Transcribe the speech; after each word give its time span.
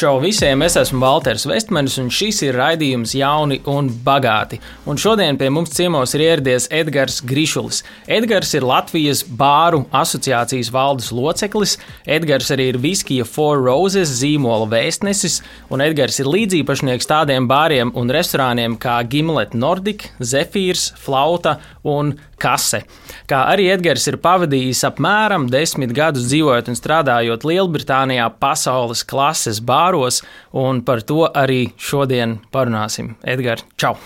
Čau 0.00 0.16
visiem! 0.16 0.62
Es 0.64 0.78
esmu 0.80 0.96
Walters 1.02 1.42
Vestmanis, 1.44 1.98
un 2.00 2.06
šis 2.08 2.38
ir 2.46 2.56
raidījums 2.56 3.10
Jauni 3.18 3.58
un 3.68 3.90
Bagāti. 4.00 4.56
Un 4.88 4.96
šodien 4.96 5.36
pie 5.36 5.50
mums 5.52 5.74
ciemos 5.76 6.14
ir 6.16 6.22
ieradies 6.24 6.70
Edgars 6.72 7.18
Grišulis. 7.20 7.82
Edgars 8.08 8.54
ir 8.56 8.64
Latvijas 8.64 9.20
bāru 9.42 9.82
asociācijas 9.92 10.70
valdes 10.72 11.10
loceklis, 11.12 11.76
Edgars 12.08 12.48
arī 12.56 12.70
ir 12.70 12.78
Viskija 12.80 13.26
Four 13.28 13.60
Roses 13.66 14.14
zīmola 14.22 14.70
vēstnesis, 14.72 15.42
un 15.68 15.84
Edgars 15.84 16.16
ir 16.24 16.32
līdzīpašnieks 16.32 17.10
tādiem 17.12 17.50
bāriem 17.50 17.92
un 17.92 18.08
restorāniem 18.16 18.80
kā 18.80 19.02
Gimlet 19.04 19.52
Nordic, 19.52 20.08
Zephyrs, 20.16 20.94
Flauta 20.96 21.58
un 21.84 22.14
Kase. 22.40 22.82
Kā 23.30 23.44
arī 23.52 23.68
Edgars 23.74 24.06
ir 24.10 24.18
pavadījis 24.22 24.84
apmēram 24.88 25.48
desmit 25.52 25.92
gadus 25.96 26.28
dzīvojot 26.30 26.70
un 26.72 26.78
strādājot 26.78 27.44
Lielbritānijā 27.46 28.30
pasaules 28.42 29.04
klases 29.06 29.60
bāros, 29.60 30.22
un 30.56 30.80
par 30.86 31.04
to 31.06 31.26
arī 31.28 31.66
šodien 31.78 32.40
parunāsim. 32.54 33.14
Edgars, 33.22 33.66
čau! 33.80 33.98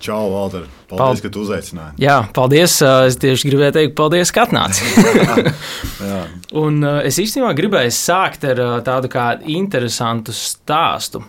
Čau, 0.00 0.30
Valter! 0.32 0.62
Paldies, 0.90 1.20
Pald... 1.20 1.20
ka 1.22 1.30
tu 1.30 1.42
uzaicināji. 1.44 2.00
Jā, 2.02 2.16
paldies. 2.34 2.78
Es 2.80 3.18
tieši 3.20 3.50
gribēju 3.50 3.74
teikt, 3.76 3.92
paldies, 3.98 4.32
ka 4.34 4.46
atnāci. 4.46 4.86
un 6.62 6.80
es 7.04 7.18
īstenībā 7.20 7.52
gribēju 7.58 7.92
sākt 7.94 8.46
ar 8.48 8.62
tādu 8.86 9.10
kā 9.12 9.26
interesantu 9.44 10.34
stāstu. 10.34 11.20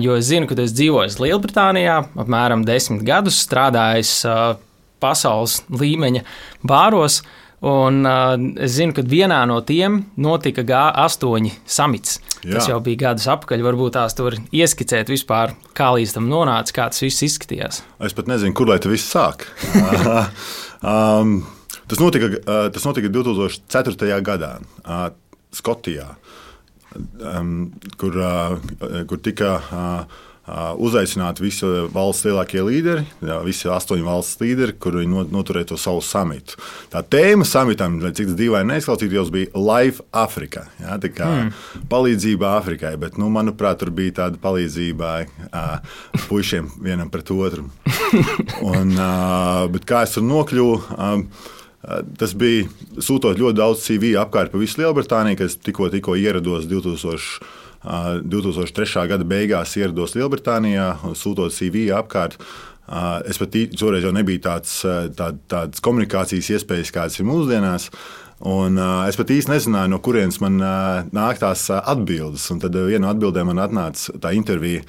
Jo 0.00 0.14
es 0.16 0.28
zinu, 0.30 0.46
ka 0.46 0.56
tu 0.56 0.62
esi 0.64 0.78
dzīvojis 0.78 1.18
Lielbritānijā 1.20 1.98
apmēram 2.22 2.62
desmit 2.68 3.02
gadus, 3.04 3.42
strādājis 3.44 4.14
pasaules 5.04 5.60
līmeņa 5.68 6.24
bāros. 6.66 7.22
Un, 7.64 8.02
uh, 8.04 8.34
es 8.60 8.74
zinu, 8.76 8.92
ka 8.92 9.00
vienā 9.08 9.38
no 9.48 9.56
tiem 9.64 10.02
notika 10.20 10.60
G8 10.68 11.48
samits. 11.64 12.18
Jā. 12.42 12.58
Tas 12.58 12.68
jau 12.68 12.76
bija 12.84 13.06
gadus 13.06 13.24
atpakaļ. 13.32 13.62
Varbūt 13.64 13.94
tās 13.96 14.16
tur 14.18 14.36
ieskicēt 14.52 15.08
vispār, 15.08 15.54
kā 15.76 15.88
līdz 15.96 16.12
tam 16.18 16.28
nonāca, 16.28 16.74
kā 16.76 16.90
tas 16.92 17.00
viss 17.00 17.24
izskatījās. 17.24 17.80
Es 18.04 18.16
pat 18.16 18.28
nezinu, 18.28 18.52
kur 18.56 18.68
lai 18.68 18.76
tas 18.84 18.92
viss 18.92 19.08
sāk. 19.08 19.46
um, 20.92 21.38
tas, 21.88 22.02
notika, 22.02 22.34
uh, 22.42 22.66
tas 22.74 22.84
notika 22.84 23.12
2004. 23.14 24.12
gadā 24.28 24.52
uh, 24.60 25.08
Skotijā, 25.54 26.10
um, 27.32 27.56
kur, 27.96 28.20
uh, 28.20 29.02
kur 29.08 29.24
tika. 29.24 29.56
Uh, 29.70 30.30
uzaicināt 30.76 31.40
visu 31.40 31.88
valsts 31.92 32.26
lielākie 32.26 32.60
līderi, 32.64 33.04
visi 33.46 33.70
astoņi 33.72 34.04
valsts 34.04 34.40
līderi, 34.42 34.76
kuri 34.76 35.06
noturēja 35.08 35.70
to 35.72 35.78
savu 35.80 36.02
samitu. 36.04 36.58
Tā 36.92 37.00
tēma 37.00 37.46
samitam, 37.48 37.96
lai 38.02 38.12
cik 38.16 38.30
tas 38.30 38.38
dīvaini 38.38 38.74
neizklausītos, 38.74 39.32
bija 39.34 39.52
Life 39.56 40.04
Africa. 40.12 40.66
Jā, 40.82 40.98
tā 41.00 41.10
kā 41.14 41.30
mm. 41.30 41.88
palīdzība 41.92 42.54
Afrikai, 42.58 42.94
bet, 43.00 43.18
nu, 43.20 43.30
manuprāt, 43.32 43.80
tur 43.80 43.92
bija 43.94 44.18
tāda 44.20 44.40
palīdzība 44.42 45.16
uh, 45.24 45.98
puišiem 46.28 46.70
vienam 46.84 47.12
pret 47.12 47.32
otru. 47.34 47.68
Un, 48.74 48.94
uh, 48.98 49.82
kā 49.88 50.04
es 50.04 50.16
tur 50.18 50.26
nokļuvu? 50.28 50.80
Uh, 50.94 51.52
Tas 52.18 52.32
bija 52.38 52.68
sūtot 53.02 53.38
ļoti 53.40 53.58
daudz 53.58 53.84
CV 53.84 54.14
apkārt 54.20 54.52
pa 54.52 54.60
visu 54.60 54.80
Lielbritāniju, 54.80 55.40
kas 55.42 55.58
tikko, 55.60 55.90
tikko 55.92 56.18
ierados 56.20 56.68
2000. 56.70 57.44
2003. 57.84 59.02
gada 59.10 59.26
beigās 59.28 59.74
ierados 59.76 60.14
Lielbritānijā, 60.16 60.86
sūtot 61.20 61.52
CV 61.52 61.90
apkārt. 61.92 62.38
Es 63.28 63.36
pat 63.40 63.56
toreiz 63.76 64.04
jau 64.04 64.12
nebija 64.12 64.40
tāds, 64.46 64.78
tā, 65.16 65.30
tāds 65.52 65.84
komunikācijas 65.84 66.48
iespējas, 66.56 66.92
kādas 66.92 67.20
ir 67.20 67.28
mūsdienās. 67.28 67.90
Un, 68.42 68.74
uh, 68.80 69.04
es 69.06 69.14
pat 69.14 69.30
īsti 69.30 69.52
nezināju, 69.52 69.92
no 69.92 70.00
kurienes 70.02 70.40
man 70.42 70.58
uh, 70.58 71.04
nāk 71.14 71.38
tās 71.38 71.68
uh, 71.70 71.78
atbildes. 71.92 72.48
Un 72.50 72.58
tad 72.62 72.74
uh, 72.74 72.88
viena 72.88 73.06
no 73.06 73.12
atbildēm 73.12 73.52
man 73.52 73.62
atnāca 73.62 74.16
tā 74.20 74.32
intervija, 74.34 74.82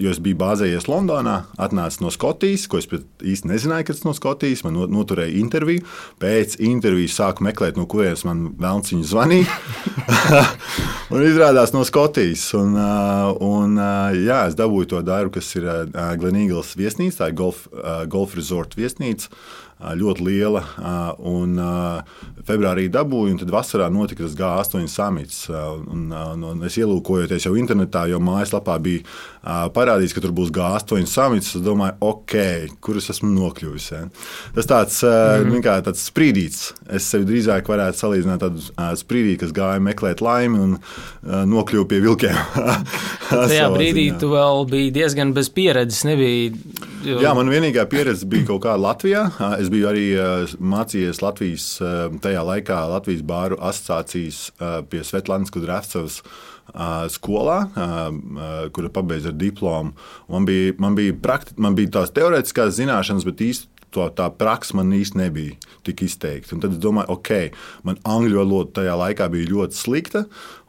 jo 0.00 0.12
es 0.14 0.20
biju 0.22 0.38
bāzējies 0.40 0.88
Londonā, 0.88 1.36
atnāca 1.60 2.00
no 2.02 2.12
Skotijas, 2.14 2.64
ko 2.70 2.80
es 2.80 2.88
īsti 2.88 3.50
nezināju, 3.52 3.88
kas 3.90 4.00
tas 4.00 4.08
no 4.08 4.14
Skotijas. 4.16 4.64
Man 4.64 4.78
noturēja 4.92 5.36
interviju. 5.42 5.84
Pēc 6.22 6.56
intervijas 6.64 7.18
sāku 7.20 7.44
meklēt, 7.44 7.76
no 7.76 7.84
kurienes 7.90 8.24
man 8.28 8.46
vēlams 8.56 8.94
viņa 8.94 9.10
zvanīja. 9.12 9.58
un 11.12 11.26
izrādās 11.28 11.76
no 11.76 11.84
Skotijas. 11.86 12.48
Un, 12.56 12.74
uh, 12.80 13.36
un, 13.44 13.76
uh, 13.76 14.16
jā, 14.16 14.46
es 14.48 14.56
dabūju 14.56 14.94
to 14.94 15.04
darbu, 15.04 15.36
kas 15.36 15.52
ir 15.60 15.68
uh, 15.68 15.84
Glenīglas 16.16 16.72
viesnīca, 16.80 17.20
tā 17.20 17.30
ir 17.30 17.38
golf, 17.44 17.66
uh, 17.76 18.06
golf 18.08 18.38
resort 18.40 18.74
viesnīca 18.78 19.28
ļoti 19.76 20.24
liela. 20.26 20.62
Un 21.28 21.56
februārī 22.46 22.86
dabūju, 22.92 23.34
un 23.34 23.40
tad 23.40 23.52
vasarā 23.52 23.88
notika 23.92 24.24
tas 24.24 24.36
G8 24.38 24.86
samits. 24.90 25.46
Un, 25.50 26.08
un, 26.12 26.64
es 26.66 26.78
ielūkojoties 26.80 27.48
jau 27.48 27.54
internetā, 27.58 28.06
jo 28.10 28.20
mājaslapā 28.22 28.78
bija 28.82 29.04
parādīts, 29.74 30.14
ka 30.16 30.22
tur 30.24 30.34
būs 30.36 30.52
G8 30.54 31.10
samits. 31.10 31.54
Es 31.58 31.64
domāju, 31.64 31.98
ok, 32.06 32.36
kur 32.80 33.00
es 33.00 33.10
esmu 33.12 33.30
nokļuvis. 33.34 33.90
Ja? 33.92 34.02
Tas 34.56 34.70
tāds, 34.70 35.02
mm. 35.04 35.60
kā, 35.64 35.78
tāds 35.86 36.06
sprīdīts. 36.10 36.70
Es 36.96 37.08
sevi 37.10 37.28
drīzāk 37.28 37.68
varētu 37.70 38.02
salīdzināt 38.02 38.46
ar 38.46 38.56
tādu 38.56 39.02
sprīdīti, 39.02 39.42
kas 39.44 39.54
gāja 39.56 39.82
meklēt 39.82 40.22
laimi 40.24 40.62
un 40.62 40.76
nokļuva 41.52 41.88
pie 41.90 42.00
vilkiem. 42.04 42.40
Tajā 43.30 43.68
brīdī 43.74 44.08
ziņā. 44.10 44.18
tu 44.20 44.30
vēl 44.32 44.64
biji 44.70 44.92
diezgan 44.94 45.32
bez 45.36 45.50
pieredzes. 45.52 46.04
Nebija, 46.06 46.52
jo... 47.06 47.20
Jā, 47.24 47.32
man 47.36 47.50
vienīgā 47.50 47.86
pieredze 47.90 48.28
bija 48.30 48.46
kaut 48.52 48.64
kā 48.66 48.76
Latvijā. 48.78 49.26
Es 49.58 49.65
Es 49.66 49.70
biju 49.72 49.88
arī 49.90 50.02
eh, 50.14 50.52
mācījies 50.62 51.18
Latvijas, 51.24 51.64
eh, 51.82 51.94
tajā 52.22 52.42
laikā 52.46 52.76
Latvijas 52.86 53.24
bāru 53.26 53.56
asociācijas 53.58 54.36
eh, 54.52 54.76
pie 54.86 55.00
Svetlānas 55.02 55.50
Kudrēvcevas 55.50 56.20
skolā, 57.14 57.60
kura 58.74 58.88
pabeidza 58.90 59.30
ar 59.30 59.36
diplomu. 59.38 59.92
Man 60.34 60.48
bija, 60.48 60.72
man 60.82 60.96
bija, 60.98 61.14
prakti, 61.22 61.54
man 61.62 61.76
bija 61.78 61.92
tās 61.94 62.10
teorētiskās 62.14 62.74
zināšanas, 62.74 63.22
bet 63.26 63.44
īsti 63.46 63.75
to, 63.94 64.06
tā 64.16 64.26
praksa 64.34 64.76
man 64.78 64.92
īsti 64.94 65.18
nebija 65.20 65.56
tik 65.86 66.02
izteikta. 66.06 66.54
Un 66.56 66.62
tad 66.62 66.74
es 66.74 66.80
domāju, 66.82 67.16
ok, 67.16 67.30
man 67.86 67.98
angļu 68.06 68.40
valoda 68.40 68.80
tajā 68.80 68.96
laikā 68.98 69.28
bija 69.32 69.50
ļoti 69.52 69.78
slikta. 69.78 70.24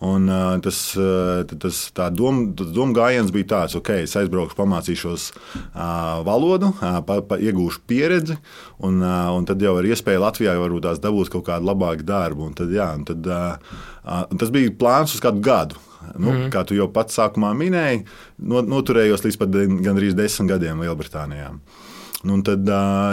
Un, 0.06 0.28
uh, 0.30 0.54
tas, 0.62 0.80
uh, 1.00 1.42
tas 1.64 1.80
doma 2.14 2.52
dom 2.54 2.94
gājiens 2.96 3.34
bija 3.34 3.50
tāds, 3.56 3.78
ok, 3.80 3.96
es 4.04 4.14
aizbraukšu, 4.20 4.58
pamācīšos 4.60 5.32
uh, 5.34 6.22
valodu, 6.28 6.70
uh, 6.76 7.00
pa, 7.08 7.20
pa, 7.26 7.40
iegūšu 7.42 7.82
pieredzi, 7.90 8.38
un, 8.86 9.02
uh, 9.02 9.34
un 9.34 9.50
tad 9.50 9.64
jau 9.64 9.74
ar 9.80 9.90
iespēju 9.90 10.22
Latvijā 10.22 10.54
varbūt 10.62 10.86
tās 10.86 11.02
dabūt 11.02 11.34
kaut 11.34 11.48
kādu 11.50 11.72
labāku 11.72 12.06
darbu. 12.08 12.52
Un 12.52 12.56
tad, 12.58 12.72
jā, 12.74 12.92
un 13.00 13.08
tad, 13.10 13.26
uh, 13.26 13.82
uh, 14.06 14.24
tas 14.38 14.54
bija 14.54 14.76
plāns 14.78 15.18
uz 15.18 15.24
kādu 15.24 15.42
gadu. 15.44 15.82
Nu, 16.16 16.30
mm. 16.32 16.46
Kā 16.54 16.62
tu 16.64 16.78
jau 16.78 16.86
pats 16.94 17.18
sākumā 17.18 17.50
minēji, 17.58 18.06
noturējos 18.48 19.26
līdz 19.26 19.38
pat 19.42 19.58
gandrīz 19.84 20.16
desmit 20.16 20.54
gadiem 20.54 20.80
Lielbritānijā. 20.86 21.50
Uh, 21.52 21.88
un 22.26 22.42
tad, 22.42 22.66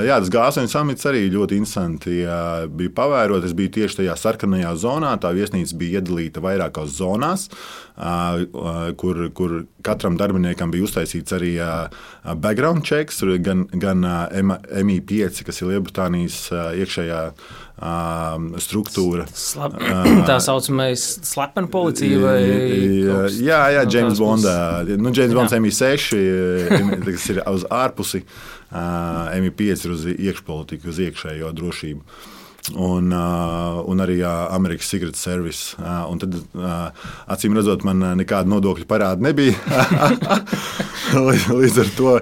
jā, 0.06 0.16
tas 0.16 0.30
G8 0.32 0.70
samits 0.72 1.04
arī 1.10 1.26
ļoti 1.32 1.58
interesanti 1.60 2.22
bija 2.72 2.92
pavērot. 2.96 3.44
Es 3.44 3.52
biju 3.56 3.74
tieši 3.76 3.98
tajā 4.00 4.14
sarkanajā 4.16 4.70
zonā. 4.80 5.12
Tā 5.20 5.34
viesnīca 5.36 5.76
bija 5.80 6.00
iedalīta 6.00 6.40
vairākās 6.44 6.94
zonās, 6.96 7.50
kur, 9.00 9.20
kur 9.36 9.58
katram 9.84 10.16
darbiniekam 10.20 10.72
bija 10.72 10.88
uztaisīts 10.88 11.36
arī 11.36 11.52
background 12.40 12.86
checks, 12.88 13.20
gan, 13.44 13.66
gan 13.76 14.00
MI5, 14.04 15.44
kas 15.44 15.60
ir 15.60 15.74
Lielbritānijas 15.74 16.40
iekšējā 16.54 17.20
struktūra. 18.62 19.26
Slap, 19.34 19.76
tā 20.30 20.38
saucamais 20.40 21.04
slepena 21.26 21.68
policija 21.68 22.20
vai 22.22 22.40
Jā, 23.44 23.60
jā 23.74 23.84
James 23.90 24.20
Bondā. 24.22 24.56
Nu, 24.96 25.12
James 25.12 25.34
Bonds 25.34 25.52
MI6, 25.52 26.14
kas 27.04 27.30
ir 27.34 27.42
uz 27.50 27.66
ārpusi. 27.68 28.24
MI5 28.74 29.84
ir 29.86 29.92
uz 29.94 30.06
iekšpolitiku, 30.14 30.90
uz 30.90 31.02
iekšējo 31.08 31.52
drošību. 31.54 32.24
Un, 32.72 33.10
uh, 33.12 33.82
un 33.84 34.00
arī 34.00 34.22
uh, 34.22 34.48
Amerikas 34.54 34.88
Secret 34.88 35.18
Service. 35.20 35.76
Uh, 35.76 36.08
tad, 36.16 36.38
uh, 36.56 37.10
acīm 37.28 37.52
redzot, 37.52 37.82
man 37.84 38.00
nekāda 38.16 38.48
nodokļu 38.48 38.86
parāda 38.88 39.20
nebija. 39.20 39.52
Līdz 41.60 41.80
ar 41.82 41.90
to 41.98 42.14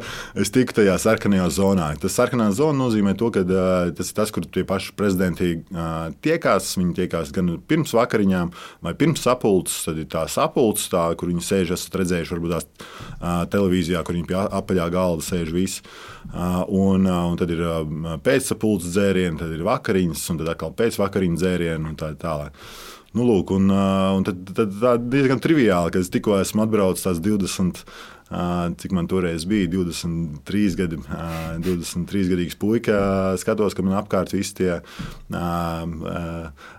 es 0.43 0.51
tiku 0.51 0.75
tajā 0.81 0.97
sarkanajā 0.99 1.47
zonā. 1.55 1.93
Tas 2.03 2.19
sarkanā 2.19 2.49
zona 2.59 2.75
nozīmē 2.81 3.15
to, 3.21 3.31
ka 3.31 3.45
uh, 3.47 3.93
tas 3.95 4.11
ir 4.11 4.19
tas, 4.19 4.35
kur 4.35 4.49
tie 4.51 4.67
paši 4.67 4.97
prezidenti 4.99 5.53
uh, 5.61 6.11
tiekās. 6.27 6.75
Viņi 6.81 6.97
tiekās 6.99 7.31
gan 7.37 7.55
pirms 7.71 7.95
vakariņām, 7.95 8.51
vai 8.83 8.97
pirms 8.99 9.23
sapulces. 9.23 9.85
Tad 9.87 10.01
ir 10.03 10.11
tā 10.11 10.25
sapulce, 10.27 10.91
tā, 10.91 11.05
kur 11.15 11.31
viņi 11.31 11.47
sēž. 11.53 11.77
Esat 11.79 12.01
redzējuši, 12.03 12.35
varbūt 12.35 12.57
tās 12.57 12.67
uh, 12.67 13.45
televīzijā, 13.53 14.03
kur 14.03 14.19
viņi 14.19 14.33
pie 14.33 14.43
apaļā 14.43 14.91
galda 14.91 15.29
sēž 15.29 15.55
visi. 15.55 15.87
Uh, 15.87 16.12
un, 16.31 17.07
uh, 17.09 17.27
un 17.31 17.37
tad 17.41 17.51
ir 17.53 17.61
uh, 17.67 18.17
pēcsapulces 18.23 18.95
dzērieni, 18.95 19.41
tad 19.41 19.53
ir 19.55 19.67
vakariņas 19.67 20.25
un 20.33 20.41
tad 20.41 20.55
atkal 20.55 20.75
pēcvakariņu 20.79 21.41
dzērienu 21.41 21.93
un 21.93 21.99
tā 22.01 22.13
tālāk. 22.21 22.57
Nu, 23.13 23.27
lūk, 23.29 23.51
un, 23.53 23.69
un 23.69 24.25
tad, 24.25 24.39
tad 24.57 24.71
tā 24.81 24.95
diezgan 24.97 25.41
triviāli, 25.43 25.93
ka 25.93 26.01
es 26.01 26.09
tikko 26.09 26.39
esmu 26.41 26.63
atbraucis 26.65 27.05
tās 27.05 27.19
20. 27.21 27.83
Cik 28.81 28.95
man 28.97 29.09
toreiz 29.11 29.45
bija 29.49 29.69
23 29.73 30.77
gadi, 30.79 30.99
23 31.65 32.31
gadīgs 32.33 32.57
puika. 32.61 32.97
Skatos, 33.41 33.77
ka 33.77 33.85
man 33.85 33.99
apkārt 33.99 34.33
visi 34.35 34.57
tie 34.63 34.79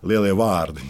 lielie 0.04 0.34
vārdi. 0.40 0.88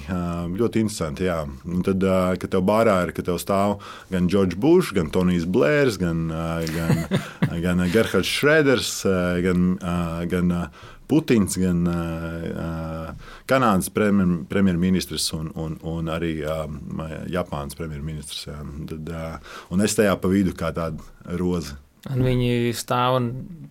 Ļoti 0.53 0.83
interesanti. 0.85 1.27
Jā. 1.27 1.41
Un 1.67 1.83
tad, 1.85 2.05
kad 2.39 2.53
tev 2.53 2.65
bārā 2.67 2.99
ir, 3.07 3.13
ka 3.15 3.25
tev 3.25 3.39
stāv 3.41 3.79
gan 4.13 4.29
George 4.31 4.59
Bush, 4.59 4.93
gan 4.95 5.11
Tonijs 5.13 5.45
Blērs, 5.49 5.99
gan, 6.01 6.27
gan, 6.71 7.05
gan 7.65 7.85
Gerhards 7.93 8.31
Šreders, 8.31 8.95
gan, 9.43 9.75
gan 10.31 10.57
Putins, 11.09 11.57
gan 11.59 11.83
Kanādas 13.49 13.89
premjer, 13.93 14.35
premjerministrs 14.49 15.29
un, 15.37 15.51
un, 15.59 15.77
un 15.89 16.11
arī 16.13 16.35
Japānas 17.33 17.77
premjerministrs. 17.79 18.47
Jā. 18.49 18.59
Tad, 18.89 19.15
un 19.73 19.85
es 19.85 19.97
tajā 19.97 20.15
pa 20.19 20.31
vidu 20.31 20.55
kā 20.57 20.73
tāda 20.75 21.37
roza. 21.39 21.79
Un 22.11 22.19
viņi 22.19 22.73
stāv 22.75 23.15
un 23.15 23.27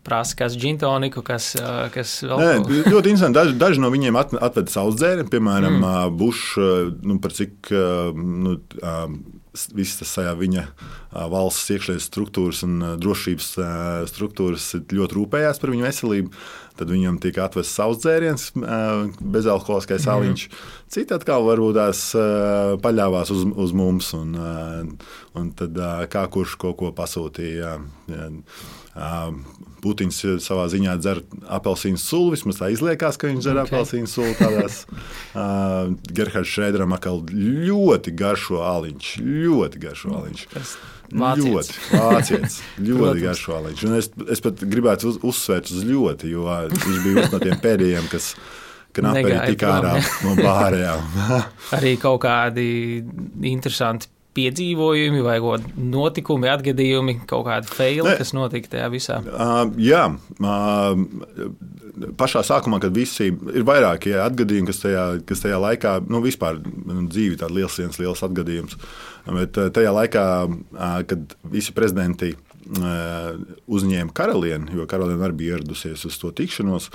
prasa, 0.06 0.36
kas 0.38 0.54
ir 0.56 0.62
džintoniku, 0.62 1.20
kas, 1.26 1.50
kas 1.92 2.14
vēl 2.24 2.40
Nē, 2.40 2.52
ļoti 2.88 3.12
interesanti. 3.12 3.36
Daži, 3.36 3.56
daži 3.60 3.82
no 3.82 3.90
viņiem 3.92 4.16
atveda 4.16 4.72
savus 4.72 4.96
dzērienus, 4.96 5.28
piemēram, 5.34 5.76
mm. 5.82 6.16
Bušs, 6.16 6.46
nu, 7.04 7.18
par 7.20 7.36
cik 7.36 7.68
nu, 8.16 8.56
viss 9.76 9.98
tas 10.00 10.12
viņa 10.38 10.64
valsts 11.32 11.70
iekšlietu 11.74 12.04
struktūras 12.04 12.62
un 12.66 12.78
drošības 13.00 13.48
struktūras 14.10 14.68
ļoti 14.92 15.18
rūpējās 15.18 15.60
par 15.62 15.72
viņu 15.74 15.88
veselību. 15.88 16.44
Tad 16.72 16.88
viņam 16.88 17.18
tika 17.20 17.44
atvests 17.44 17.76
savs 17.76 18.00
dzēriens, 18.00 18.46
bezalkoholiskais 19.20 20.06
aliņš. 20.08 20.46
Citi 20.92 21.12
atkal 21.12 21.44
varbūt 21.44 21.76
tās 21.76 22.00
paļāvās 22.84 23.32
uz, 23.34 23.44
uz 23.44 23.74
mums, 23.76 24.08
un, 24.16 24.32
un 25.36 25.50
tad 25.58 25.82
kā 26.12 26.24
kurš 26.32 26.56
kaut 26.64 26.80
ko 26.80 26.94
pasūtīja. 26.96 27.76
Putins 29.82 30.18
savā 30.44 30.68
ziņā 30.70 30.94
dzer 31.00 31.22
apelsīnu 31.50 31.98
sulu. 31.98 32.34
Vismaz 32.36 32.60
tā 32.60 32.68
izliekās, 32.74 33.18
ka 33.18 33.30
viņš 33.30 33.42
dzer 33.42 33.60
okay. 33.62 33.70
apelsīnu 33.70 34.10
sulu. 34.10 34.34
Tādās, 34.38 34.82
uh, 35.38 35.94
Gerhards 36.12 36.52
Šrēderam 36.52 36.94
atkal 36.94 37.22
ļoti 37.32 38.14
garšo 38.14 38.62
aliņš. 38.68 39.14
Ļoti 39.22 39.86
garšo 39.86 40.16
aliņš. 40.20 40.48
Tas 40.52 40.76
Vācietis. 41.12 41.70
Ļoti 41.92 42.00
vācietis. 42.00 42.58
ļoti 42.88 43.24
garšo. 43.26 43.60
Es, 43.98 44.10
es 44.32 44.42
pat 44.44 44.64
gribētu 44.64 45.10
uz, 45.10 45.20
uzsvērt 45.32 45.72
uz 45.72 45.84
ļoti, 45.84 46.32
jo 46.32 46.46
viņš 46.72 47.00
bija 47.04 47.16
viens 47.18 47.34
no 47.34 47.40
tiem 47.42 47.58
pēdējiem, 47.62 48.08
kas 48.12 48.32
knapi 48.96 49.36
tika 49.52 49.74
ārā 49.76 49.92
no 50.24 50.34
bārējām. 50.40 51.12
arī 51.76 51.94
kaut 52.00 52.22
kādi 52.24 52.66
interesanti 53.48 54.08
piedzīvojumi 54.36 55.22
vai 55.24 55.36
notikumi, 55.76 56.48
atgadījumi, 56.52 57.18
kaut 57.28 57.46
kādi 57.50 57.68
faili, 57.68 58.16
kas 58.18 58.32
notika 58.36 58.74
tajā 58.76 58.88
visā? 58.92 59.20
Uh, 59.28 59.66
jā, 59.82 60.06
uh, 60.40 62.10
pašā 62.18 62.44
sākumā, 62.48 62.80
kad 62.82 62.96
visi 62.96 63.30
ir 63.30 63.68
vairākie 63.68 64.16
atgadījumi, 64.22 64.70
kas 64.72 64.84
tajā, 64.84 65.06
kas 65.28 65.44
tajā 65.44 65.60
laikā, 65.62 65.98
nu, 66.08 66.22
vispār 66.24 66.62
dzīve 66.64 67.36
ir 67.36 67.40
tāds 67.44 67.56
liels, 67.56 67.80
viens 67.82 68.00
liels 68.00 68.24
atgadījums. 68.24 68.78
Uh, 68.78 69.12
Bet 69.26 69.54
tajā 69.54 69.92
laikā, 69.94 70.24
kad 71.06 71.34
visi 71.52 71.74
prezidenti 71.76 72.32
uzņēma 73.70 74.14
karalieni, 74.14 74.74
jo 74.78 74.86
karaliene 74.90 75.26
arī 75.26 75.38
bija 75.38 75.58
ieradusies 75.58 76.02
uz 76.08 76.18
to 76.18 76.32
tikšanos, 76.34 76.90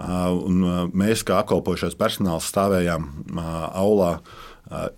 un 0.00 0.64
mēs, 0.96 1.22
kā 1.26 1.38
apkalpošais 1.42 1.94
personāls, 1.98 2.48
stāvējām 2.50 3.06
aulā 3.38 4.16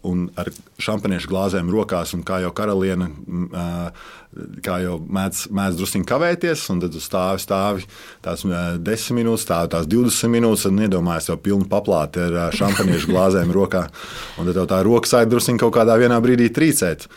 un 0.04 0.26
ar 0.36 0.50
šampaniešu 0.82 1.30
glāzēm 1.30 1.70
rokās, 1.72 2.12
un 2.16 2.24
kā 2.26 2.42
jau 2.42 2.50
karaliene, 2.56 3.08
kā 4.64 4.78
jau 4.84 4.98
mēdz, 5.00 5.46
mēdz 5.52 5.78
druskuļi 5.80 6.08
kavēties, 6.08 6.64
un 6.72 6.82
tad 6.82 6.98
stāvi, 7.00 7.40
stāvi 7.40 7.86
tās 8.24 8.44
desmit 8.84 9.22
minūtes, 9.22 9.46
stāvi 9.46 9.72
tās 9.72 9.88
20 9.88 10.32
minūtes, 10.32 10.66
un 10.68 10.82
iedomājas 10.84 11.30
jau 11.32 11.38
pilnu 11.40 11.68
paplāti 11.72 12.20
ar 12.20 12.56
šampaniešu 12.56 13.12
glāzēm 13.12 13.52
rokā. 13.54 13.86
Un 14.40 14.52
tad 14.52 14.60
tā 14.72 14.82
roka 14.84 15.08
sāk 15.08 15.32
druskuļi 15.32 15.64
kaut 15.64 15.76
kādā 15.78 15.96
brīdī 16.20 16.50
trīcēt. 16.52 17.08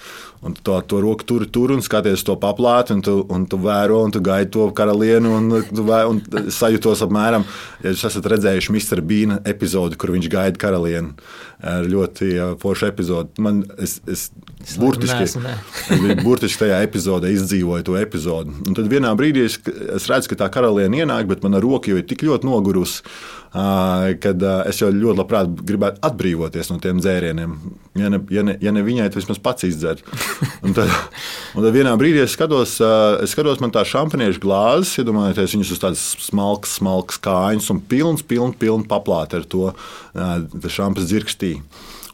Un 0.45 0.53
tu 0.53 0.61
to, 0.65 0.75
to 0.81 0.99
roku 1.01 1.25
tur, 1.25 1.45
tur 1.49 1.71
un 1.73 1.81
skaties 1.81 2.23
to 2.25 2.35
paplāti, 2.41 2.93
un 2.93 3.01
tu, 3.05 3.15
un 3.33 3.45
tu 3.49 3.57
vēro, 3.61 4.01
un 4.05 4.13
tu 4.13 4.21
gaidi 4.21 4.51
to 4.53 4.67
karalieni. 4.77 5.31
Un, 5.31 5.47
vē, 5.87 6.01
un 6.09 6.19
sajūtos 6.53 7.03
apmēram, 7.05 7.45
ja 7.83 7.93
jūs 7.93 8.03
esat 8.11 8.27
redzējuši 8.33 8.75
Mr. 8.75 9.01
Bean 9.05 9.39
epizodi, 9.47 9.97
kur 10.01 10.13
viņš 10.15 10.29
gaida 10.33 10.61
karalieni. 10.61 11.15
Ļoti 11.89 12.33
forša 12.61 12.91
epizode. 12.91 13.31
Man, 13.41 13.63
es, 13.81 13.97
es, 14.11 14.27
es 14.61 14.75
burtiski, 14.81 15.25
es 15.95 16.21
burtiski 16.21 16.65
tajā 16.65 16.83
epizodē 16.85 17.31
izdzīvoju 17.33 17.87
to 17.87 17.97
epizodi. 18.01 18.53
Un 18.67 18.77
tad 18.77 18.91
vienā 18.91 19.15
brīdī 19.17 19.47
es, 19.47 19.57
es 19.95 20.09
redzu, 20.11 20.33
ka 20.33 20.43
tā 20.43 20.51
karaliene 20.53 21.01
ienāk, 21.01 21.31
bet 21.31 21.47
mana 21.47 21.63
roka 21.63 21.89
jau 21.89 21.97
ir 22.01 22.05
tik 22.09 22.27
ļoti 22.27 22.51
nogurusi 22.51 23.01
kad 24.21 24.41
es 24.67 24.81
jau 24.81 24.91
ļoti 24.91 25.19
labprāt 25.21 25.59
gribētu 25.63 26.01
atbrīvoties 26.03 26.71
no 26.71 26.79
tiem 26.83 26.99
dzērieniem. 26.99 27.53
Ja 27.95 28.09
ne, 28.11 28.19
ja 28.27 28.41
ne, 28.43 28.57
ja 28.59 28.73
ne 28.75 28.81
viņai, 28.83 29.07
tad 29.07 29.21
vismaz 29.21 29.39
pats 29.39 29.63
izdzert. 29.63 30.03
Un 30.65 30.73
tad, 30.75 30.91
un 31.55 31.63
tad 31.63 31.71
vienā 31.71 31.93
brīdī 31.99 32.19
es 32.25 32.33
skatos, 32.35 32.75
es 33.23 33.31
skatos 33.31 33.61
man 33.63 33.71
tā 33.71 33.85
šampaniešu 33.87 34.41
glāzes, 34.43 34.97
iedomājieties, 34.99 35.55
viņas 35.55 35.71
uz 35.71 35.81
tādas 35.83 36.05
smalkas, 36.25 36.75
smalkas 36.81 37.21
kājas 37.23 37.71
un 37.71 37.79
pilns, 37.79 38.25
pilns, 38.27 38.57
pilns 38.59 38.89
paplāte 38.91 39.39
ar 39.39 39.47
to 39.47 39.71
šampas 40.67 41.07
dzirkstī. 41.07 41.55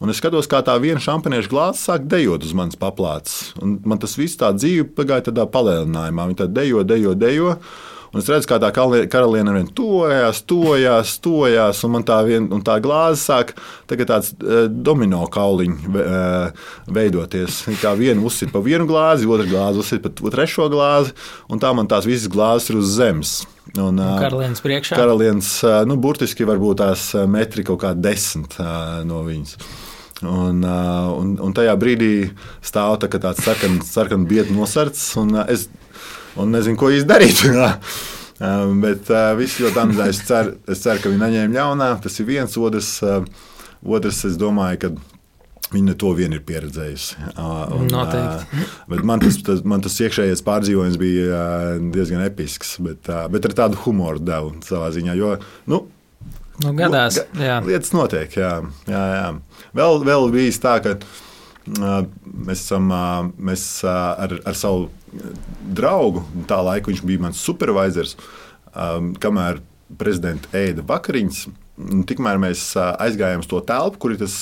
Un 0.02 0.10
es 0.10 0.18
skatos, 0.18 0.48
kā 0.50 0.58
tā 0.66 0.74
viena 0.82 1.02
šampaniešu 1.02 1.50
glāze 1.50 1.78
sāk 1.82 2.08
dejot 2.10 2.42
uz 2.46 2.54
manas 2.58 2.78
paplātes. 2.78 3.52
Un 3.62 3.76
man 3.86 4.00
tas 4.02 4.16
viss 4.18 4.38
tā 4.38 4.50
dzīve 4.54 4.88
pagāja 4.96 5.28
tādā 5.28 5.46
palēninājumā. 5.50 6.26
Viņa 6.30 6.40
tā 6.40 6.48
dejo, 6.50 6.82
dejo, 6.86 7.12
dejo. 7.18 7.52
Un 8.12 8.20
es 8.20 8.26
redzu, 8.28 8.44
kā 8.50 8.58
tā 8.60 8.68
karaliene 8.76 9.54
vien 9.54 9.68
tojās, 9.72 10.42
tojās, 10.44 11.14
tojās, 11.24 11.78
un 11.86 11.94
man 11.94 12.02
tā, 12.04 12.18
vien, 12.26 12.44
un 12.52 12.60
tā 12.64 12.74
glāze 12.84 13.22
sāk 13.22 13.54
tāds 13.88 14.34
uh, 14.36 14.66
domino 14.68 15.22
kauliņš 15.32 15.86
uh, 15.88 16.66
veidoties. 16.92 17.62
Kā 17.80 17.94
viena 17.96 18.20
uzsit 18.28 18.52
pa 18.52 18.60
vienu 18.64 18.84
glāzi, 18.90 19.28
otra 19.28 19.48
glāze 19.48 19.80
uzsit 19.80 20.04
pa 20.04 20.12
trešo 20.12 20.68
glāzi, 20.72 21.16
un 21.48 21.62
tā 21.62 21.72
man 21.72 21.88
tās 21.88 22.08
visas 22.08 22.28
glāzes 22.32 22.68
ir 22.68 22.82
uz 22.82 22.92
zemes. 22.98 23.34
Un, 23.78 23.96
uh, 23.96 24.18
karalienes 24.20 24.60
priekšā. 24.60 24.98
Karalienes, 24.98 25.54
nu, 25.88 25.96
burtiski 25.96 26.44
varbūt 26.48 26.82
tās 26.84 27.08
metri 27.32 27.64
kaut 27.64 27.80
kā 27.86 27.96
desmit 27.96 28.60
no 29.08 29.24
viņas. 29.24 29.56
Un, 30.22 30.60
un, 30.62 31.32
un 31.42 31.54
tajā 31.56 31.72
brīdī 31.80 32.12
stāv 32.62 33.00
tā, 33.02 33.08
tāds 33.10 33.40
sarkans, 33.42 33.88
sarkans 33.90 34.28
biedrs 34.28 34.52
nosarts. 34.54 35.08
Es 35.50 35.70
un 36.40 36.52
nezinu, 36.54 36.78
ko 36.80 36.92
īsti 36.94 37.10
darīt. 37.10 37.46
Um, 38.42 38.80
bet 38.82 39.06
uh, 39.12 39.36
viss 39.38 39.60
ļoti 39.62 39.78
amizē. 39.78 40.08
Es 40.10 40.18
ceru, 40.26 40.56
es 40.66 40.80
ceru, 40.82 40.98
ka 40.98 41.10
viņi 41.12 41.20
neņēma 41.20 41.54
ļaunā. 41.54 41.86
Tas 42.02 42.16
ir 42.18 42.26
viens. 42.26 42.56
Otrs, 42.58 42.88
uh, 43.06 43.20
otrs 43.86 44.24
es 44.26 44.38
domāju, 44.40 44.80
ka 44.82 44.90
Viņa 45.72 45.94
to 45.96 46.10
vien 46.12 46.34
ir 46.36 46.42
pieredzējusi. 46.44 47.14
Un, 47.40 47.86
Noteikti. 47.88 48.64
Bet 48.92 49.04
man 49.08 49.22
tas, 49.22 49.38
tas, 49.46 49.62
man 49.64 49.80
tas 49.80 49.94
iekšējais 50.04 50.44
pārdzīvojums 50.44 50.98
bija 51.00 51.38
diezgan 51.94 52.20
episks, 52.26 52.74
bet, 52.84 53.08
bet 53.32 53.48
ar 53.48 53.56
tādu 53.62 53.80
humoru 53.86 54.20
devu 54.20 54.52
savā 54.66 54.90
ziņā. 54.92 55.16
Jo, 55.16 55.30
nu, 55.72 55.78
nu, 56.60 56.74
gadās, 56.76 57.22
jā. 57.40 57.56
lietas 57.64 57.94
notiek. 57.96 58.36
Jā, 58.36 58.52
jā, 58.90 59.04
jā. 59.16 59.26
Vēl, 59.80 60.02
vēl 60.10 60.28
bija 60.34 60.58
tā, 60.66 60.76
ka 60.84 60.98
mēs 61.72 62.66
esam 62.66 62.92
mēs 63.38 63.64
ar, 63.88 64.36
ar 64.44 64.58
savu 64.58 64.90
draugu, 65.76 66.24
tā 66.48 66.60
laika 66.64 66.90
viņš 66.90 67.02
bija 67.06 67.22
mans 67.26 67.42
supervisors, 67.42 68.16
um, 68.72 69.12
kamēr 69.20 69.60
prezidents 70.00 70.48
ēda 70.56 70.84
vakariņas. 70.88 71.44
Tikmēr 72.08 72.38
mēs 72.40 72.66
aizgājām 72.76 73.42
uz 73.42 73.48
to 73.50 73.58
telpu, 73.66 73.98
kur, 74.04 74.14
tas, 74.20 74.34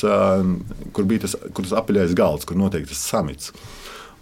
kur 0.94 1.06
bija 1.08 1.24
tas, 1.24 1.36
kur 1.54 1.66
tas 1.66 1.76
apaļais 1.78 2.14
galds, 2.18 2.46
kur 2.46 2.58
notiek 2.58 2.86
tas 2.90 3.00
samits. 3.12 3.52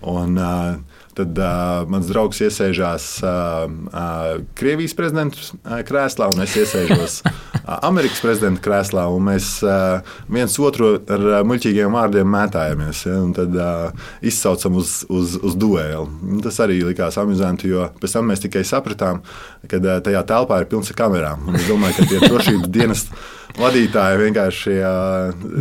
Un, 0.06 0.36
uh, 0.38 0.97
Tad 1.18 1.38
uh, 1.42 1.82
mans 1.90 2.06
draugs 2.06 2.38
iesēžās 2.46 3.06
uh, 3.26 3.64
uh, 3.90 4.36
Krievijas 4.58 4.94
prezidenta 4.94 5.80
krēslā, 5.88 6.28
un 6.30 6.44
es 6.44 6.54
iesēžos 6.60 7.16
Amerikas 7.88 8.22
prezidenta 8.22 8.62
krēslā. 8.62 9.08
Mēs 9.28 9.48
uh, 9.66 10.04
viens 10.30 10.54
otru 10.62 10.92
ar 11.00 11.24
uh, 11.26 11.40
muļķīgiem 11.48 11.96
vārdiem 11.98 12.30
mētājamies. 12.30 13.02
Ja, 13.08 13.18
tad 13.34 13.58
uh, 13.58 14.12
izsaucam 14.22 14.78
uz, 14.78 15.00
uz, 15.10 15.34
uz 15.42 15.58
dueli. 15.58 16.38
Tas 16.44 16.60
arī 16.62 16.78
likās 16.86 17.18
amizanti, 17.18 17.72
jo 17.72 17.88
pēc 17.98 18.14
tam 18.14 18.30
mēs 18.30 18.46
tikai 18.46 18.62
sapratām, 18.68 19.24
ka 19.66 19.82
uh, 19.82 19.98
tajā 20.06 20.22
telpā 20.28 20.62
ir 20.62 20.70
pilns 20.70 20.94
ar 20.94 21.00
kamerām. 21.02 21.48
Un 21.50 21.58
es 21.58 21.66
domāju, 21.66 21.98
ka 21.98 22.08
tie 22.12 22.22
drošības 22.28 22.70
dienesti 22.78 23.26
vadītāji 23.56 24.20
vienkārši. 24.22 24.74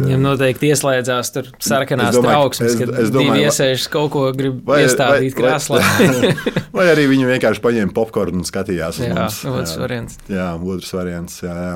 Viņam 0.03 0.25
noteikti 0.25 0.71
ieslēdzās 0.73 1.31
tur 1.35 1.49
sarkanās 1.63 2.17
trauksmes, 2.19 2.73
es, 2.73 2.79
kad 2.81 2.93
es 3.03 3.13
domāju, 3.13 3.47
iesēžas 3.47 3.87
kaut 3.93 4.11
ko 4.15 4.25
grib 4.37 4.59
vai, 4.67 4.81
iestādīt 4.85 5.37
krēslā. 5.37 5.81
Vai, 5.81 6.33
vai 6.81 6.87
arī 6.93 7.07
viņi 7.13 7.31
vienkārši 7.31 7.63
paņēma 7.63 7.95
popkornu 7.95 8.43
un 8.43 8.47
skatījās 8.47 9.01
uz 9.01 9.07
jā, 9.07 9.15
mums. 9.15 9.41
Otrs 9.53 9.75
jā, 9.75 9.81
variants. 9.85 10.21
Jā, 10.31 10.51
otrs 10.57 10.93
variants. 10.97 11.41
Jā, 11.45 11.57
jā. 11.63 11.75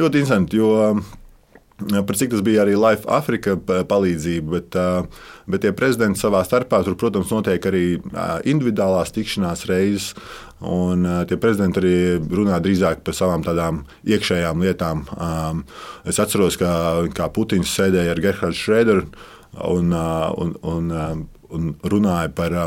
Ļoti 0.00 0.22
interesanti, 0.22 0.62
jo 0.62 0.74
Par 1.78 2.16
cik 2.18 2.32
tas 2.32 2.42
bija 2.42 2.64
arī 2.64 2.74
Life 2.74 3.06
Africa 3.06 3.54
palīdzība, 3.58 4.48
bet, 4.50 4.76
bet 5.46 5.62
tie 5.62 5.70
prezidenti 5.76 6.18
savā 6.18 6.40
starpā 6.42 6.80
tur, 6.82 6.96
protams, 6.98 7.30
notiek 7.30 7.68
arī 7.70 7.84
individuālās 8.50 9.14
tikšanās 9.14 9.62
reizes. 9.70 10.08
Un 10.58 11.06
tie 11.30 11.38
prezidenti 11.38 11.78
arī 11.78 11.94
runā 12.18 12.58
drīzāk 12.64 13.04
par 13.06 13.14
savām 13.14 13.46
tādām 13.46 13.84
iekšējām 14.10 14.66
lietām. 14.66 15.04
Es 16.02 16.18
atceros, 16.18 16.58
kā, 16.58 16.72
kā 17.14 17.30
Putins 17.30 17.70
sēdēja 17.78 18.16
ar 18.16 18.22
Gerhardu 18.26 18.58
Šrēderu 18.58 19.06
un, 19.70 19.94
un, 19.94 20.56
un, 20.66 21.26
un 21.54 21.74
runāja 21.94 22.34
par 22.34 22.58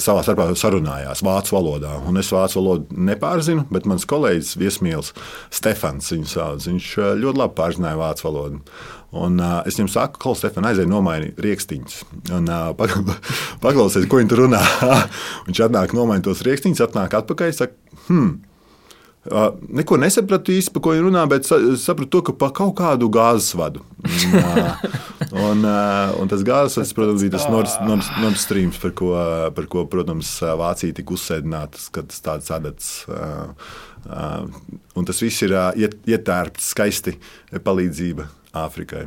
savā 0.00 0.22
starpā 0.24 0.46
sarunājās 0.58 1.24
vācu 1.26 1.56
valodā. 1.56 1.96
Un 2.06 2.20
es 2.20 2.30
vācu 2.34 2.60
valodu 2.60 3.02
nepārzinu, 3.10 3.66
bet 3.74 3.88
mans 3.90 4.06
kolēģis 4.08 4.56
Viesmīls 4.60 5.12
Stefans 5.50 6.12
viņu 6.14 6.30
sauc. 6.30 6.66
Viņš 6.70 6.94
ļoti 7.20 7.42
labi 7.42 7.56
pārzināja 7.58 8.00
vācu 8.00 8.28
valodu. 8.28 8.64
Un, 9.10 9.40
uh, 9.42 9.58
es 9.66 9.74
viņam 9.74 9.88
saku, 9.90 10.20
ka 10.22 10.36
Stefan 10.38 10.68
aizēja 10.68 10.90
nomaini 10.90 11.32
rīkstiņus. 11.42 11.96
Uh, 12.30 13.16
paklausies, 13.64 14.06
ko 14.06 14.20
viņi 14.20 14.30
tur 14.30 14.44
runā. 14.44 14.60
viņš 15.48 15.64
atnāk, 15.66 15.96
nomaina 15.98 16.22
tos 16.28 16.44
rīkstiņus, 16.46 16.84
atnāk 16.86 17.16
atpakaļ. 17.18 17.56
Saka, 17.56 17.98
hmm, 18.06 18.36
neko 19.30 19.98
nesapratu 20.00 20.54
īsti, 20.54 20.72
par 20.74 20.84
ko 20.84 20.94
viņi 20.94 21.04
runā, 21.06 21.24
bet 21.30 21.46
sapratu 21.46 22.10
to, 22.10 22.22
ka 22.28 22.34
pa 22.40 22.50
kaut 22.54 22.74
kādu 22.80 23.10
gāzes 23.12 23.52
vadu. 23.58 23.84
Un, 25.30 25.62
un 25.62 26.30
tas 26.30 26.42
gāzes, 26.46 26.90
protams, 26.96 27.22
bija 27.22 27.36
tas 27.36 27.46
Nord, 27.52 27.70
Nord, 27.86 28.08
Nord 28.22 28.40
Stream, 28.40 28.72
par 28.82 28.94
ko, 28.98 29.12
par 29.54 29.68
ko, 29.70 29.84
protams, 29.90 30.32
Vācija 30.58 30.96
tika 30.96 31.14
uzsēdināta, 31.14 31.84
kad 31.94 32.10
tas 32.10 32.24
tāds 32.24 32.50
sadats. 32.50 32.90
Un 34.96 35.06
tas 35.06 35.22
viss 35.22 35.46
ir 35.46 35.54
ietērpts 35.54 36.72
skaisti 36.74 37.18
palīdzība 37.62 38.26
Āfrikai. 38.64 39.06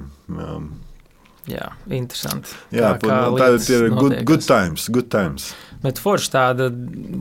Jā, 1.49 1.73
interesanti. 1.91 2.53
Jā, 2.71 2.93
tā, 3.01 3.17
tā 3.35 3.47
ir 3.57 3.89
good, 3.91 4.17
good 4.27 4.45
times. 4.47 4.87
Good 4.93 5.09
times. 5.11 5.49
Bet 5.83 5.99
forši 5.99 6.29
tāda 6.31 6.69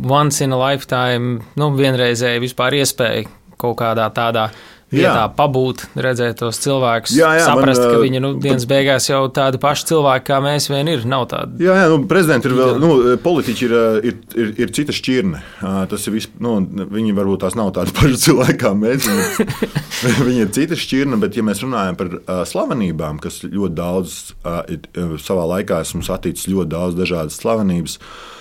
once 0.06 0.44
in 0.44 0.54
a 0.54 0.58
lifetime, 0.60 1.40
nu, 1.58 1.70
vienreizēja 1.74 2.42
vispār 2.42 2.78
iespēja 2.78 3.26
kaut 3.58 3.80
kādā 3.80 4.06
tādā 4.14 4.48
vietā 4.92 5.24
jā. 5.24 5.28
pabūt, 5.36 5.84
redzēt 6.04 6.38
tos 6.42 6.58
cilvēkus, 6.62 7.14
jā, 7.16 7.30
jā, 7.38 7.46
saprast, 7.48 7.80
man, 7.80 7.94
ka 7.94 8.00
viņi 8.02 8.22
nu, 8.22 8.32
dienas 8.42 8.66
beigās 8.68 9.08
jau 9.08 9.22
tādi 9.34 9.60
paši 9.62 9.88
cilvēki, 9.92 10.26
kā 10.28 10.40
mēs 10.44 10.68
vien 10.72 10.90
ir. 10.92 11.06
Nav 11.08 11.26
tādi. 11.32 11.64
Jā, 11.64 11.76
jā 11.80 11.86
nu, 11.92 12.02
prezidenti 12.08 12.50
ir 12.50 12.56
vēl, 12.58 12.74
nu, 12.82 12.90
politiķi 13.24 13.66
ir, 13.68 13.76
ir, 14.10 14.18
ir, 14.38 14.52
ir 14.64 14.74
cita 14.76 14.94
šķirne. 14.96 15.40
Tas 15.90 16.06
ir 16.08 16.16
vis, 16.16 16.28
nu, 16.42 16.54
viņi 16.92 17.16
varbūt 17.16 17.44
tās 17.46 17.56
nav 17.58 17.72
tādi 17.76 17.94
paši 17.98 18.20
cilvēki 18.26 18.58
kā 18.62 18.74
mēs. 18.78 19.08
viņi 20.28 20.44
ir 20.44 20.52
cita 20.54 20.78
šķirne, 20.78 21.20
bet 21.22 21.38
ja 21.38 21.46
mēs 21.46 21.64
runājam 21.64 21.98
par 21.98 22.12
uh, 22.18 22.44
slavenībām, 22.48 23.22
kas 23.22 23.42
ļoti 23.48 23.78
daudz, 23.78 24.20
uh, 24.44 25.18
savā 25.22 25.48
laikā 25.56 25.82
esmu 25.86 26.04
saticis 26.06 26.50
ļoti 26.52 26.72
daudz 26.76 27.00
dažādas 27.00 27.40
slavenības. 27.42 27.98
Uh, 27.98 28.38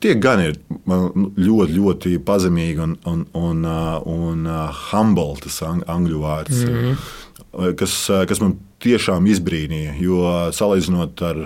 Tie 0.00 0.14
gan 0.16 0.40
ir 0.40 0.54
ļoti, 0.80 1.74
ļoti 1.76 2.12
pazemīgi 2.24 2.80
un, 2.80 2.94
un, 3.04 3.24
un, 3.36 3.66
un 4.08 4.46
humble, 4.88 5.34
tas 5.44 5.58
angļu 5.68 6.20
vārds, 6.22 6.62
mm 6.64 6.78
-hmm. 6.78 7.74
kas, 7.76 7.96
kas 8.30 8.40
man 8.40 8.56
tiešām 8.82 9.28
izbrīnīja. 9.28 9.98
Jo 10.00 10.22
salīdzinot 10.56 11.22
ar, 11.28 11.42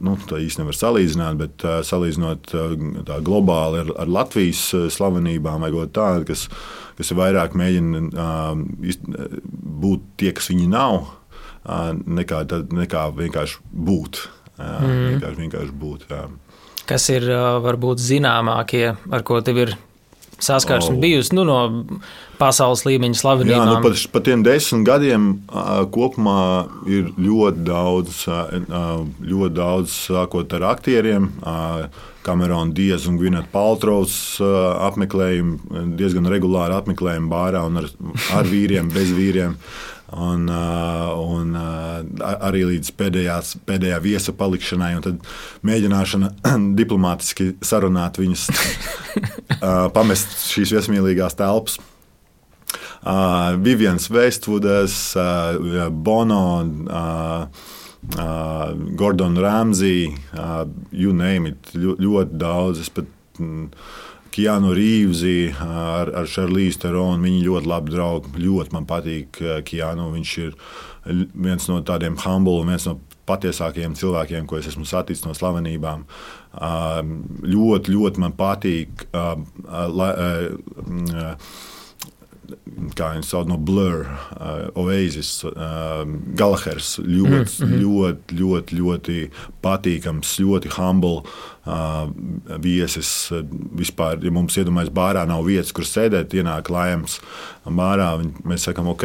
nu, 0.00 0.16
tā 0.30 0.40
īsti 0.40 0.62
nevar 0.62 0.78
salīdzināt, 0.78 1.36
bet 1.42 1.66
salīdzinot 1.90 2.54
globāli 3.26 3.82
ar, 3.84 3.92
ar 4.06 4.08
Latvijas 4.08 4.70
slavenībām 4.96 5.60
vai 5.60 5.70
ko 5.74 5.84
tādu, 5.84 6.24
kas, 6.32 6.48
kas 6.96 7.12
vairāk 7.12 7.52
mēģina 7.52 8.00
būt 9.84 10.08
tie, 10.16 10.32
kas 10.32 10.48
viņi 10.54 10.70
nav, 10.72 11.12
nekā, 12.06 12.46
nekā 12.72 13.10
vienkārši 13.20 13.60
būt. 13.72 14.24
Jā, 14.54 14.72
mm. 14.80 15.06
vienkārši, 15.10 15.40
vienkārši 15.42 15.72
būt 15.74 16.04
jā. 16.08 16.24
Kas 16.88 17.08
ir 17.12 17.26
varbūt 17.64 18.02
zināmākie, 18.02 18.90
ar 18.92 19.24
ko 19.24 19.40
tev 19.44 19.62
ir 19.62 19.76
saskarsme 20.44 20.96
oh. 20.96 21.00
bijusi 21.00 21.34
nu, 21.36 21.44
no 21.48 21.58
pasaules 22.38 22.84
līmeņa 22.86 23.18
slavenībām? 23.18 23.60
Jā, 23.60 23.66
nu, 23.70 23.82
pat, 23.84 24.00
pat 24.12 24.26
tiem 24.28 24.42
desmit 24.46 24.86
gadiem 24.88 25.28
kopumā 25.94 26.40
ir 26.90 27.12
ļoti 27.16 27.64
daudz, 27.68 28.24
ļoti 28.24 29.54
daudz 29.56 29.94
sākot 30.08 30.58
ar 30.58 30.68
aktieriem. 30.74 31.30
Kamerona 32.24 32.72
Dieza 32.72 33.10
un 33.10 33.18
Gvineta 33.20 33.50
Paltrovs 33.52 34.38
apmeklējumi, 34.40 35.90
diezgan 35.98 36.28
regulāri 36.32 36.72
apmeklējumi 36.78 37.28
bārā 37.28 37.66
un 37.68 37.82
ar, 37.82 37.90
ar 38.32 38.48
vīriem, 38.48 38.88
bez 38.92 39.12
vīriem. 39.12 39.58
Un, 40.14 40.44
un 40.46 41.56
arī 41.58 42.60
līdz 42.68 42.92
pēdējās, 42.94 43.48
pēdējā 43.66 43.96
viesa 44.04 44.34
palikšanai, 44.38 44.92
un 44.94 45.02
tad 45.02 45.24
mēģināšana 45.66 46.28
diplomātiski 46.80 47.48
sarunāt 47.66 48.20
viņus, 48.22 48.44
pamest 49.96 50.36
šīs 50.52 50.76
viesmīlīgās 50.76 51.34
telpas. 51.40 51.80
Uh, 53.04 53.54
Vivians 53.60 54.10
Vestvudas, 54.10 55.16
uh, 55.16 55.88
Bono, 55.90 56.64
uh, 56.88 57.46
uh, 58.18 58.72
Gordon 58.96 59.36
Ramsey, 59.36 60.16
uh, 60.32 60.64
you 60.90 61.12
name 61.12 61.52
it, 61.52 61.74
ļoti 61.74 62.38
daudz. 62.40 62.80
Es 62.80 62.88
pat, 62.88 63.10
mm, 63.36 63.68
Kianu 64.34 64.72
Rīvzi, 64.74 65.54
ar, 65.62 66.10
ar 66.10 66.26
Šarlīsu 66.26 66.80
Teronu. 66.82 67.22
Viņi 67.22 67.44
ļoti 67.46 67.70
labi 67.70 67.94
draugi. 67.94 68.32
Ļoti 68.42 68.74
man 68.74 68.88
patīk 68.90 69.38
Kianu. 69.68 70.08
Viņš 70.16 70.32
ir 70.42 70.56
viens 71.34 71.68
no 71.70 71.80
tādiem 71.86 72.16
humble 72.24 72.64
viens 72.66 72.88
no 72.88 72.98
patiesākajiem 73.28 73.94
cilvēkiem, 73.96 74.48
ko 74.48 74.58
es 74.58 74.68
esmu 74.72 74.84
saticis 74.88 75.24
no 75.24 75.36
slavenībām. 75.36 76.04
Ļoti, 77.54 77.94
ļoti 77.94 78.24
man 78.24 78.34
patīk. 78.36 79.06
Kā 82.98 83.10
viņi 83.14 83.26
sauc 83.26 83.48
no 83.50 83.56
Blur, 83.60 84.04
uh, 84.06 84.68
Oasis, 84.80 85.30
uh, 85.48 86.04
Galahers. 86.38 86.98
Ļoti, 86.98 87.64
mm 87.64 87.70
-hmm. 87.70 87.80
ļoti, 87.82 88.38
ļoti, 88.40 88.78
ļoti 88.80 89.16
patīkams, 89.62 90.38
ļoti 90.40 90.72
humble 90.76 91.22
uh, 91.66 92.08
viesis. 92.60 93.32
Vispār, 93.74 94.24
ja 94.24 94.30
mums 94.30 94.56
iedomājas, 94.56 94.90
bārā 94.90 95.26
nav 95.26 95.44
vietas, 95.44 95.72
kur 95.72 95.84
sēdēt, 95.84 96.34
ienāk 96.34 96.70
lēms 96.70 97.20
bārā. 97.66 98.10
Mēs 98.44 98.68
sakām, 98.68 98.88
ok, 98.88 99.04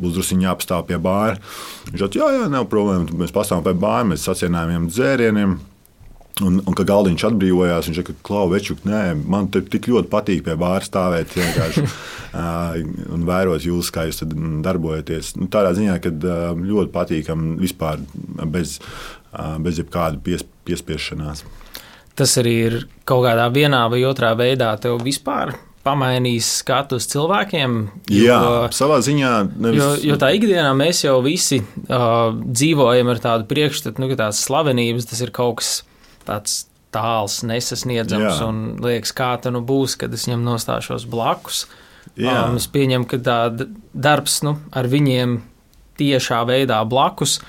būs 0.00 0.14
drusku 0.16 0.40
jāapstāv 0.40 0.86
pie 0.86 0.98
bāra. 0.98 1.38
Viņš 1.92 2.00
teica, 2.00 2.18
jā, 2.18 2.32
jā, 2.40 2.48
nav 2.48 2.68
problēma. 2.68 3.10
Mēs 3.12 3.32
pastāvam 3.32 3.64
pie 3.64 3.74
bāra, 3.74 4.04
mēs 4.04 4.26
sacienājam 4.28 4.88
dzērieniem. 4.88 5.58
Un, 6.44 6.58
un 6.68 6.74
kad 6.76 6.84
galdiņš 6.90 7.22
atbrīvojās, 7.30 7.86
viņš 7.88 7.98
teica, 8.02 8.12
ka 8.12 8.26
Klau, 8.28 8.50
večuk, 8.52 8.82
nē, 8.84 9.14
man 9.24 9.46
tik 9.48 9.86
ļoti 9.88 10.10
patīk 10.12 10.42
pie 10.44 10.56
bāra 10.60 10.84
stāvēt 10.84 11.32
vienkārši 11.32 11.84
un 13.16 13.24
vērot 13.24 13.64
jūs, 13.64 13.88
kā 13.94 14.04
jūs 14.04 14.20
darbojaties. 14.66 15.32
Nu, 15.40 15.48
tādā 15.52 15.72
ziņā, 15.78 15.96
ka 16.04 16.12
ļoti 16.12 16.92
patīkami 16.92 17.56
vispār 17.62 18.04
bez, 18.52 18.76
bez 19.64 19.80
jebkāda 19.80 20.20
pies, 20.20 20.44
piespiešanās 20.68 21.46
tas 22.16 22.32
arī 22.40 22.52
ir 22.66 22.76
kaut 23.04 23.26
kādā 23.26 23.46
vienā 23.52 23.84
vai 23.92 24.02
otrā 24.08 24.32
veidā 24.38 24.70
tev 24.80 25.02
vispār 25.04 25.52
pamainījis 25.86 26.48
skatu 26.62 26.98
uz 26.98 27.06
cilvēkiem. 27.12 27.74
Jo, 28.10 28.22
Jā, 28.24 28.38
savā 28.74 28.98
ziņā. 29.04 29.32
Nevis... 29.54 29.78
Jo, 29.78 29.90
jo 30.10 30.16
tā 30.18 30.32
ikdienā 30.34 30.72
mēs 30.74 31.04
jau 31.04 31.20
visi 31.22 31.60
uh, 31.62 32.32
dzīvojam 32.34 33.12
ar 33.12 33.20
tādu 33.22 33.46
priekšstatu, 33.50 34.02
nu, 34.02 34.08
ka 34.10 34.24
tās 34.24 34.40
slavenības 34.48 35.06
tas 35.12 35.22
ir 35.22 35.30
kaut 35.36 35.60
kas 35.60 35.76
tāds 36.26 36.64
tāls, 36.96 37.40
nesasniedzams, 37.46 38.38
Jā. 38.40 38.46
un 38.48 38.62
liekas, 38.84 39.12
kā 39.16 39.34
tā 39.42 39.52
nu 39.54 39.62
būs, 39.66 39.98
kad 40.00 40.14
es 40.16 40.26
viņam 40.28 40.46
nostāšos 40.46 41.06
blakus. 41.10 41.66
Jā. 42.16 42.46
Um, 42.46 42.56
es 42.60 42.68
pieņemu, 42.72 43.08
ka 43.10 43.20
tā 43.20 43.38
darbs 43.92 44.40
nu, 44.46 44.56
ar 44.76 44.88
viņiem 44.88 45.40
tiešā 46.00 46.42
veidā 46.48 46.80
blakus. 46.88 47.40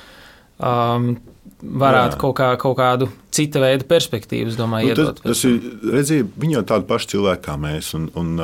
Um, 0.58 1.18
varētu 1.58 2.18
Jā. 2.18 2.20
kaut, 2.22 2.34
kā, 2.38 2.48
kaut 2.62 2.76
kādu 2.78 3.08
citu 3.34 3.62
veidu 3.64 3.86
perspektīvu, 3.90 4.52
domāju, 4.58 4.92
nu, 4.92 4.94
iedot. 4.94 5.22
Tas, 5.24 5.40
tas 5.40 5.44
ir, 5.48 5.56
redziet, 5.90 6.36
viņi 6.38 6.58
jau 6.60 6.64
tādi 6.70 6.86
paši 6.90 7.10
cilvēki 7.16 7.44
kā 7.48 7.56
mēs, 7.62 7.90
un, 7.98 8.06
un, 8.20 8.36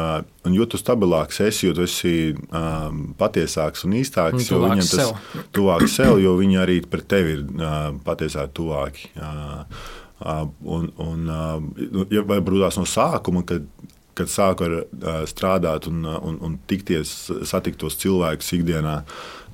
un 0.47 0.55
jo 0.57 0.65
tu 0.69 0.79
stabilāks 0.81 1.41
esi, 1.45 1.67
jo 1.67 1.75
tu 1.77 1.85
esi 1.85 2.13
um, 2.33 3.03
patiesāks 3.19 3.85
un 3.85 3.93
īstāks, 3.99 4.39
un 4.39 4.47
jo 4.47 4.61
viņam 4.63 4.89
tas 4.95 5.43
tuvāk 5.53 5.85
sev, 5.91 6.15
jo 6.23 6.33
viņi 6.39 6.61
arī 6.63 6.79
pret 6.89 7.05
tevi 7.13 7.37
ir 7.37 7.45
uh, 7.53 7.91
patiesāk 8.07 8.55
tuvāki. 8.57 9.11
Uh, 9.13 9.61
uh, 9.61 10.02
un, 10.23 10.89
un, 11.03 11.27
uh, 11.27 12.07
ja 12.13 12.23
varbūt 12.27 12.79
no 12.79 12.87
sākuma, 12.89 13.45
kad 13.47 13.67
kad 14.13 14.29
sāku 14.29 14.67
ar, 14.67 14.73
uh, 14.83 15.23
strādāt 15.25 15.87
un, 15.89 16.03
un, 16.05 16.35
un 16.45 16.57
tikties, 16.69 17.31
satikt 17.49 17.79
tos 17.81 17.97
cilvēkus 17.97 18.51
ikdienā, 18.59 18.99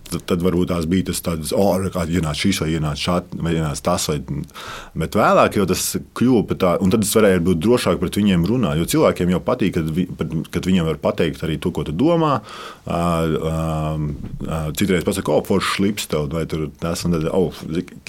tad 0.10 0.42
varbūt 0.42 0.72
tās 0.72 0.88
bija 0.90 1.10
tas 1.10 1.22
tāds, 1.22 1.52
oh, 1.56 1.76
kā 1.94 2.06
ienāca 2.10 2.40
šis 2.40 2.62
vai 2.64 2.70
ienāca 2.74 3.02
šāds, 3.04 3.36
vai 3.44 3.54
ienāca 3.58 3.84
tas. 3.86 4.08
Vai, 4.10 4.18
bet 5.04 5.18
vēlāk 5.20 5.60
jau 5.60 5.68
tas 5.70 5.84
kļuva 6.18 6.46
par 6.50 6.60
tādu, 6.64 6.86
un 6.86 6.94
tad 6.94 7.06
es 7.06 7.14
varēju 7.18 7.44
būt 7.50 7.62
drošāk 7.66 8.02
pret 8.02 8.20
viņiem 8.22 8.48
runāt. 8.50 8.80
Jo 8.80 8.88
cilvēkiem 8.96 9.36
jau 9.36 9.42
patīk, 9.46 9.76
kad, 9.78 9.92
vi, 9.96 10.08
kad 10.50 10.70
viņiem 10.72 10.90
var 10.90 11.02
pateikt 11.04 11.46
arī 11.46 11.60
to, 11.62 11.74
ko 11.76 11.86
tu 11.88 11.94
domā. 11.96 12.40
Uh, 12.90 13.38
uh, 13.38 14.74
citreiz 14.80 15.06
pasakot, 15.08 15.44
oh, 15.44 15.46
foršs 15.46 15.78
slips 15.78 16.10
tev, 16.10 16.30
vai 16.34 16.48
tur 16.50 16.68
tas, 16.82 17.06
un 17.06 17.18
tad, 17.18 17.30
oh, 17.30 17.54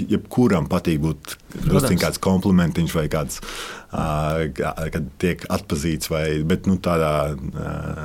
jebkuram 0.00 0.70
patīk 0.72 1.02
būt 1.04 1.36
drusciņ 1.54 2.00
kāds 2.00 2.20
komplimentiņš 2.22 2.94
vai 2.96 3.06
kāds, 3.12 3.40
uh, 3.40 4.42
kad 4.94 5.08
tiek 5.22 5.44
atpazīts, 5.52 6.10
vai, 6.12 6.24
bet 6.46 6.68
nu, 6.70 6.78
tādā 6.82 7.12
uh, 7.34 8.02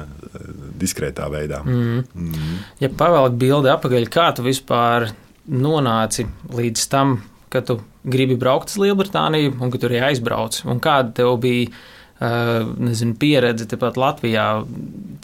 diskrētā 0.81 1.29
veidā. 1.33 1.61
Mm. 1.65 2.05
Mm. 2.13 2.61
Ja 2.83 2.91
pavēlēt 2.91 3.39
bildi 3.41 3.71
atpakaļ, 3.73 4.07
kā 4.13 4.29
tu 4.35 4.45
vispār 4.45 5.09
nonāci 5.51 6.27
līdz 6.55 6.87
tam, 6.91 7.19
ka 7.53 7.61
tu 7.65 7.79
gribi 8.05 8.37
braukt 8.39 8.73
uz 8.73 8.79
Lielbritāniju 8.81 9.55
un 9.61 9.73
ka 9.73 9.81
tur 9.81 9.93
arī 9.93 10.07
aizbrauc? 10.09 10.63
Un 10.69 10.81
kāda 10.83 11.13
tev 11.21 11.35
bija 11.43 11.69
uh, 11.69 12.65
nezinu, 12.81 13.17
pieredze 13.21 13.69
tepat 13.69 13.99
Latvijā? 14.01 14.49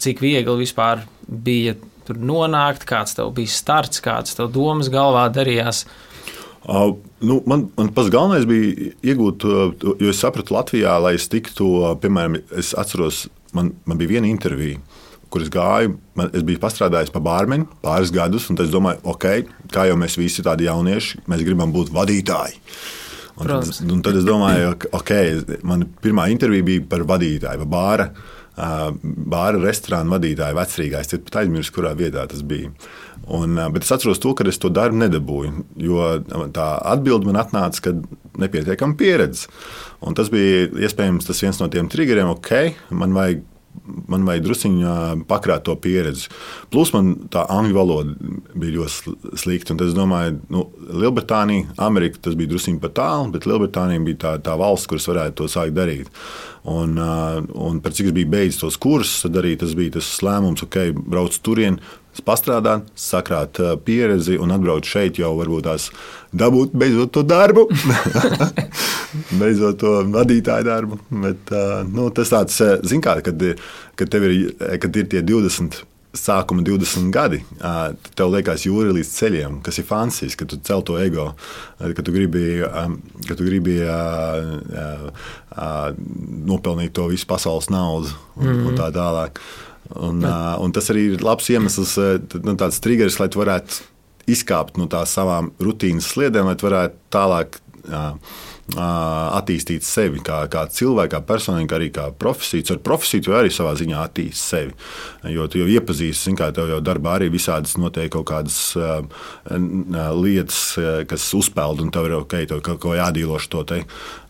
Cik 0.02 0.22
viegli 0.22 0.62
vispār 0.62 1.04
bija 1.26 1.76
tur 2.06 2.18
nonākt, 2.18 2.86
kāds 2.88 3.18
tev 3.18 3.34
bija 3.36 3.50
starts, 3.50 4.02
kāds 4.02 4.38
tev 4.38 4.50
domas 4.54 4.88
galvā 4.90 5.28
darījās? 5.34 5.84
Uh, 5.86 6.08
nu, 7.26 7.40
man 7.48 7.66
man 7.78 7.88
pats 7.94 8.10
galvenais 8.12 8.46
bija 8.46 8.92
iegūt, 9.02 9.46
uh, 9.48 9.94
jo 9.98 10.10
es 10.12 10.20
sapratu, 10.22 10.54
Latvijā, 10.54 10.94
lai 11.02 11.16
es 11.18 11.26
tiktu, 11.32 11.66
uh, 11.80 11.94
piemēram, 11.98 12.38
es 12.58 12.70
atceros, 12.78 13.24
man, 13.56 13.72
man 13.88 13.98
bija 13.98 14.16
viena 14.16 14.30
intervija 14.30 14.78
kur 15.32 15.44
es 15.44 15.48
gāju, 15.52 15.94
man, 16.18 16.28
es 16.36 16.44
biju 16.44 16.60
pastrādājis 16.60 17.12
pa 17.12 17.22
bārmeni 17.24 17.64
pāris 17.84 18.12
gadus, 18.12 18.50
un 18.52 18.60
es 18.60 18.72
domāju, 18.72 19.00
ok, 19.14 19.28
kā 19.72 19.86
jau 19.88 19.96
mēs 20.00 20.18
visi 20.20 20.44
tādi 20.44 20.68
jaunieši, 20.68 21.22
mēs 21.32 21.44
gribam 21.46 21.72
būt 21.72 21.92
vadītāji. 21.94 22.60
Un 23.40 23.48
tad, 23.48 23.70
un 23.88 24.02
tad 24.04 24.18
es 24.20 24.26
domāju, 24.28 24.74
ok, 24.92 25.12
man 25.64 25.86
pirmā 26.04 26.28
intervija 26.34 26.66
bija 26.68 26.84
par 26.90 27.06
vadītāju, 27.08 27.64
par 27.64 27.72
bāra. 27.78 28.08
Bāra 28.52 29.56
restorāna 29.62 30.12
vadītāja 30.12 30.52
vecrīgā. 30.58 31.00
Es 31.00 31.14
pat 31.24 31.38
aizmirsu, 31.40 31.72
kurā 31.72 31.94
vietā 31.96 32.26
tas 32.28 32.42
bija. 32.44 32.68
Un, 33.32 33.56
bet 33.72 33.86
es 33.86 33.92
atceros 33.94 34.20
to, 34.20 34.34
ka 34.36 34.44
es 34.48 34.60
to 34.60 34.68
darbu 34.72 34.98
nedabūju. 35.00 35.64
Jo 35.80 36.08
tā 36.52 36.66
atbilde 36.92 37.28
man 37.28 37.40
atnāca, 37.40 37.86
ka 37.86 37.94
nepietiekama 38.42 38.98
pieredze. 39.00 39.48
Un 40.04 40.18
tas 40.18 40.28
bija 40.32 40.66
iespējams 40.84 41.28
tas 41.28 41.40
viens 41.44 41.60
no 41.62 41.70
tiem 41.72 41.88
triggeriem, 41.92 42.28
ok, 42.34 42.52
man 42.98 43.16
vajag 43.16 43.48
man 43.82 44.26
vajag 44.26 44.44
druskuļi 44.46 45.24
pakrāt 45.30 45.64
to 45.66 45.74
pieredzi. 45.80 46.28
Plus 46.72 46.92
man 46.94 47.12
tā 47.32 47.44
angļu 47.50 47.76
valoda 47.76 48.32
bija 48.58 48.76
ļoti 48.78 49.14
slikta. 49.40 49.76
Es 49.86 49.96
domāju, 49.96 50.38
nu, 50.52 50.66
Lielbritānija, 50.92 51.72
Amerika 51.82 52.20
tas 52.28 52.36
bija 52.38 52.52
druskuļi 52.52 52.82
pat 52.82 52.96
tālu, 53.00 53.32
bet 53.34 53.48
Lielbritānija 53.48 54.04
bija 54.06 54.20
tā, 54.24 54.34
tā 54.48 54.56
valsts, 54.60 54.88
kuras 54.90 55.08
varētu 55.10 55.40
to 55.40 55.50
sākt 55.50 55.76
darīt. 55.76 56.12
Un, 56.68 56.94
un 56.94 57.80
pēc 57.82 57.98
cik 57.98 58.12
es 58.12 58.16
biju 58.20 58.30
beidzis 58.30 58.60
tos 58.60 58.78
kursus, 58.78 59.24
tad 59.24 59.40
arī 59.40 59.56
tas 59.58 59.74
bija 59.78 59.96
tas 59.96 60.12
lēmums, 60.22 60.62
ok, 60.68 60.78
brauc 60.94 61.40
turien, 61.42 61.80
pastrādāt, 62.20 62.90
sakrāt 62.98 63.60
pieredzi 63.86 64.36
un 64.36 64.52
atbraukt 64.52 64.88
šeit 64.88 65.20
jau 65.22 65.32
varbūt 65.38 65.64
tās 65.64 65.88
dabūt 66.32 66.74
beidzot 66.76 67.12
to 67.16 67.22
darbu. 67.24 67.64
beidzot 69.40 69.80
to 69.80 69.94
vadītāju 70.12 70.68
darbu. 70.68 71.00
Bet, 71.24 71.54
nu, 71.88 72.10
tas 72.14 72.34
tāds, 72.34 72.60
zin 72.88 73.00
kā, 73.04 73.20
kad, 73.24 73.40
kad, 73.96 74.20
ir, 74.20 74.52
kad 74.82 75.00
ir 75.00 75.08
tie 75.14 75.24
20 75.24 75.80
sākuma 76.12 76.62
20 76.64 77.08
gadi, 77.12 77.40
tev 78.16 78.32
liekas, 78.34 78.66
jūra 78.66 78.92
līdz 78.92 79.10
ceļiem, 79.16 79.58
kas 79.64 79.80
ir 79.80 79.88
fantastiski, 79.88 80.42
ka 80.42 80.50
tu 80.50 80.58
cel 80.64 80.84
to 80.84 80.98
ego, 81.00 81.30
ka 81.80 82.04
tu 82.04 82.12
gribi, 82.12 82.60
ka 83.28 83.36
tu 83.38 83.46
gribi 83.48 83.78
nopelnīt 86.52 86.92
to 86.96 87.08
visu 87.12 87.28
pasaules 87.28 87.70
naudu 87.72 88.12
un, 88.36 88.46
mm 88.46 88.52
-hmm. 88.52 88.66
un 88.68 88.76
tā 88.76 88.90
tālāk. 88.92 89.40
Un, 89.92 90.22
Bet. 90.24 90.60
un 90.64 90.72
tas 90.72 90.88
arī 90.92 91.06
ir 91.14 91.24
labs 91.24 91.50
iemesls, 91.52 91.96
nu, 92.44 92.54
tāds 92.60 92.80
triggers, 92.82 93.18
lai 93.20 93.28
tu 93.32 93.42
varētu 93.42 93.82
izkāpt 94.32 94.78
no 94.80 94.86
tās 94.90 95.12
savām 95.16 95.50
rutīnas 95.60 96.08
sliedēm, 96.14 96.48
lai 96.48 96.56
varētu 96.60 97.00
tālāk. 97.12 97.58
Jā, 97.82 98.04
attīstīt 98.72 99.84
sevi 99.84 100.22
kā, 100.24 100.44
kā 100.50 100.64
cilvēku, 100.70 101.12
kā 101.16 101.20
personību, 101.26 101.68
kā 101.68 101.78
arī 101.78 101.88
kā 101.92 102.06
profesiju. 102.14 102.76
Ar 102.76 102.82
profesiju 102.86 103.26
tu 103.26 103.34
arī 103.36 103.50
savā 103.52 103.74
ziņā 103.78 103.98
attīstīji 104.06 104.38
sevi. 104.38 104.74
Jo 105.34 105.48
tu 105.50 105.60
jau 105.60 105.68
iepazīsti, 105.70 106.34
kā 106.38 106.52
tev 106.54 106.70
jau 106.70 106.80
darbā 106.84 107.16
arī 107.18 107.28
visādas 107.32 107.74
notiek 107.80 108.12
kaut 108.14 108.28
kādas 108.30 108.58
uh, 108.78 109.02
lietas, 110.16 110.60
kas 111.10 111.28
uzpeld, 111.38 111.82
un 111.82 111.92
tev 111.94 112.08
ir 112.08 112.16
ok, 112.20 112.36
tev 112.50 112.62
kaut 112.64 112.80
ko 112.82 112.96
jādīloši 112.96 113.52
to 113.52 113.64
te. 113.68 113.82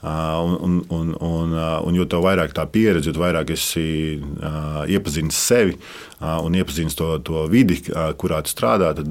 Un, 0.02 0.56
un, 0.58 0.78
un, 0.90 1.12
un, 1.22 1.52
un 1.86 1.98
jo 1.98 2.06
vairāk 2.24 2.56
tā 2.56 2.64
pieredze, 2.66 3.12
jo 3.12 3.22
vairāk 3.22 3.52
esi 3.54 4.18
uh, 4.18 4.82
iepazinis 4.90 5.38
sevi 5.38 5.76
uh, 5.76 6.11
un 6.22 6.54
iepazinis 6.54 6.94
to, 6.98 7.08
to 7.26 7.46
vidi, 7.50 7.80
kurā 8.20 8.42
tu 8.46 8.52
strādā, 8.52 8.92
tad, 8.98 9.08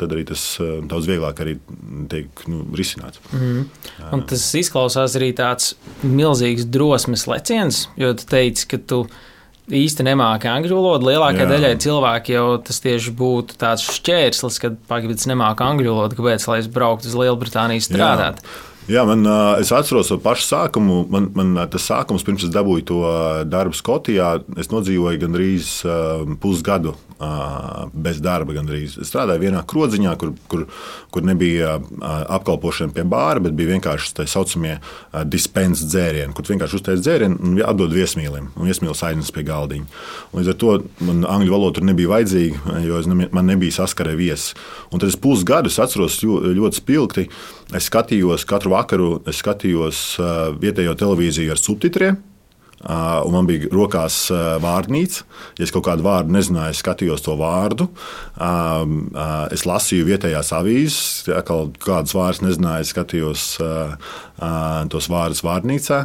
tad 0.00 0.14
arī 0.16 0.24
tas 0.28 0.46
daudz 0.60 1.06
vieglāk 1.10 1.44
arī 1.44 1.58
tiek 2.10 2.46
nu, 2.50 2.64
risināts. 2.74 3.22
Mm. 3.32 3.68
Un 4.14 4.24
tas 4.30 4.46
izklausās 4.58 5.14
arī 5.18 5.30
tāds 5.36 5.74
milzīgs 6.02 6.66
drosmes 6.66 7.28
leciens, 7.30 7.84
jo 8.00 8.10
tu 8.18 8.26
teici, 8.30 8.66
ka 8.72 8.80
tu 8.82 9.04
īsti 9.64 10.04
nemāki 10.04 10.50
angļu 10.50 10.76
valodu. 10.76 11.08
Lielākajai 11.08 11.48
daļai 11.48 11.72
cilvēku 11.80 12.34
jau 12.34 12.46
tas 12.66 12.82
tieši 12.84 13.14
būtu 13.16 13.56
tāds 13.60 13.86
šķērslis, 13.96 14.60
kad 14.60 14.76
pagaidzi 14.90 15.30
nemāki 15.32 15.64
angļu 15.64 15.94
valodu, 15.94 16.18
kāpēc 16.18 16.48
lai 16.50 16.60
es 16.60 16.68
brauktu 16.72 17.08
uz 17.08 17.16
Lielbritāniju 17.22 17.86
strādāt. 17.86 18.42
Jā. 18.42 18.73
Jā, 18.84 19.00
man, 19.08 19.24
es 19.62 19.70
atceros 19.72 20.10
to 20.12 20.18
pašu 20.20 20.44
sākumu. 20.44 20.98
Man, 21.08 21.30
man 21.32 21.56
tas 21.72 21.86
sākums, 21.88 22.24
pirms 22.26 22.44
es 22.44 22.52
dabūju 22.52 22.84
to 22.90 23.00
darbu 23.48 23.76
Skotijā, 23.78 24.34
es 24.60 24.68
nodzīvoju 24.68 25.22
gandrīz 25.22 25.70
pusgadu 26.42 26.92
bez 27.94 28.20
darba. 28.20 28.52
Gandrīz. 28.58 28.98
Es 29.00 29.08
strādāju 29.08 29.40
vienā 29.46 29.62
krodziņā, 29.64 30.12
kur, 30.20 30.34
kur, 30.52 30.66
kur 31.14 31.24
nebija 31.24 31.78
apkalpošana 32.36 32.92
pie 32.92 33.06
bāra, 33.08 33.40
bet 33.44 33.56
bija 33.56 33.72
vienkārši 33.72 34.12
tā 34.18 34.28
saucamie 34.28 34.76
dispenses 35.32 35.88
dzērieni, 35.88 36.34
kur 36.36 36.44
vienkārši 36.52 36.78
uztais 36.80 37.00
dzērienu 37.00 37.40
un 37.40 37.58
atdod 37.64 37.94
viesmīlim. 37.94 38.52
Un 38.52 38.68
viesmīlis 38.68 39.04
aiznes 39.08 39.32
pie 39.34 39.46
galdiņa. 39.48 39.88
Līdz 40.36 40.52
ar 40.52 40.60
to 40.60 40.76
man 41.08 41.24
angļu 41.38 41.56
valoda 41.56 41.88
nebija 41.88 42.12
vajadzīga, 42.12 42.78
jo 42.84 43.00
ne, 43.08 43.32
man 43.32 43.48
nebija 43.48 43.80
saskarē 43.80 44.12
viesis. 44.18 44.52
Un 44.92 45.00
tad 45.00 45.08
es 45.08 45.16
pusgadus 45.16 45.80
atceros 45.80 46.20
ļoti 46.20 46.84
spilgti. 46.84 47.30
Es 47.72 47.88
skatījos 47.88 48.44
katru 48.44 48.74
vakaru, 48.74 49.08
es 49.30 49.40
skatījos 49.40 50.04
vietējo 50.60 50.92
televīziju 51.00 51.54
ar 51.54 51.60
subtitriem. 51.60 52.20
Uh, 52.84 53.22
man 53.32 53.46
bija 53.48 53.70
rokās 53.72 54.26
uh, 54.28 54.58
vārnīca. 54.60 55.22
Ja 55.56 55.64
es 55.64 55.72
kaut 55.72 55.86
kādu 55.86 56.04
vārdu 56.04 56.34
nezināju, 56.34 56.74
es 56.74 56.82
skatījos 56.82 57.24
to 57.24 57.32
vārdu. 57.40 57.86
Uh, 58.36 58.82
es 59.54 59.64
lasīju 59.64 60.04
vietējās 60.10 60.52
avīzes, 60.52 60.98
ja 61.30 61.40
kādas 61.46 62.12
vārdas 62.12 62.42
nezināju, 62.44 62.84
es 62.84 62.92
skatījos 62.92 63.46
tos 64.92 65.08
vārdus 65.08 65.40
vārnīcā. 65.46 66.02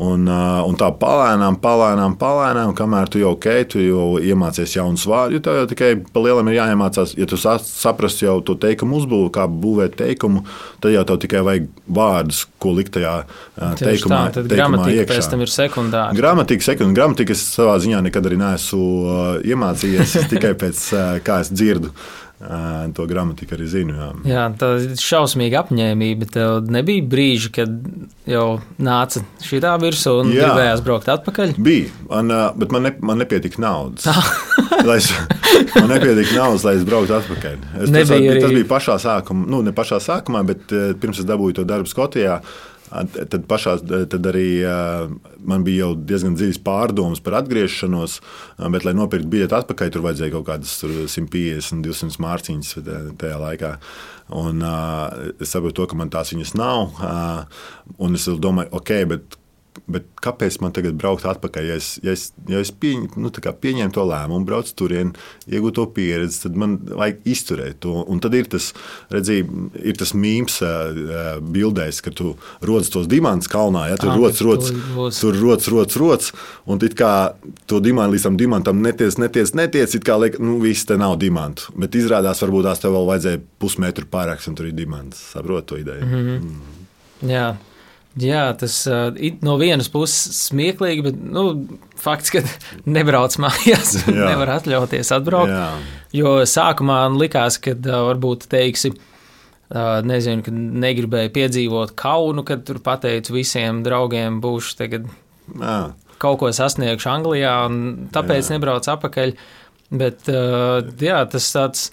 Un, 0.00 0.24
un 0.24 0.76
tā 0.80 0.86
palēnām, 0.96 1.58
palēnām, 1.60 2.14
palēnām, 2.16 2.70
kamēr 2.76 3.10
tu 3.12 3.20
jau 3.20 3.34
ok, 3.34 3.48
tu 3.68 3.82
jau 3.82 4.06
iemācies 4.24 4.72
jaunus 4.78 5.04
vārdus. 5.04 5.42
Tev 5.44 5.58
jau 5.58 5.66
tikai 5.68 5.90
pa 6.14 6.22
lielam 6.24 6.48
ir 6.48 6.56
jāiemācās, 6.56 7.12
ja 7.20 7.26
tu 7.28 7.36
saprastu 7.36 8.24
jau 8.24 8.38
to 8.40 8.56
teikumu 8.62 8.96
uzbūvi, 9.02 9.28
kā 9.36 9.44
būvēt 9.52 9.98
teikumu, 10.00 10.46
tad 10.80 10.96
jau 10.96 11.04
tev 11.10 11.20
tikai 11.26 11.44
vajag 11.44 11.68
vārdus, 11.92 12.46
ko 12.62 12.72
likt 12.78 12.94
tajā 12.96 13.18
Tieši 13.58 13.84
teikumā. 13.84 14.22
Tā, 14.32 14.40
tad 14.40 14.48
gramatika 14.56 15.06
pēc 15.12 15.30
tam 15.34 15.44
ir 15.44 15.52
sekundāra. 15.52 16.16
Gramatika, 16.16 16.68
sekund, 16.70 16.96
gramatika 16.96 17.36
es 17.36 17.44
savā 17.52 17.76
ziņā 17.84 18.00
nekad 18.08 18.30
arī 18.30 18.40
neesmu 18.40 18.88
iemācījies, 19.44 20.16
tikai 20.32 20.56
pēc 20.64 20.86
kā 21.26 21.42
es 21.44 21.52
dzirdu. 21.52 21.92
To 22.42 23.04
gramatiku 23.06 23.54
arī 23.54 23.66
zinu. 23.70 23.94
Jā, 23.94 24.08
jā 24.26 24.44
tā 24.58 24.70
ir 24.82 24.94
šausmīga 24.98 25.60
apņēmība. 25.62 26.26
Tev 26.34 26.70
nebija 26.74 27.04
brīži, 27.06 27.52
kad 27.54 27.70
jau 28.28 28.46
nāca 28.82 29.22
šī 29.44 29.60
tā 29.62 29.76
virsū 29.82 30.16
un 30.24 30.32
jā, 30.34 30.48
gribējās 30.48 30.82
braukt 30.82 31.10
atpakaļ. 31.12 31.54
Bija, 31.62 31.92
man, 32.10 32.34
bet 32.58 32.74
man, 32.74 32.88
ne, 32.88 32.92
man 32.98 33.22
nepietika 33.22 33.62
naudas. 33.62 34.08
es, 34.96 35.12
man 35.76 35.88
nepietika 35.92 36.34
naudas, 36.34 36.66
lai 36.66 36.74
es 36.80 36.84
brauktu 36.88 37.14
atpakaļ. 37.20 37.56
Es, 37.84 37.94
tas, 37.94 38.12
arī... 38.18 38.34
tas 38.42 38.56
bija 38.58 38.70
pašā 38.74 38.98
sākumā, 39.06 39.46
nu 39.54 39.62
ne 39.62 39.76
pašā 39.76 40.02
sākumā, 40.02 40.42
bet 40.50 40.76
pirms 41.02 41.22
es 41.22 41.28
dabūju 41.28 41.60
to 41.60 41.68
darbu 41.68 41.90
Skotijā. 41.90 42.40
Tad, 42.92 43.44
pašā, 43.48 43.78
tad 44.12 44.26
arī 44.28 44.46
man 45.40 45.64
bija 45.64 45.86
jau 45.86 45.92
diezgan 45.96 46.36
dziļas 46.36 46.60
pārdomas 46.64 47.22
par 47.24 47.38
atgriešanos, 47.40 48.18
bet, 48.74 48.84
lai 48.84 48.92
nopirktu 48.98 49.30
biļeti 49.32 49.56
atpakaļ, 49.56 49.92
tur 49.94 50.04
vajadzēja 50.06 50.34
kaut 50.34 50.48
kādas 50.50 50.74
150, 50.82 51.80
200 51.86 52.20
mārciņas 52.22 52.74
tajā 53.20 53.38
laikā. 53.40 53.76
Un, 54.32 54.62
uh, 54.64 55.32
es 55.42 55.50
saprotu, 55.52 55.82
to, 55.82 55.90
ka 55.90 55.98
man 55.98 56.12
tās 56.12 56.32
viņas 56.32 56.54
nav. 56.56 56.94
Uh, 56.96 58.12
es 58.12 58.28
domāju, 58.40 58.72
ok, 58.78 58.92
bet 59.10 59.38
Bet 59.92 60.04
kāpēc 60.20 60.58
man 60.60 60.72
tagad 60.76 60.96
braukt 61.00 61.24
atpakaļ? 61.28 61.66
Ja 61.70 61.76
es, 61.80 61.94
ja 62.04 62.12
es, 62.12 62.26
ja 62.48 62.60
es 62.60 62.70
pieņ, 62.76 63.06
nu, 63.20 63.30
pieņēmu 63.32 63.94
to 63.96 64.04
lēmumu, 64.08 64.44
braucu 64.48 64.74
turien, 64.76 65.12
iegūtu 65.48 65.78
to 65.80 65.86
pieredzi, 65.96 66.42
tad 66.44 66.58
man 66.60 66.76
vajag 66.86 67.24
izturēt 67.32 67.80
to. 67.84 67.94
Un 68.04 68.20
tad 68.22 68.36
ir 68.36 68.50
tas, 68.52 68.70
redzī, 69.12 69.40
ir 69.80 69.96
tas 69.98 70.12
mīmīms, 70.12 70.58
uh, 70.66 71.40
bildēs, 71.42 72.02
ka 72.04 72.12
tu 72.14 72.34
rodas 72.60 72.92
tos 72.92 73.08
diamantus 73.10 73.50
kalnā, 73.52 73.86
ja 73.90 73.98
tur 74.00 74.14
rodas, 74.20 74.44
rodas, 74.44 74.70
tur 75.18 75.40
rodas, 75.40 75.70
rodas, 75.72 75.98
rodas, 76.00 76.30
un 76.68 76.84
it 76.84 76.96
kā 76.98 77.32
to 77.70 77.80
diamantu 77.82 78.16
līdz 78.16 78.28
tam 78.28 78.38
diamantam 78.40 78.84
netiec, 78.84 79.18
netiec, 79.22 79.54
netiec, 79.58 79.96
it 79.98 80.06
kā 80.06 80.18
liek, 80.20 80.38
nu, 80.42 80.58
viss 80.62 80.88
te 80.88 81.00
nav 81.00 81.16
diamantu. 81.22 81.72
Bet 81.80 81.96
izrādās, 81.98 82.44
varbūt 82.44 82.68
tās 82.68 82.84
tev 82.84 82.96
vēl 82.98 83.10
vajadzēja 83.14 83.42
pusmetru 83.62 84.08
pārāks, 84.12 84.48
un 84.52 84.58
tur 84.58 84.68
ir 84.68 84.76
dimants. 84.76 85.30
Saprot 85.32 85.72
to 85.72 85.80
ideju? 85.80 86.06
Mm 86.06 86.12
-hmm. 86.22 86.40
mm. 86.40 87.30
Jā. 87.32 87.50
Jā, 88.20 88.50
tas 88.60 88.74
uh, 88.90 89.08
no 89.40 89.54
vienas 89.60 89.88
puses 89.92 90.36
smieklīgi, 90.50 91.04
bet 91.06 91.20
nu, 91.32 91.44
fakts, 92.00 92.32
ka 92.34 92.42
nebrauc 92.96 93.38
mājās, 93.40 94.02
nevar 94.08 94.58
atļauties 94.58 95.12
atbraukt. 95.16 95.52
Jā. 95.54 95.70
Jo 96.12 96.34
sākumā 96.48 97.06
likās, 97.16 97.56
ka 97.62 97.72
uh, 97.72 98.02
varbūt 98.10 98.44
teiksi, 98.52 98.92
uh, 98.92 100.02
nezinu, 100.04 100.44
ka 100.44 100.52
negribēju 100.52 101.32
piedzīvot 101.38 101.96
kaunu, 101.96 102.44
kad 102.48 102.66
tur 102.68 102.82
pateicu 102.84 103.38
visiem 103.38 103.80
draugiem, 103.86 104.42
būšu 104.44 104.76
tagad 104.82 105.08
Jā. 105.56 105.78
kaut 106.20 106.42
ko 106.42 106.52
sasniegšu 106.52 107.08
Anglijā, 107.14 107.56
un 107.70 108.10
tāpēc 108.12 108.44
jā. 108.44 108.58
nebraucu 108.58 108.92
apakaļ. 108.92 109.36
Bet 109.92 110.28
uh, 110.32 110.84
jā, 111.00 111.24
tas 111.32 111.48
tāds 111.52 111.88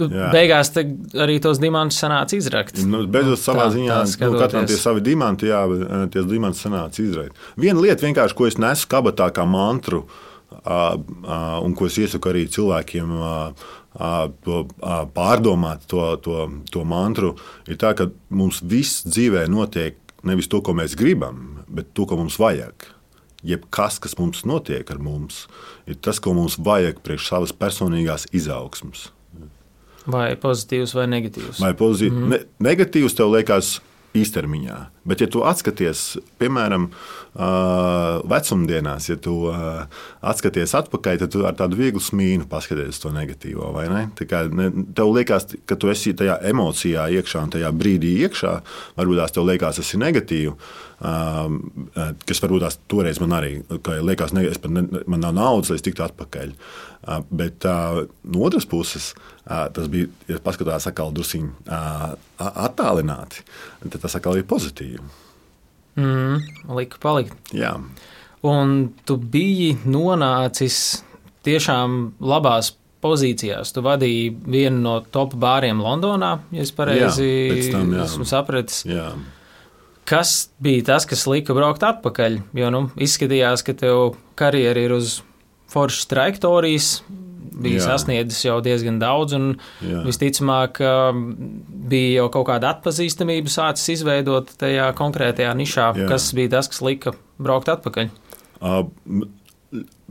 jā. 0.00 0.28
Beigās 0.34 0.72
arī 0.74 1.38
tos 1.42 1.60
diamantus 1.62 2.00
sanāca 2.02 2.36
izrakt. 2.36 2.80
Nu, 2.88 3.04
Beidzot, 3.10 3.40
savā 3.42 3.68
tā, 3.68 3.74
ziņā, 3.76 3.98
tā 4.18 4.30
nu, 4.30 4.40
katram 4.42 4.68
tie 4.70 4.78
savi 4.80 5.04
diamanti, 5.04 5.50
jā, 5.50 5.62
eh, 5.70 6.04
tie 6.14 6.24
diamanti 6.28 6.60
sanāca 6.60 7.02
izrakt. 7.04 7.40
Viena 7.60 7.80
lieta, 7.80 8.28
ko 8.34 8.48
es 8.50 8.58
nesu 8.60 8.90
kabatā 8.90 9.30
kā 9.34 9.46
mantru, 9.48 10.04
un 10.64 11.74
ko 11.74 11.86
es 11.86 11.98
iesaku 11.98 12.30
arī 12.30 12.46
cilvēkiem. 12.48 13.16
To, 13.94 14.56
pārdomāt 15.14 15.84
to, 15.86 16.00
to, 16.18 16.48
to 16.66 16.80
mantru, 16.82 17.36
ir 17.70 17.78
tā, 17.78 17.92
ka 17.94 18.08
mums 18.34 18.58
viss 18.66 19.04
dzīvē 19.06 19.44
notiek 19.46 20.00
nevis 20.26 20.48
to, 20.50 20.58
ko 20.64 20.74
mēs 20.74 20.96
gribam, 20.98 21.60
bet 21.68 21.92
to, 21.94 22.06
ko 22.08 22.18
mums 22.18 22.40
vajag. 22.42 22.88
Jebkas, 23.44 24.00
kas 24.00 24.16
mums 24.18 24.42
notiek 24.48 24.88
ar 24.90 24.98
mums, 24.98 25.44
ir 25.86 25.98
tas, 26.00 26.18
ko 26.18 26.32
mums 26.36 26.56
vajag 26.58 27.02
priekš 27.04 27.28
savas 27.28 27.52
personīgās 27.54 28.26
izaugsmas. 28.32 29.10
Vai 30.10 30.34
pozitīvs 30.40 30.94
vai 30.96 31.08
negatīvs? 31.08 31.62
Vai 31.64 31.72
pozitīvs? 31.78 32.14
Mm. 32.14 32.30
Ne, 32.34 32.40
negatīvs 32.72 33.16
tev 33.16 33.32
liekas 33.32 33.78
īstermiņā. 34.14 34.76
Bet, 35.04 35.20
ja 35.24 35.28
tu 35.28 35.42
atskaties, 35.44 36.04
piemēram, 36.40 36.86
vecumdienās, 38.30 39.08
ja 39.10 39.16
tu 39.20 39.34
atskaties 40.24 40.76
atpakaļ, 40.78 41.18
tad 41.24 41.34
tu 41.34 41.42
ar 41.48 41.56
tādu 41.58 41.80
vieglu 41.80 42.00
smīnu 42.02 42.46
paskaties 42.50 43.02
to 43.02 43.10
negatīvo. 43.14 43.72
Kā, 44.30 44.44
ne, 44.54 44.70
tev 44.96 45.10
liekas, 45.16 45.50
ka 45.66 45.76
tu 45.80 45.90
esi 45.92 46.14
tajā 46.16 46.38
emocijā 46.52 47.08
iekšā 47.18 47.42
un 47.42 47.52
tajā 47.56 47.74
brīdī 47.74 48.14
iekšā. 48.28 48.54
Varbūt 49.00 49.20
tās 49.24 49.34
tev 49.34 49.50
liekas, 49.50 49.82
tas 49.82 49.92
ir 49.92 50.02
negatīvi. 50.06 50.56
Kas 52.24 52.44
varbūt 52.46 52.64
tās 52.64 52.78
toreiz 52.88 53.18
man 53.20 53.34
arī 53.40 53.58
liekas, 53.82 54.32
ne, 54.36 54.46
ne, 54.70 54.86
man 55.10 55.26
nav 55.26 55.34
naudas, 55.36 55.74
lai 55.74 55.82
es 55.82 55.84
tiktu 55.84 56.06
atpakaļ. 56.06 56.54
Bet 57.30 57.66
no 57.66 58.44
otras 58.46 58.64
puses, 58.68 59.10
tas 59.44 59.88
bija, 59.92 60.08
ja 60.30 60.38
paskatās 60.44 60.88
atkal 60.88 61.12
druskuļi 61.12 61.50
attālināti, 62.38 63.44
tad 63.84 63.98
tas 64.06 64.16
atkal 64.16 64.38
ir 64.40 64.46
pozitīvi. 64.48 65.02
Mm, 66.00 66.40
lika 66.74 66.98
palikt. 67.02 67.36
Jā. 67.54 67.74
Un 68.44 68.72
tu 69.06 69.16
biji 69.16 69.76
nonācis 69.88 70.78
tiešām 71.46 72.14
labās 72.24 72.72
pozīcijās. 73.04 73.72
Tu 73.76 73.84
vadīji 73.84 74.32
vienu 74.48 74.80
no 74.84 74.96
top 75.12 75.36
bāriem 75.40 75.80
Londonā, 75.84 76.38
ja 76.54 76.64
es 76.64 76.72
pareizi 76.74 77.70
tam, 77.72 77.92
esmu 78.04 78.26
sapratis. 78.28 78.82
Jā. 78.88 79.10
Kas 80.08 80.50
bija 80.60 80.84
tas, 80.90 81.06
kas 81.08 81.24
lika 81.30 81.56
braukt 81.56 81.84
atpakaļ? 81.84 82.40
Jo 82.56 82.72
nu, 82.72 82.82
izskatījās, 83.00 83.64
ka 83.64 83.76
tev 83.76 84.18
karjera 84.36 84.82
ir 84.84 84.96
uz 84.98 85.20
foršas 85.74 86.08
trajektorijas, 86.10 86.88
bija 87.54 87.78
Jā. 87.78 87.84
sasniedzis 87.92 88.40
jau 88.46 88.58
diezgan 88.64 88.98
daudz, 89.02 89.36
un 89.36 89.46
Jā. 89.84 90.02
visticamāk, 90.06 90.80
bija 91.90 92.18
jau 92.22 92.28
kaut 92.34 92.48
kāda 92.50 92.72
atpazīstamība 92.74 93.52
sācis 93.52 93.98
izveidot 93.98 94.50
tajā 94.60 94.90
konkrētajā 94.98 95.54
nišā. 95.58 95.88
Jā. 96.00 96.10
Kas 96.10 96.30
bija 96.36 96.56
tas, 96.56 96.70
kas 96.72 96.82
lika 96.84 97.14
braukt 97.38 97.70
atpakaļ? 97.72 98.10
Uh, 98.64 98.84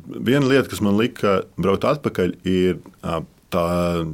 viena 0.05 0.47
lieta, 0.47 0.69
kas 0.71 0.83
man 0.83 0.97
lika 0.99 1.41
braukt 1.57 1.87
atpakaļ, 1.89 2.35
ir 2.47 2.79
uh, 3.03 3.21
tā, 3.53 3.67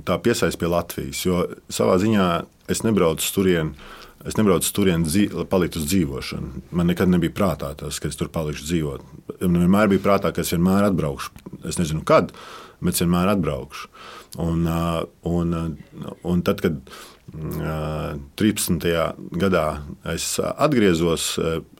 tā 0.08 0.20
piesaiste 0.24 0.62
pie 0.62 0.72
Latvijas. 0.72 1.24
Jo 1.26 1.46
savā 1.72 2.00
ziņā 2.02 2.30
es 2.72 2.84
nebraucu 2.86 3.34
turieni. 3.36 3.76
Es 4.28 4.36
nebraucu 4.36 4.72
turien, 4.76 5.06
lai 5.08 5.46
paliktu 5.48 5.80
uz 5.80 5.86
dzīvošanu. 5.88 6.64
Man 6.76 6.90
nekad 6.92 7.12
nebija 7.12 7.32
prātā 7.36 7.72
tas, 7.80 8.02
ka 8.04 8.10
es 8.12 8.20
tur 8.20 8.32
palikšu 8.34 8.66
dzīvot. 8.68 9.06
Man 9.46 9.62
vienmēr 9.64 9.92
bija 9.94 10.04
prātā, 10.04 10.34
ka 10.36 10.44
es 10.44 10.52
vienmēr 10.52 10.90
atbraukšu. 10.90 11.32
Es 11.70 11.80
nezinu, 11.80 12.04
kad, 12.08 12.34
bet 12.84 12.98
es 12.98 13.06
vienmēr 13.06 13.32
atbraukšu. 13.36 13.88
Un, 14.44 14.68
un, 15.26 15.56
un 16.28 16.44
tad, 16.46 16.60
kad 16.66 16.82
13. 17.30 18.90
gadā 19.40 19.66
es 20.12 20.34
atgriezos, 20.42 21.32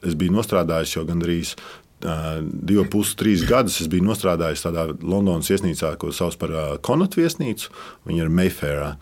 es 0.06 0.16
biju 0.16 0.38
nostrādājis 0.38 0.96
jau 0.96 1.06
gandrīz 1.10 1.56
divu 2.00 2.86
pusi, 2.88 3.18
trīs 3.20 3.44
gadus. 3.48 3.82
Es 3.84 3.92
biju 3.92 4.06
nostrādājis 4.08 4.64
tādā 4.64 4.88
Londonas 5.02 5.50
viesnīcā, 5.52 5.96
ko 6.00 6.14
sauc 6.16 6.38
par 6.40 6.56
Konatu 6.86 7.20
viesnīcu. 7.20 7.74
Viņa 8.08 8.24
ir 8.24 8.32
Mayfairā, 8.32 8.94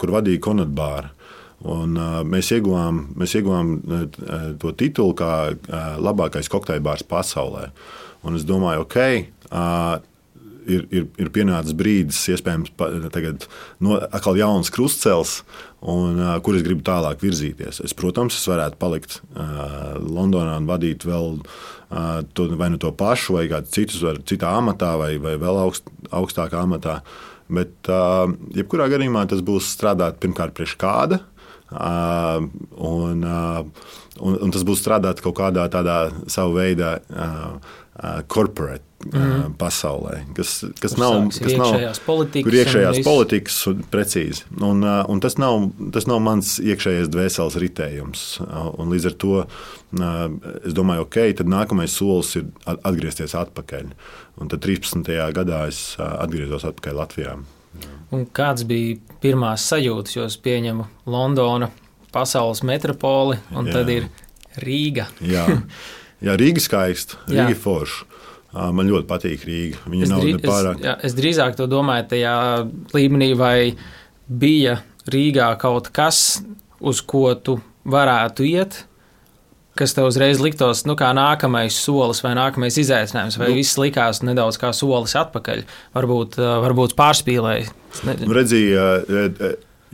kur 0.00 0.16
vadīja 0.16 0.42
Konatu 0.48 0.76
bāru. 0.76 1.12
Un, 1.64 1.94
uh, 1.96 2.18
mēs 2.28 2.50
ieguvām, 2.52 2.98
mēs 3.16 3.38
ieguvām 3.38 3.70
uh, 3.80 4.02
to 4.60 4.74
titulu 4.76 5.14
kā 5.16 5.30
uh, 5.54 5.86
labākais 6.02 6.50
kokteļbārs 6.52 7.06
pasaulē. 7.08 7.70
Un 8.28 8.36
es 8.36 8.44
domāju, 8.44 8.84
ok, 8.84 8.98
uh, 9.48 9.96
ir, 10.66 10.84
ir, 10.90 11.06
ir 11.20 11.30
pienācis 11.34 11.76
brīdis, 11.78 12.18
iespējams, 12.34 12.72
tagad 13.14 13.46
no, 13.82 13.96
atkal 14.04 14.38
jauns 14.38 14.70
krustcels, 14.74 15.38
un, 15.80 16.18
uh, 16.20 16.34
kur 16.44 16.58
es 16.58 16.64
gribu 16.66 16.84
tālāk 16.86 17.22
virzīties. 17.24 17.80
Es, 17.86 17.94
protams, 17.96 18.36
es 18.38 18.50
varētu 18.50 18.80
palikt 18.82 19.20
uh, 19.22 19.96
Londonā 20.02 20.58
un 20.60 20.68
vadīt 20.68 21.06
vēl 21.08 21.38
uh, 21.40 22.20
to, 22.36 22.50
vai 22.58 22.70
nu 22.74 22.80
to 22.82 22.92
pašu, 22.96 23.38
vai 23.38 23.46
kādu 23.52 23.72
citu, 23.72 24.02
vai 24.04 24.16
citā 24.28 24.52
amatā, 24.58 24.92
vai, 25.00 25.14
vai 25.22 25.36
vēl 25.40 25.62
augst, 25.62 25.88
augstākā 26.14 26.66
amatā. 26.66 27.00
Bet, 27.46 27.78
uh, 27.92 28.26
jebkurā 28.56 28.90
gadījumā, 28.90 29.24
tas 29.30 29.44
būs 29.46 29.70
strādāt 29.76 30.20
pirmkārt 30.22 30.56
priekš 30.56 30.76
kāda. 30.82 31.22
Uh, 31.66 32.46
un, 32.78 33.24
uh, 33.26 33.64
un, 34.22 34.36
un 34.38 34.52
tas 34.54 34.62
būs 34.66 34.78
strādāt 34.84 35.18
kaut 35.24 35.34
kādā 35.40 35.64
tādā 35.72 35.96
savā 36.30 36.60
veidā, 36.60 36.92
uh, 37.10 37.74
korporāta 38.28 38.84
mm. 39.08 39.54
pasaulē, 39.56 40.18
kas, 40.36 40.52
kas 40.76 40.92
kur 40.92 41.00
nav, 41.00 41.14
kas 41.32 41.54
nav 41.56 41.76
politikas, 42.04 42.44
kur 42.44 42.56
iekšējās 42.60 43.00
politikas 43.06 43.56
un 43.70 43.80
precīzi. 43.92 44.44
Un, 44.60 44.84
un 44.84 45.22
tas, 45.24 45.38
nav, 45.40 45.70
tas 45.96 46.08
nav 46.10 46.20
mans 46.24 46.56
iekšējais 46.60 47.10
dvēseles 47.12 47.56
ritējums. 47.64 48.26
Un 48.76 48.92
līdz 48.92 49.10
ar 49.10 49.18
to 49.24 49.42
es 50.60 50.76
domāju, 50.76 51.06
ok, 51.08 51.20
tad 51.40 51.50
nākamais 51.50 51.96
solis 51.96 52.36
ir 52.36 52.50
atgriezties 52.76 53.36
atpakaļ. 53.38 53.90
Un 54.44 54.52
tad 54.52 54.64
13. 54.66 55.12
gadā 55.40 55.64
es 55.70 55.86
atgriezos 55.96 56.68
atpakaļ 56.68 57.00
Latvijā. 57.00 57.38
Un 58.14 58.26
kāds 58.34 58.62
bija 58.68 58.96
pirmās 59.22 59.66
sajūtas, 59.66 60.14
jo 60.16 60.26
es 60.28 60.36
pieņemu 60.38 60.86
Londonu, 61.10 61.70
pasaules 62.14 62.62
metropoli, 62.66 63.38
un 63.56 63.68
Jā. 63.68 63.78
tad 63.78 63.90
ir 63.92 64.08
Rīga. 64.62 65.08
Jā, 65.20 65.44
Jā 66.24 66.36
Rīga 66.38 66.62
skaista, 66.62 67.20
Rīga 67.28 67.52
jā. 67.52 67.60
forša. 67.60 68.12
Man 68.72 68.88
ļoti 68.88 69.08
patīk 69.10 69.42
Rīga. 69.44 69.82
Viņa 69.90 70.06
es 70.06 70.12
nav 70.12 70.22
drīz, 70.24 70.36
pārāk. 70.46 70.78
Es, 70.78 70.86
jā, 70.86 70.94
es 71.04 71.16
drīzāk 71.18 71.56
to 71.58 71.66
domāju 71.68 72.06
tajā 72.14 72.36
līmenī, 72.96 73.32
vai 73.36 73.58
bija 74.26 74.78
Rīgā 75.12 75.50
kaut 75.60 75.90
kas, 75.94 76.40
uz 76.80 77.02
ko 77.04 77.28
tu 77.36 77.58
varētu 77.86 78.46
iet, 78.48 78.80
kas 79.78 79.94
tev 79.96 80.08
uzreiz 80.10 80.40
liktos 80.42 80.84
nu, 80.88 80.96
kā 80.98 81.12
nākamais 81.16 81.76
solis 81.78 82.22
vai 82.24 82.34
nākamais 82.38 82.78
izaicinājums, 82.82 83.38
vai 83.40 83.50
nu, 83.52 83.58
viss 83.60 83.78
likās 83.80 84.22
nedaudz 84.26 84.58
kā 84.60 84.72
solis 84.76 85.16
atpakaļ, 85.18 85.64
varbūt, 85.96 86.38
varbūt 86.66 86.96
pārspīlēji. 86.98 87.68
Redzīja, 88.36 88.86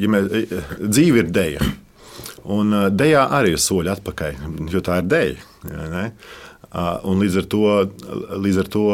ja 0.00 0.12
mēs, 0.14 0.30
dzīve 0.82 1.24
ir 1.24 1.34
deja. 1.34 1.72
Un 2.52 2.74
dejā 2.90 3.26
arī 3.38 3.54
ir 3.54 3.62
soļi 3.62 3.92
atpakaļ, 3.92 4.40
jo 4.72 4.82
tā 4.82 4.98
ir 5.02 5.36
ne? 5.70 6.06
Un 6.72 7.20
līdz 7.20 7.34
ar, 7.42 7.46
to, 7.52 7.66
līdz 8.40 8.58
ar 8.62 8.68
to 8.72 8.84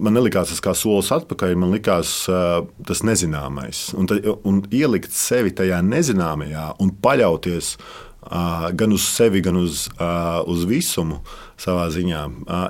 man 0.00 0.16
nelikās 0.16 0.48
tas 0.48 0.62
kā 0.64 0.72
solis 0.76 1.10
atpakaļ, 1.12 1.52
man 1.60 1.74
likās 1.74 2.14
tas 2.88 3.02
nezināmais. 3.04 3.90
Un, 3.98 4.08
tad, 4.08 4.24
un 4.48 4.62
ielikt 4.72 5.12
sevi 5.14 5.52
tajā 5.54 5.82
nezināmajā 5.84 6.70
un 6.80 6.94
paļauties 7.04 7.74
gan 8.22 8.94
uz 8.94 9.06
sevi, 9.06 9.42
gan 9.44 9.58
uz, 9.60 9.86
uz 10.46 10.66
visumu 10.68 11.20
savā 11.60 11.88
ziņā, 11.94 12.22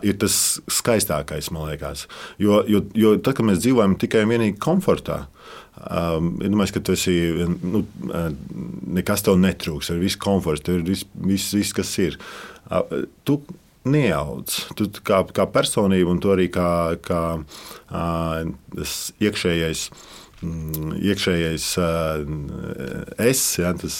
ir 0.08 0.16
tas 0.20 0.36
skaistākais, 0.70 1.50
man 1.52 1.68
liekas. 1.70 2.06
Jo, 2.40 2.62
jo, 2.68 2.82
jo 2.96 3.16
tad, 3.20 3.36
kad 3.38 3.48
mēs 3.48 3.62
dzīvojam 3.64 3.98
tikai 4.00 4.24
un 4.24 4.34
vienīgi 4.34 4.60
komfortā, 4.62 5.26
Um, 5.82 6.36
es 6.44 6.50
domāju, 6.52 6.76
ka 6.76 6.80
tu 6.84 6.92
esi, 6.94 7.14
nu, 7.64 7.80
nekas 8.94 9.24
tev 9.24 9.38
netrūks, 9.40 9.88
ir 9.90 10.02
viss 10.02 10.20
komforts, 10.20 10.62
tur 10.62 10.78
ir 10.78 10.84
viss, 10.86 11.06
viss, 11.16 11.54
viss, 11.56 11.74
kas 11.74 11.90
ir. 11.98 12.18
Uh, 12.68 13.06
tu 13.26 13.40
neaudz. 13.88 14.60
Tu 14.78 14.86
kā, 15.02 15.22
kā 15.34 15.48
personība, 15.50 16.12
un 16.12 16.20
arī 16.36 16.46
kā, 16.54 16.68
kā 17.02 17.22
uh, 17.40 18.84
iekšējais. 19.24 19.88
Mm, 19.88 20.11
iekšējais 20.42 21.66
uh, 21.78 22.22
es, 23.22 23.42
ja, 23.60 23.72
tas 23.78 23.96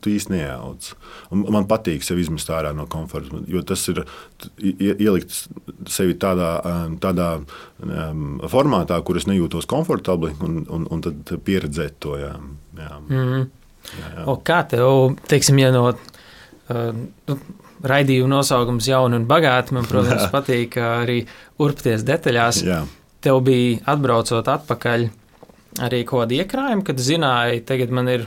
tu 0.00 0.12
īsti 0.12 0.34
neaudz. 0.34 0.92
Un 1.34 1.44
man 1.52 1.66
patīk 1.70 2.04
sevi 2.06 2.24
izmest 2.24 2.50
ārā 2.54 2.72
no 2.76 2.86
komforta, 2.90 3.42
jo 3.50 3.62
tas 3.66 3.82
ir 3.92 4.02
ielikt 4.60 5.34
sevi 5.90 6.16
tādā, 6.20 6.52
tādā 7.02 7.30
um, 7.40 8.38
formātā, 8.50 9.00
kur 9.06 9.20
es 9.20 9.28
nejūtos 9.30 9.68
komfortabli, 9.70 10.34
un, 10.46 10.62
un, 10.68 10.86
un 10.90 11.04
tad 11.04 11.34
pieredzēt 11.46 11.98
to. 12.02 12.16
Jā, 12.20 12.34
jā. 12.78 12.92
Mm 13.00 13.24
-hmm. 13.24 13.48
jā, 14.00 14.12
jā. 14.16 14.26
O, 14.26 14.36
kā 14.44 14.62
tev, 14.68 15.16
teiksim, 15.28 15.58
ja 15.58 15.72
no 15.74 15.88
uh, 15.90 17.36
raidījuma 17.82 18.36
nosaukums 18.36 18.88
jauni 18.88 19.16
un 19.16 19.26
bagāti. 19.26 19.74
Man, 19.76 19.86
protams, 19.88 20.28
patīk 20.34 20.76
arī 20.76 21.24
urpties 21.58 22.04
detaļās. 22.04 22.64
Jā. 22.66 22.84
Tev 23.20 23.42
bija 23.44 23.80
atbraucot 23.92 24.48
atpakaļ 24.48 25.10
arī 25.78 26.02
kaut 26.08 26.24
kāda 26.24 26.40
iekrājuma, 26.40 26.84
kad 26.86 27.02
zināji, 27.02 27.64
tagad 27.68 27.94
man 27.94 28.10
ir, 28.10 28.26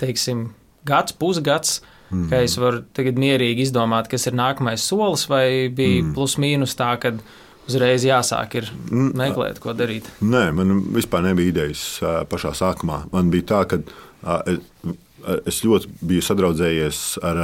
teiksim, 0.00 0.48
gads, 0.88 1.14
pusgads, 1.20 1.80
mm. 2.10 2.28
ka 2.32 2.42
es 2.46 2.56
varu 2.60 2.82
tagad 2.96 3.20
mierīgi 3.20 3.68
izdomāt, 3.68 4.10
kas 4.10 4.26
ir 4.30 4.38
nākamais 4.38 4.84
solis, 4.86 5.26
vai 5.30 5.68
bija 5.68 6.02
mm. 6.02 6.14
plus 6.16 6.36
mīnus 6.40 6.74
tā, 6.78 6.94
ka 7.02 7.14
uzreiz 7.70 8.06
jāsāk 8.06 8.56
ir 8.62 8.70
mm. 8.72 9.12
meklēt, 9.20 9.60
ko 9.62 9.76
darīt. 9.76 10.08
Nē, 10.24 10.48
man 10.56 10.80
vispār 10.96 11.28
nebija 11.28 11.54
idejas 11.54 11.84
pašā 12.30 12.56
sākumā. 12.58 13.04
Man 13.14 13.30
bija 13.32 13.52
tā, 13.54 13.62
ka 13.70 13.84
Es 15.44 15.58
ļoti 15.64 15.90
biju 16.08 16.24
sadraudzējies 16.24 17.00
ar 17.28 17.40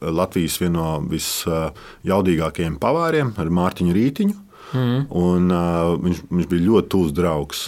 Latvijas 0.00 0.56
vienu 0.62 0.78
no 0.78 0.86
visjaudīgākajiem 1.10 2.78
pavāriem, 2.80 3.34
ar 3.36 3.50
Mārtiņu 3.52 3.96
Rītiņu. 3.96 4.36
Mm. 4.70 5.02
Un, 5.18 5.50
uh, 5.50 5.96
viņš, 6.00 6.22
viņš 6.30 6.48
bija 6.52 6.66
ļoti 6.68 6.90
tuvs 6.94 7.14
draugs. 7.16 7.62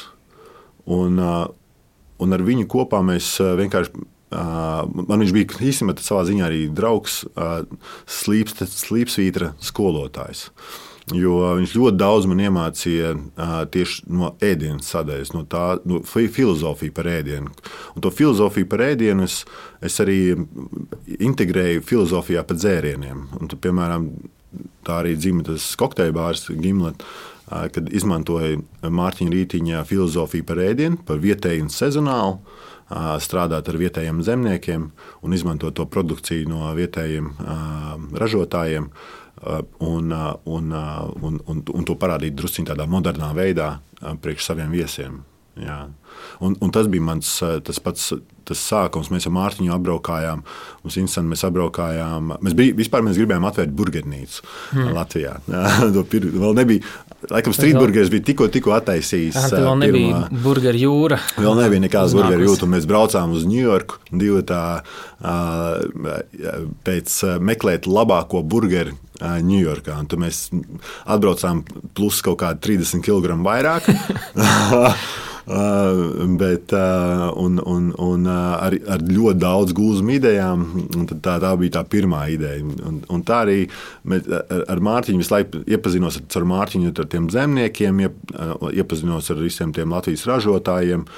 Un, 0.91 1.19
un 2.23 2.37
ar 2.37 2.43
viņu 2.47 2.67
kopā 2.71 3.03
mēs 3.07 3.37
vienkārši. 3.41 4.07
Man 4.33 5.21
viņš 5.21 5.35
bija 5.37 5.59
īstenībā 5.69 6.01
savā 6.01 6.23
ziņā 6.25 6.47
arī 6.47 6.63
draugs, 6.73 7.19
uh, 7.37 7.67
slīpsvītra 8.09 9.53
skolotājs. 9.61 10.47
Jo 11.11 11.57
viņš 11.59 11.73
ļoti 11.75 11.99
daudz 11.99 12.29
man 12.31 12.41
iemācīja 12.45 13.11
tieši 13.75 14.05
no 14.15 14.33
ēdienas 14.43 14.91
sadaļas, 14.93 15.33
no 15.35 15.43
tā 15.51 15.65
no 15.89 16.01
filozofija 16.07 16.95
par 16.95 17.09
ēdienu. 17.11 17.51
Un 17.97 18.05
to 18.05 18.13
filozofiju 18.15 18.69
par 18.71 18.85
ēdienu 18.87 19.27
es, 19.27 19.41
es 19.83 19.99
arī 20.03 20.37
integrēju 21.19 21.83
filozofijā 21.89 22.45
par 22.47 22.61
dzērieniem. 22.61 23.27
Un, 23.41 23.51
tu, 23.51 23.59
piemēram, 23.59 24.09
tā 24.87 25.03
arī 25.03 25.17
dzimta 25.19 25.57
tas 25.57 25.67
kokteļa 25.81 26.17
bārs 26.17 26.47
Gimlet. 26.55 27.03
Kad 27.73 27.91
izmantoja 27.95 28.61
Mārtiņa 28.83 29.33
Rītiņa 29.35 29.87
filozofiju 29.89 30.47
par 30.49 30.61
ēdienu, 30.65 31.01
par 31.07 31.21
vietēju 31.23 31.67
un 31.67 31.73
sezonālu, 31.73 32.39
strādāt 33.25 33.69
ar 33.69 33.79
vietējiem 33.81 34.21
zemniekiem 34.25 34.87
un 35.25 35.35
izmantot 35.37 35.77
to 35.79 35.87
produkciju 35.89 36.49
no 36.51 36.71
vietējiem 36.77 37.33
ražotājiem. 38.21 38.89
Un, 39.83 40.13
un, 40.13 40.75
un, 40.75 41.39
un, 41.51 41.63
un 41.75 41.87
to 41.89 41.97
parādīt 41.99 42.37
druskuļi 42.39 42.69
tādā 42.69 42.87
modernā 42.87 43.33
veidā 43.35 43.73
priekš 44.23 44.53
saviem 44.53 44.71
viesiem. 44.71 45.17
Jā. 45.59 45.81
Un, 46.45 46.55
un 46.63 46.71
tas 46.73 46.87
bija 46.89 47.05
mans 47.05 47.33
tas 47.67 47.81
pats 47.83 48.13
tas 48.49 48.63
sākums. 48.63 49.11
Mēs 49.13 49.29
ar 49.29 49.35
Mārtiņu 49.37 49.73
apbraukājām, 49.77 50.45
mums 50.85 50.99
interesanti, 50.99 51.33
mēs 51.33 51.45
apbraukājām. 51.49 52.37
Mēs, 52.43 52.57
bija, 52.59 52.77
vispār, 52.79 53.05
mēs 53.07 53.19
gribējām 53.21 53.49
atvērt 53.49 53.75
burgernīcu 53.79 54.45
hmm. 54.75 54.93
Latvijā. 54.97 55.37
Vēl 56.43 56.57
nebija. 56.59 56.95
Laikam, 57.31 57.55
strīdburgeris 57.55 58.11
bija 58.13 58.25
tikko, 58.33 58.49
tikko 58.53 58.75
attaisījis. 58.75 59.37
Tā 59.53 59.61
vēl 59.63 59.79
nebija 59.79 60.23
pirmā, 60.27 60.43
burgeru 60.45 60.81
jūra. 60.81 61.19
Vēl 61.39 61.59
nebija 61.61 61.85
nekādas 61.85 62.17
burgeru 62.19 62.49
jūras. 62.49 62.69
Mēs 62.75 62.89
braucām 62.91 63.35
uz 63.37 63.47
Ņujorku, 63.49 64.01
divu 64.11 64.43
tā 64.49 64.63
pēc 66.89 67.19
meklēt 67.47 67.87
labāko 67.91 68.43
burgeru 68.43 68.97
Ņujorkā. 69.23 69.99
Tur 70.11 70.23
mēs 70.25 70.49
atbraucām 71.07 71.63
plus 71.95 72.23
kaut 72.27 72.41
kādi 72.43 72.65
30 72.83 73.05
kg 73.07 73.39
vairāk. 73.47 73.87
Uh, 75.47 76.37
bet, 76.39 76.71
uh, 76.73 77.33
un, 77.35 77.59
un, 77.67 77.89
un 77.99 78.27
uh, 78.27 78.63
ar, 78.63 78.77
ar 78.95 79.03
ļoti 79.03 79.41
daudz 79.43 79.75
gūzmu 79.75 80.15
idejām. 80.15 80.63
Tā, 81.11 81.41
tā 81.43 81.51
bija 81.59 81.81
tā 81.81 81.83
pirmā 81.91 82.29
ideja. 82.31 82.63
Un, 82.63 83.01
un 83.11 83.25
tā 83.27 83.41
arī 83.43 83.59
mēs, 84.07 84.29
ar, 84.31 84.63
ar 84.71 84.83
Mārtiņu 84.87 85.19
visu 85.19 85.35
laiku 85.35 85.65
iepazinos 85.67 86.21
ar 86.23 86.47
Mārtiņu, 86.47 86.95
ar 86.95 87.11
tiem 87.11 87.27
zemniekiem, 87.35 88.05
iepazinos 88.71 89.33
ar 89.35 89.43
visiem 89.43 89.75
tiem 89.75 89.91
Latvijas 89.91 90.29
ražotājiem. 90.31 91.09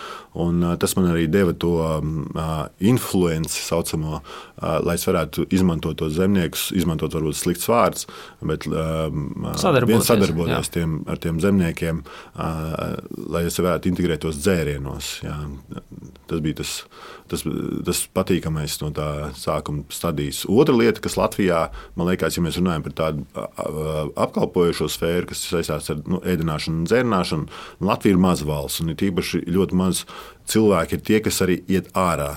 Un, 0.40 0.64
tas 0.82 0.96
man 0.98 1.12
arī 1.12 1.28
deva 1.30 1.52
to 1.54 1.74
uh, 1.78 2.54
influenci, 2.82 3.60
saucamo, 3.68 4.18
lai 4.82 4.96
es 4.98 5.04
varētu 5.06 5.44
izmantot 5.54 6.00
tos 6.00 6.16
zemniekus, 6.16 6.72
izmantot 6.74 7.14
varbūt 7.14 7.38
slikts 7.38 7.68
vārds, 7.70 8.08
bet 8.42 8.66
uh, 8.66 9.12
sadarboties, 9.60 10.08
sadarboties 10.08 10.72
tiem, 10.74 10.96
ar 11.06 11.20
tiem 11.22 11.38
zemniekiem, 11.44 12.02
lai 12.34 13.44
es 13.46 13.60
varētu 13.60 13.92
integrēt 13.92 14.13
konkrētos 14.14 14.38
dzērienos. 14.42 15.08
Jā. 15.24 15.36
Tas 16.28 16.40
bija 16.40 16.60
tas, 16.62 16.84
tas, 17.30 17.44
tas 17.86 18.02
patīkamais 18.16 18.76
no 18.82 18.90
tā 18.94 19.08
sākuma 19.38 19.84
stadijas. 19.94 20.44
Otra 20.50 20.76
lieta, 20.76 21.02
kas 21.04 21.18
Latvijā, 21.20 21.66
man 21.98 22.10
liekas, 22.10 22.36
ja 22.36 22.44
mēs 22.44 22.58
runājam 22.60 22.86
par 22.86 22.96
tādu 23.00 23.26
apkalpojošo 24.26 24.90
sfēru, 24.92 25.30
kas 25.32 25.44
saistās 25.48 25.90
ar 25.92 26.02
nu, 26.08 26.20
ēdināšanu 26.20 26.82
un 26.82 26.88
dzērināšanu, 26.90 27.60
Latvija 27.84 28.16
ir 28.16 28.22
maza 28.22 28.48
valsts 28.48 28.84
un 28.84 28.92
ir 28.92 29.00
tīpaši 29.00 29.44
ļoti 29.54 29.80
maz 29.80 30.04
cilvēki 30.50 30.98
ir 30.98 31.04
tie, 31.04 31.18
kas 31.24 31.40
arī 31.44 31.56
iet 31.72 31.90
ārā 31.96 32.30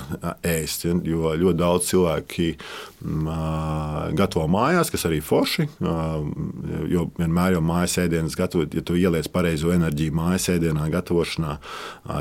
ēst. 0.45 0.85
Ja? 0.87 0.95
Jo 1.07 1.33
ļoti 1.37 1.59
daudz 1.59 1.89
cilvēki 1.89 2.49
m, 3.03 3.27
gatavo 4.17 4.47
mājās, 4.51 4.91
kas 4.93 5.07
arī 5.09 5.19
forši. 5.23 5.67
Jo 6.93 7.07
vienmēr 7.19 7.57
jau 7.57 7.63
mājas 7.67 7.97
ēdienas 8.05 8.37
gatavot, 8.39 8.75
ja 8.77 8.83
tu 8.85 8.97
ieliec 8.99 9.27
pareizo 9.33 9.73
enerģiju 9.75 10.15
mājas 10.15 10.47
ēdienā, 10.55 10.87
gatavošanā, 10.93 11.57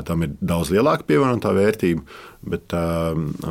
tam 0.07 0.27
ir 0.27 0.35
daudz 0.41 0.73
lielāka 0.75 1.07
pievienotā 1.07 1.55
vērtība. 1.55 2.03
Bet, 2.47 2.73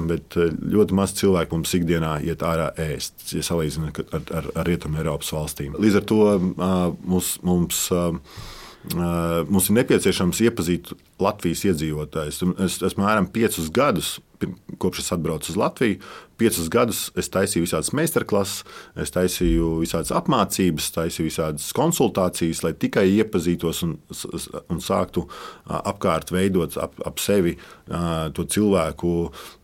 bet 0.09 0.37
ļoti 0.39 0.97
maz 0.97 1.13
cilvēku 1.19 1.59
mums 1.59 1.75
ikdienā 1.77 2.13
iet 2.25 2.45
ārā 2.47 2.69
ēst, 2.81 3.33
ja 3.35 3.43
salīdzinām 3.45 3.91
ar, 3.91 4.23
ar, 4.39 4.47
ar 4.55 4.69
Rietumu 4.69 5.01
Eiropas 5.03 5.33
valstīm. 5.35 5.75
Līdz 5.83 5.99
ar 6.01 6.07
to 6.07 6.21
mums. 7.05 7.35
mums 7.43 7.83
mums 8.95 9.71
ir 9.71 9.77
nepieciešams 9.81 10.41
iepazīt 10.47 10.93
Latvijas 11.23 11.65
iedzīvotājus. 11.67 12.43
Es 12.63 12.79
esmu 12.85 13.03
apmēram 13.03 13.29
piecus 13.33 13.71
gadus, 13.75 14.17
kopš 14.83 15.01
es 15.03 15.13
atbraucu 15.17 15.51
uz 15.51 15.59
Latviju, 15.59 15.99
piecus 16.39 16.69
gadus 16.73 17.01
es 17.19 17.31
taisīju 17.33 17.65
visādas 17.65 17.93
meistarklases, 17.97 18.63
es 19.01 19.13
taisīju 19.15 19.73
visādas 19.81 20.13
apmācības, 20.15 20.91
taisīju 20.95 21.31
visādas 21.31 21.71
konsultācijas, 21.77 22.63
lai 22.67 22.75
tikai 22.77 23.07
iepazītos 23.17 23.83
un, 23.87 23.97
un 24.71 24.83
sāktu 24.85 25.27
apkārt 25.67 26.31
veidot 26.35 26.77
ap, 26.83 26.99
ap 27.09 27.23
sevi 27.23 27.57
to 28.37 28.47
cilvēku, 28.57 29.15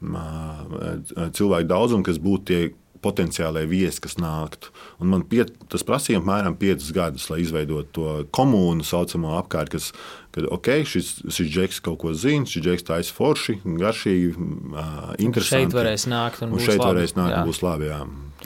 cilvēku 0.03 1.73
daudzumu, 1.75 2.07
kas 2.09 2.23
būtu 2.23 2.49
tie 2.49 2.63
potenciālai 3.03 3.65
viesi, 3.71 4.01
kas 4.05 4.17
nāktu. 4.21 4.73
Un 5.03 5.11
man 5.13 5.25
pie, 5.29 5.45
tas 5.73 5.85
prasīja 5.87 6.21
apmēram 6.23 6.57
5 6.61 6.91
gadus, 6.97 7.29
lai 7.33 7.41
izveidotu 7.45 7.91
to 7.97 8.15
komūnu 8.35 8.87
saucamo 8.87 9.35
apkārt, 9.41 9.73
kas, 9.75 9.91
kad 10.35 10.47
ok, 10.53 10.71
šis, 10.89 11.15
šis 11.27 11.51
džeks 11.53 11.83
kaut 11.85 12.01
ko 12.05 12.15
zina, 12.17 12.49
šis 12.49 12.65
džeks 12.67 12.89
taisa 12.89 13.17
forši, 13.17 13.59
garšīgi, 13.65 14.33
uh, 14.37 15.11
interesanti. 15.19 15.69
Šeit 15.69 15.77
varēs 15.79 16.07
nākt 16.11 16.47
un, 16.47 16.55
un 16.57 16.63
šeit 16.63 16.79
labi. 16.79 16.89
varēs 16.91 17.17
nākt 17.19 17.37
jā. 17.37 17.43
un 17.43 17.51
būs 17.51 17.63
labi. 17.67 17.91
Jā. 17.91 18.01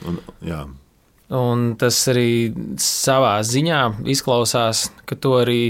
Un, 0.07 0.19
jā. 0.45 0.63
Un 1.37 1.69
tas 1.79 1.99
arī 2.07 2.31
savā 2.79 3.35
ziņā 3.43 3.83
izklausās, 4.15 4.87
ka 5.09 5.17
to 5.19 5.35
arī 5.41 5.61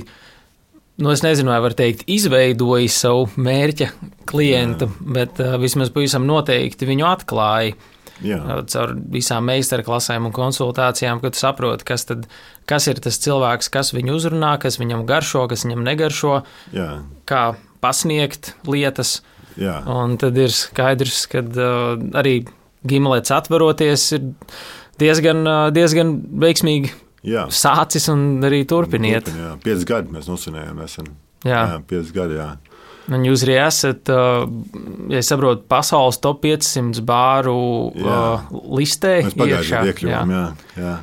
nu, 0.97 1.11
es 1.13 1.21
nezinu, 1.25 1.51
vai 1.53 1.59
var 1.61 1.75
teikt, 1.77 2.05
izveidoja 2.09 2.89
savu 2.91 3.27
mērķa 3.37 3.91
klientu, 4.29 4.89
Jā. 4.89 5.11
bet 5.19 5.41
uh, 5.43 5.55
vismaz 5.61 5.91
pavisam 5.93 6.25
noteikti 6.29 6.89
viņu 6.89 7.07
atklāja. 7.09 7.77
Jā. 8.25 8.39
Caur 8.71 8.93
visām 9.13 9.45
meistarklasēm 9.49 10.27
un 10.29 10.33
konsultācijām, 10.35 11.21
kad 11.21 11.37
saproti, 11.37 11.85
kas, 11.87 12.07
tad, 12.09 12.25
kas 12.69 12.87
ir 12.89 13.01
tas 13.03 13.19
cilvēks, 13.21 13.69
kas 13.73 13.93
viņu 13.93 14.15
uzrunā, 14.17 14.55
kas 14.61 14.79
viņam 14.81 15.05
garšo, 15.09 15.45
kas 15.51 15.67
viņam 15.67 15.83
negaršo, 15.85 16.39
Jā. 16.75 16.89
kā 17.29 17.43
pasniegt 17.83 18.55
lietas. 18.67 19.19
Jā. 19.57 19.79
Un 19.89 20.17
tad 20.21 20.37
ir 20.37 20.53
skaidrs, 20.53 21.25
ka 21.31 21.41
uh, 21.41 21.97
arī 22.17 22.39
gimlets 22.87 23.33
atveroties 23.33 24.05
ir 24.17 24.31
diezgan, 25.01 25.41
uh, 25.49 25.67
diezgan 25.73 26.13
veiksmīgi 26.41 26.93
jā. 27.25 27.47
sācis 27.53 28.09
un 28.13 28.43
arī 28.45 28.63
turpiniet. 28.69 29.25
Turpin, 29.25 29.43
jā. 29.45 29.55
Pieci 29.63 29.89
gadi 29.89 30.13
mēs 30.13 30.29
nosvinējām. 30.29 30.83
Esam. 30.85 31.09
Jā. 31.45 31.61
jā, 31.73 31.81
pieci 31.89 32.13
gadi. 32.15 32.37
Jā. 32.39 32.51
Un 33.07 33.23
jūs 33.23 33.45
arī 33.45 33.53
esat, 33.63 34.09
ja 35.13 35.21
saprotu, 35.23 35.63
pasaules 35.71 36.17
top 36.19 36.41
500 36.43 37.03
bāru 37.07 37.59
jā. 37.95 38.17
listē. 38.75 39.13
Mēs 39.29 39.37
pagājušajā 39.39 39.83
gadā 39.83 39.93
iekļuvām, 39.93 40.33
jā. 40.33 40.41
jā, 40.75 40.81
jā. 40.83 40.95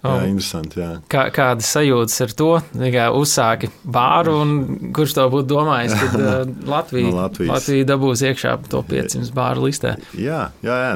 Jā, 0.00 0.14
um, 0.14 0.22
interesanti. 0.30 0.80
Jā. 0.80 0.90
Kā, 1.12 1.26
kādas 1.34 1.68
sajūtas 1.74 2.22
ar 2.24 2.32
to? 2.38 2.48
Kā 2.94 3.10
uzsāki 3.12 3.68
bāru, 3.84 4.38
un 4.40 4.92
kurš 4.96 5.16
to 5.18 5.26
būtu 5.32 5.50
domājis, 5.50 5.96
kad 6.00 6.14
Latvija, 6.72 7.12
no 7.12 7.28
Latvija 7.50 7.88
dabūs 7.90 8.24
iekšā 8.30 8.56
to 8.72 8.80
500 8.88 9.34
bāru 9.36 9.68
listē? 9.68 9.98
Jā, 10.16 10.46
jā. 10.64 10.78
jā. 10.86 10.94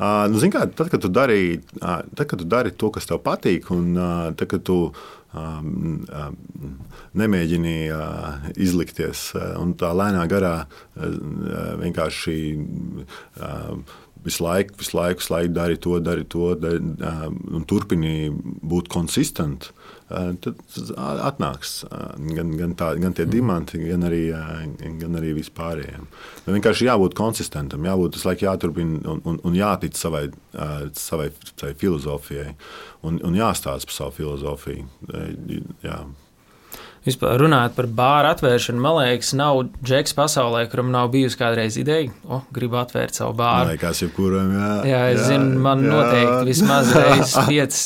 Uh, 0.00 0.24
nu, 0.32 0.40
kā, 0.48 0.64
tad, 0.72 0.88
kad 0.88 1.02
tu, 1.04 1.10
dari, 1.12 1.58
uh, 1.82 1.98
tad, 2.16 2.24
kad 2.30 2.40
tu 2.40 2.46
dari 2.48 2.72
to, 2.72 2.88
kas 2.94 3.04
tev 3.04 3.20
patīk, 3.20 3.68
un 3.76 3.92
uh, 3.98 4.30
tad, 4.32 4.48
kad 4.48 4.64
tu 4.64 4.78
um, 4.88 6.00
um, 6.08 6.38
nemēģini 7.18 7.78
uh, 7.94 8.50
izlikties 8.60 9.30
un 9.58 9.74
tā 9.78 9.94
lēnā 9.96 10.26
garā 10.30 10.54
vienkārši. 11.80 12.36
Visu 14.20 14.44
laiku, 14.44 14.74
visu 14.76 14.92
laiku, 14.98 15.22
visu 15.22 15.32
laiku 15.32 15.52
dari 15.56 15.78
to, 15.80 15.94
dari 16.04 16.24
to, 16.28 16.50
dari, 16.60 16.76
un 17.56 17.62
turpini 17.64 18.28
būt 18.28 18.90
konsistents, 18.92 19.70
tad 20.10 20.60
atnāks 21.24 21.86
gan, 21.88 22.52
gan, 22.58 22.74
tā, 22.76 22.90
gan 23.00 23.16
tie 23.16 23.24
diamanti, 23.24 23.80
gan 23.80 24.04
arī, 24.10 24.20
gan 25.00 25.16
arī 25.16 25.32
vispārējiem. 25.38 26.04
Vienkārši 26.50 26.90
jābūt 26.90 27.16
konsistentam, 27.16 27.88
jābūt 27.88 28.18
visu 28.18 28.28
laiku 28.28 28.44
jāturpina 28.44 29.00
un, 29.08 29.24
un, 29.24 29.40
un 29.40 29.56
jātic 29.56 29.96
savai, 29.96 30.26
savai, 31.00 31.30
savai 31.54 31.72
filozofijai 31.80 32.50
un, 33.08 33.22
un 33.24 33.40
jāstāsta 33.40 33.88
par 33.88 34.02
savu 34.02 34.18
filozofiju. 34.20 34.84
Jā. 35.86 36.02
Vispār 37.06 37.40
runājot 37.40 37.76
par 37.78 37.86
bāru 37.96 38.28
atvēršanu, 38.34 38.80
man 38.84 38.98
liekas, 38.98 39.32
nav 39.38 39.62
džeks 39.80 40.12
pasaulē, 40.18 40.66
kuram 40.68 40.90
nav 40.92 41.08
bijusi 41.14 41.38
kādreiz 41.40 41.78
ideja, 41.80 42.10
o, 42.28 42.42
gribu 42.52 42.76
atvērt 42.76 43.16
savu 43.16 43.32
bāru. 43.38 43.70
Liekas, 43.72 44.02
jebkuram, 44.04 44.50
jā. 44.52 44.70
Jā, 44.90 45.02
es 45.14 45.22
jā, 45.22 45.28
zinu, 45.32 45.62
man 45.64 45.86
jā. 45.86 45.94
noteikti 45.94 46.50
vismaz 46.50 46.92
reizes 46.98 47.36
piecas. 47.48 47.84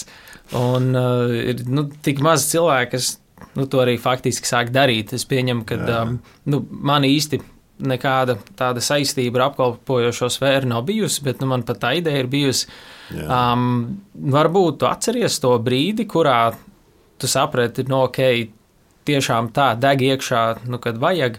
Un 0.59 0.90
uh, 0.98 1.31
ir 1.31 1.62
nu, 1.70 1.87
tik 2.05 2.18
maz 2.27 2.48
cilvēku, 2.50 2.96
kas 2.96 3.12
nu, 3.55 3.68
to 3.70 3.81
arī 3.85 3.94
faktiski 4.03 4.50
sāk 4.50 4.74
darīt. 4.74 5.14
Es 5.16 5.24
pieņemu, 5.31 5.62
ka 5.68 5.79
um, 6.00 6.18
nu, 6.50 6.61
man 6.85 7.07
īsti 7.07 7.40
nekāda 7.85 8.37
tāda 8.59 8.83
saistība 8.85 9.40
ar 9.40 9.46
apkalpojošo 9.48 10.29
sfēru 10.31 10.70
nav 10.70 10.85
bijusi, 10.90 11.22
bet 11.27 11.40
nu, 11.42 11.48
man 11.50 11.64
pat 11.66 11.81
tā 11.83 11.94
ideja 11.98 12.22
ir 12.22 12.31
bijusi. 12.31 12.66
Jā. 13.14 13.29
Um, 13.31 14.03
varbūt 14.35 14.83
tu 14.83 14.90
atceries 14.90 15.38
to 15.42 15.55
brīdi, 15.62 16.07
kurā 16.11 16.38
tu 17.20 17.31
saprati, 17.31 17.87
no 17.87 17.96
nu, 17.96 18.05
ok, 18.11 18.20
tiešām 19.08 19.52
tā 19.54 19.72
deg 19.80 20.02
iekšā, 20.12 20.44
nu, 20.70 20.80
kad 20.82 20.98
vajag. 21.02 21.38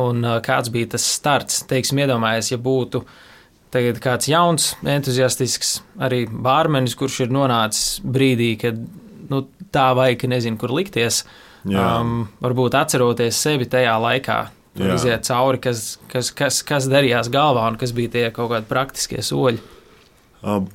Un 0.00 0.22
kāds 0.46 0.70
bija 0.70 0.92
tas 0.92 1.04
starts? 1.16 1.64
Teiksim, 1.66 1.98
iedomājies, 2.04 2.52
ja 2.52 2.60
būtu 2.62 3.02
tagad 3.74 3.98
kāds 4.02 4.28
jauns, 4.30 4.72
entuziastisks 4.86 5.80
arī 6.02 6.24
bārmenis, 6.30 6.96
kurš 6.98 7.24
ir 7.26 7.34
nonācis 7.34 8.00
brīdī, 8.02 8.52
kad 8.58 8.78
nu, 9.30 9.44
tā 9.74 9.90
ka 10.18 10.30
nezinu, 10.30 10.58
kur 10.58 10.74
likties. 10.74 11.24
Jā. 11.68 12.00
Um, 12.00 12.24
varbūt 12.40 12.74
atceroties 12.78 13.36
sevi 13.36 13.68
tajā 13.68 13.92
laikā, 14.00 14.38
tur 14.78 14.94
iziet 14.94 15.26
cauri, 15.28 15.60
kas, 15.60 15.98
kas, 16.08 16.30
kas, 16.32 16.62
kas 16.66 16.88
darījās 16.90 17.28
galvā 17.32 17.66
un 17.68 17.76
kas 17.80 17.92
bija 17.92 18.14
tie 18.14 18.26
kaut 18.34 18.54
kādi 18.54 18.70
praktiskie 18.70 19.20
soļi. 19.22 19.60
Um, 20.40 20.70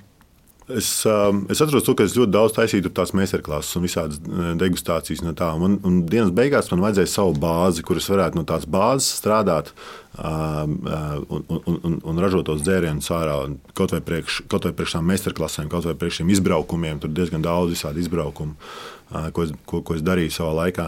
Es, 0.68 1.06
um, 1.06 1.46
es 1.48 1.60
atceros, 1.62 1.84
to, 1.86 1.94
ka 1.94 2.08
es 2.08 2.16
ļoti 2.18 2.34
daudz 2.34 2.56
taisīju 2.56 2.90
tās 2.98 3.12
meistarklases 3.14 3.78
un 3.78 3.84
visādas 3.86 4.18
uh, 4.18 4.48
degustācijas 4.58 5.22
no 5.22 5.36
tām. 5.38 5.62
Un, 5.62 5.76
un 5.86 6.00
dienas 6.10 6.32
beigās 6.34 6.72
man 6.72 6.82
vajadzēja 6.88 7.12
savu 7.12 7.36
bāzi, 7.38 7.84
kuras 7.86 8.08
varētu 8.10 8.40
no 8.40 8.44
tās 8.50 8.66
bāzes 8.66 9.12
strādāt 9.20 9.70
um, 10.18 10.80
uh, 10.90 11.20
un, 11.30 11.46
un, 11.54 11.78
un, 11.78 12.00
un 12.02 12.24
ražot 12.24 12.48
tos 12.50 12.64
dzērienus 12.66 13.12
ārā. 13.14 13.38
Kaut 13.78 13.94
vai 13.94 14.02
priekš, 14.08 14.42
kaut 14.50 14.66
vai 14.66 14.74
priekš 14.74 14.98
tām 14.98 15.06
meistarklasēm, 15.12 15.70
kaut 15.70 15.86
vai 15.86 15.94
priekš 16.02 16.24
šiem 16.24 16.34
izbraukumiem. 16.34 17.04
Tur 17.04 17.14
diezgan 17.14 17.46
daudz 17.46 17.76
visādi 17.76 18.02
izbraukumu, 18.02 18.58
uh, 18.58 19.30
ko, 19.38 19.46
es, 19.46 19.54
ko, 19.70 19.84
ko 19.86 20.00
es 20.00 20.02
darīju 20.08 20.34
savā 20.34 20.64
laikā. 20.64 20.88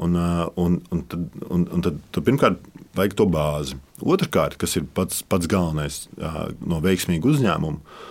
Un, 0.00 0.16
un, 0.16 0.80
un, 0.80 1.04
tad, 1.12 1.28
un, 1.50 1.68
un 1.68 1.84
tad, 1.84 2.00
tad 2.08 2.24
pirmkārt, 2.24 2.64
vajag 2.96 3.20
to 3.20 3.28
bāzi. 3.28 3.76
Otrakārt, 4.00 4.56
kas 4.56 4.80
ir 4.80 4.88
pats, 4.96 5.20
pats 5.28 5.44
galvenais 5.50 6.06
no 6.16 6.80
veiksmīga 6.80 7.28
uzņēmuma 7.28 8.08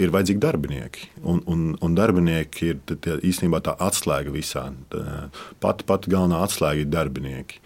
ir 0.00 0.12
vajadzīgi 0.14 0.42
darbinieki. 0.42 1.08
Un, 1.22 1.40
un, 1.50 1.64
un 1.82 1.96
darbinieki 1.96 2.68
ir 2.72 2.82
tie, 2.92 3.18
īstenībā 3.22 3.62
tā 3.64 3.76
atslēga 3.82 4.34
visā. 4.34 4.66
Pati 5.62 5.88
pat 5.88 6.08
galvenā 6.10 6.42
atslēga 6.46 6.84
ir 6.84 6.92
darbinieki. 6.92 7.62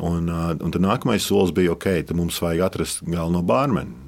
Un, 0.00 0.30
un 0.32 0.72
tad 0.72 0.80
nākamais 0.80 1.24
solis 1.26 1.52
bija, 1.52 1.74
ok, 1.74 2.14
mums 2.16 2.40
vajag 2.40 2.64
atrast 2.64 3.02
galveno 3.04 3.42
bārmeni. 3.44 3.98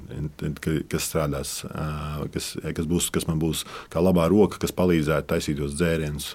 Kas 0.89 1.09
strādās, 1.09 1.57
kas, 2.33 2.53
kas, 2.61 2.85
būs, 2.87 3.09
kas 3.13 3.25
man 3.27 3.41
būs 3.41 3.65
kā 3.91 4.01
labā 4.01 4.29
roka, 4.31 4.61
kas 4.61 4.73
palīdzētu 4.77 5.27
taisīt 5.33 5.59
tos 5.59 5.75
dzērienus. 5.75 6.33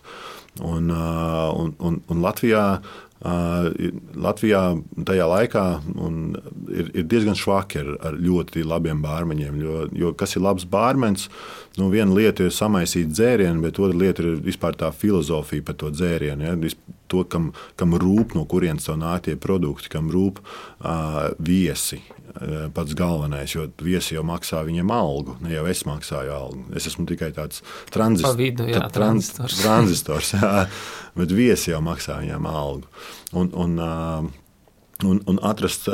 Un, 0.67 0.91
un, 0.91 1.75
un, 1.79 2.01
un 2.11 2.23
Latvijā 2.23 2.65
Latvijā 3.21 4.61
tajā 5.05 5.27
laikā 5.29 5.65
ir, 6.73 6.87
ir 6.97 7.05
diezgan 7.05 7.37
švaki 7.37 7.83
ar, 7.83 7.91
ar 8.09 8.17
ļoti 8.17 8.65
labiem 8.65 9.03
bārmeņiem. 9.05 9.59
Jo, 9.61 9.83
jo 9.93 10.13
kas 10.17 10.37
ir 10.37 10.45
labs 10.47 10.65
bārmenis? 10.65 11.29
Nu, 11.77 11.91
viena 11.93 12.17
lieta 12.17 12.47
ir 12.47 12.55
samaisīt 12.55 13.13
dzērienu, 13.13 13.61
bet 13.67 13.79
otra 13.79 13.99
lieta 14.01 14.25
ir 14.25 14.41
vispār 14.45 14.79
tā 14.81 14.89
filozofija 14.93 15.67
par 15.67 15.77
to 15.83 15.93
dzērienu. 15.93 16.49
Ja? 16.49 16.57
To, 17.11 17.25
kam, 17.27 17.51
kam 17.81 17.97
rūp, 17.99 18.37
no 18.39 18.45
kurienes 18.47 18.87
nāk 19.01 19.27
tie 19.27 19.35
produkti, 19.41 19.91
kam 19.91 20.13
rūp 20.15 20.39
uh, 20.41 21.31
viesi. 21.43 22.01
Pats 22.71 22.95
galvenais, 22.95 23.51
jo 23.51 23.65
viesi 23.83 24.15
jau 24.15 24.23
maksā 24.23 24.61
viņiem 24.63 24.93
algu, 24.95 25.35
ne 25.43 25.51
jau 25.51 25.65
es 25.67 25.81
maksāju 25.83 26.31
algu. 26.31 26.61
Es 26.79 26.87
esmu 26.87 27.03
tikai 27.11 27.33
tāds 27.35 27.65
tranzist, 27.91 28.37
vidu, 28.39 28.69
jā, 28.71 28.85
trans, 28.95 29.33
tranzistors. 29.35 30.31
Jā 30.39 30.69
bet 31.19 31.35
viesi 31.35 31.73
jau 31.73 31.81
maksā 31.85 32.21
viņiem 32.23 32.47
algu. 32.51 32.89
Un, 33.37 33.51
un, 33.55 33.77
un, 35.07 35.21
un 35.31 35.43
atrast 35.47 35.89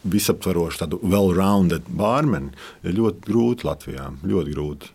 visaptvarošu, 0.00 0.80
tādu 0.80 1.00
well-rounded 1.04 1.90
bārmeni 1.92 2.54
ir 2.86 2.96
ļoti 2.96 3.26
grūti 3.26 3.68
Latvijā. 3.68 4.08
Ļoti 4.24 4.56
grūti. 4.56 4.94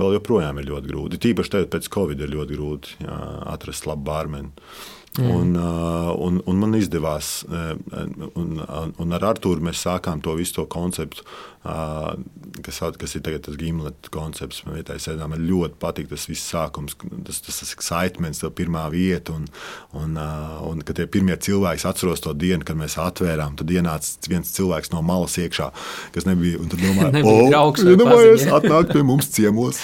Vēl 0.00 0.16
joprojām 0.16 0.60
ir 0.62 0.70
ļoti 0.70 0.88
grūti. 0.88 1.20
Tīpaši 1.20 1.52
tagad 1.52 1.72
pēc 1.74 1.90
Covid 1.92 2.24
ir 2.24 2.32
ļoti 2.32 2.56
grūti 2.56 2.96
jā, 3.04 3.18
atrast 3.52 3.88
labu 3.90 4.06
bārmeni. 4.08 4.52
Mm. 5.18 5.30
Un, 5.30 5.56
un, 6.22 6.36
un 6.46 6.58
man 6.60 6.76
izdevās, 6.78 7.40
un, 7.50 8.60
un 9.02 9.14
ar 9.16 9.24
Arthuru 9.32 9.64
mēs 9.66 9.82
sākām 9.82 10.20
to 10.22 10.36
visu 10.38 10.60
to 10.60 10.64
konceptu, 10.70 11.24
kas, 12.62 12.78
kas 12.94 13.16
ir 13.18 13.24
tagad 13.26 13.42
tas 13.42 13.58
gimleta 13.58 14.12
koncepts. 14.14 14.62
Man 14.68 14.78
vietai 14.78 15.00
sēdām, 15.02 15.34
man 15.34 15.42
ļoti 15.48 15.80
patīk 15.82 16.12
tas 16.12 16.28
viss 16.30 16.46
sākums, 16.54 16.94
tas, 17.26 17.42
tas, 17.42 17.58
tas 17.58 17.74
excitements, 17.74 18.44
tā 18.44 18.52
pirmā 18.54 18.86
vieta, 18.94 19.34
un, 19.34 19.50
un, 19.98 20.14
un 20.70 20.86
kad 20.86 21.00
tie 21.00 21.08
pirmie 21.10 21.34
cilvēki 21.34 21.88
atceros 21.90 22.22
to 22.22 22.36
dienu, 22.38 22.62
kad 22.68 22.78
mēs 22.78 22.94
atvērām, 23.02 23.58
tad 23.58 23.74
ienāca 23.74 24.30
viens 24.30 24.54
cilvēks 24.54 24.94
no 24.94 25.02
malas 25.02 25.34
iekšā, 25.42 25.72
kas 26.14 26.30
nebija, 26.30 26.62
un 26.62 26.70
tad 26.70 26.82
domāja, 26.86 27.24
o, 27.26 27.34
draugs, 27.50 27.82
iedomājies, 27.82 28.46
atnāk 28.60 28.94
pie 28.94 29.02
mums 29.10 29.34
ciemos. 29.34 29.82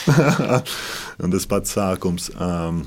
un 1.23 1.35
tas 1.35 1.51
pats 1.51 1.75
sākums. 1.75 2.31
Um, 2.39 2.87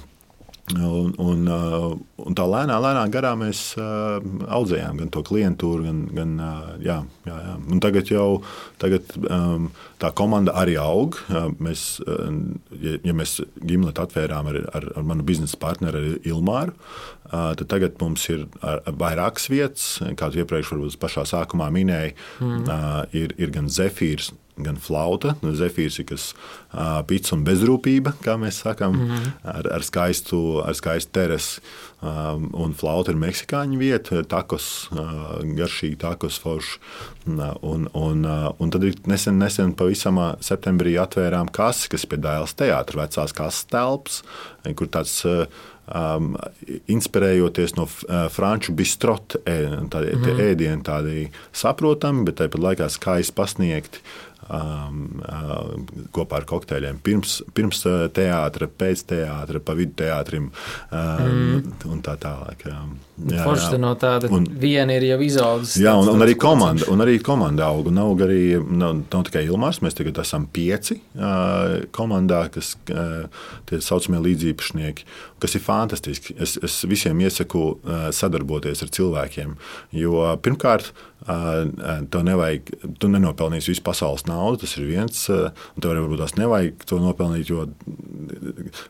Un, 0.78 1.14
un, 1.18 1.48
uh, 1.50 1.96
un 2.22 2.36
tā 2.38 2.44
lēnā, 2.46 2.76
lēnā 2.84 3.08
garā 3.10 3.32
mēs 3.40 3.72
uh, 3.80 4.20
audzējām 4.54 5.00
gan 5.02 5.12
to 5.14 5.24
klientūru, 5.26 5.86
gan, 5.88 6.02
gan 6.14 6.36
uh, 6.38 6.68
jā, 6.86 6.98
jā, 7.26 7.38
jā. 7.46 7.56
Un 7.74 7.82
tagad 7.82 8.12
jau 8.12 8.28
tagad, 8.82 9.10
um, 9.26 9.70
tā 10.02 10.12
komanda 10.14 10.54
arī 10.60 10.78
aug. 10.82 11.18
Mēs, 11.60 11.86
ja, 12.06 12.98
ja 13.06 13.16
mēs 13.18 13.40
gimletu 13.66 14.04
atvērām 14.04 14.52
ar, 14.52 14.60
ar, 14.78 14.86
ar 15.00 15.08
manu 15.10 15.26
biznesa 15.26 15.58
partneri 15.62 16.20
Ilmāru, 16.30 16.76
tad 17.30 17.66
tagad 17.72 17.98
mums 18.02 18.28
ir 18.32 18.46
vairākas 19.00 19.50
vietas, 19.52 19.88
kā 20.20 20.30
jau 20.34 20.46
iepriekš 20.46 20.98
pašā 21.02 21.26
sākumā 21.30 21.70
minēju, 21.74 22.16
mm. 22.46 22.70
ir, 23.18 23.34
ir 23.42 23.54
gan 23.56 23.70
Zefīrs 23.74 24.32
gan 24.66 24.80
flauta, 24.82 25.36
nu, 25.44 25.54
zefīrs 25.58 26.00
ir 26.02 26.08
kas 26.12 26.32
uh, 26.34 27.00
pits 27.08 27.34
un 27.36 27.46
bezrūpība, 27.48 28.16
kā 28.24 28.38
mēs 28.42 28.62
sakām, 28.66 28.96
mm 28.96 29.12
-hmm. 29.12 29.32
ar, 29.54 29.72
ar, 29.78 29.86
skaistu, 29.86 30.62
ar 30.66 30.76
skaistu 30.76 31.12
terasi. 31.12 31.62
Um, 32.00 32.46
un 32.56 32.72
flauta 32.72 33.12
ir 33.12 33.18
meksikāņu 33.20 33.78
vieta, 33.78 34.22
takos, 34.24 34.88
garšīgi 35.44 35.98
takos 36.00 36.38
forši. 36.40 36.80
Un, 37.62 37.90
un, 37.94 38.26
un 38.60 38.70
tad 38.72 38.86
nesen, 39.06 39.36
nesen 39.38 39.74
pavisam 39.74 40.16
septembrī 40.40 40.96
atvērām 40.96 41.52
kasi, 41.52 41.90
kas 41.90 42.06
pie 42.06 42.18
Dēls 42.18 42.56
teātra 42.56 43.02
vecās 43.02 43.36
kases 43.36 43.68
telpas, 43.68 44.24
kur 44.76 44.88
tāds 44.88 45.26
um, 45.94 46.34
inspirējoties 46.90 47.76
no 47.78 47.88
franču 48.34 48.74
bistrotu 48.78 49.42
tādiem 49.44 50.22
mm. 50.24 50.42
ēdieniem, 50.46 50.84
tādi 50.86 51.28
saprotami, 51.56 52.26
bet 52.30 52.40
tāpat 52.42 52.66
laikā 52.66 52.90
skaisti 52.94 53.36
pasniegti. 53.38 54.04
Um, 54.50 55.20
uh, 55.22 55.76
kopā 56.16 56.40
ar 56.40 56.46
kokteļiem. 56.50 56.98
Pirms, 57.06 57.36
pirms 57.54 57.84
uh, 57.86 58.08
teātris, 58.10 58.72
pēc 58.82 59.04
teātris, 59.12 59.62
pa 59.62 59.76
vidu 59.78 59.94
teātrim 60.00 60.48
um, 60.50 60.96
mm. 60.96 61.68
un 61.92 62.00
tā 62.02 62.16
tālāk. 62.18 62.64
Um, 62.72 62.96
jā, 63.30 63.44
Forši 63.46 63.76
jā. 63.76 63.82
no 63.84 63.92
tāda 64.00 64.32
un, 64.34 64.48
viena 64.64 64.96
ir 64.98 65.06
jau 65.12 65.20
izaudzis. 65.28 65.76
Jā, 65.84 65.94
un, 66.02 66.10
un, 66.16 66.26
arī 66.26 66.34
komanda, 66.40 66.88
un 66.90 67.06
arī 67.06 67.20
komanda 67.22 67.68
aug. 67.68 67.92
Un 67.92 68.02
aug 68.02 68.24
arī, 68.26 68.42
nav, 68.58 69.04
nav 69.04 69.28
tikai 69.28 69.44
Ilmārs, 69.46 69.84
mēs 69.86 70.00
tagad 70.00 70.18
esam 70.24 70.48
pieci 70.50 70.98
uh, 70.98 71.84
komandā, 71.94 72.46
kas 72.56 72.74
uh, 72.90 73.28
tie 73.70 73.84
saucamie 73.86 74.24
līdzīpašnieki, 74.32 75.06
kas 75.42 75.58
ir 75.58 75.64
fantastiski. 75.66 76.36
Es, 76.40 76.58
es 76.64 76.82
visiem 76.90 77.20
iesaku 77.26 77.64
uh, 77.76 78.10
sadarboties 78.16 78.84
ar 78.86 78.92
cilvēkiem, 78.96 79.56
jo 80.00 80.26
pirmkārt, 80.44 80.92
uh, 80.92 81.10
Tev 81.28 82.22
nevajag, 82.24 82.70
tu 83.02 83.10
nenopelnīsi 83.12 83.74
visu 83.74 83.84
pasaules 83.84 84.24
naudu, 84.30 84.62
tas 84.64 84.76
ir 84.80 84.88
viens. 84.88 85.26
Tev 85.28 85.92
arī 85.92 86.04
varbūt 86.06 86.22
tās 86.24 86.36
nevajag 86.40 86.86
to 86.88 87.00
nopelnīt, 87.04 87.52
jo 87.52 87.66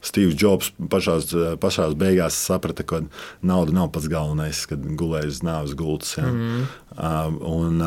Steve's 0.06 0.38
Jobs 0.39 0.70
pašās, 0.93 1.34
pašās 1.62 1.97
beigās 2.00 2.38
saprata, 2.38 2.86
ka 2.86 3.02
nauda 3.41 3.74
nav 3.76 3.89
pats 3.95 4.12
galvenais, 4.12 4.62
kad 4.70 4.86
gulējas 5.00 5.41
nāves 5.45 5.74
gultas. 5.80 6.16
Ja. 6.20 6.30
Mm. 6.30 6.70
Un, 7.50 7.84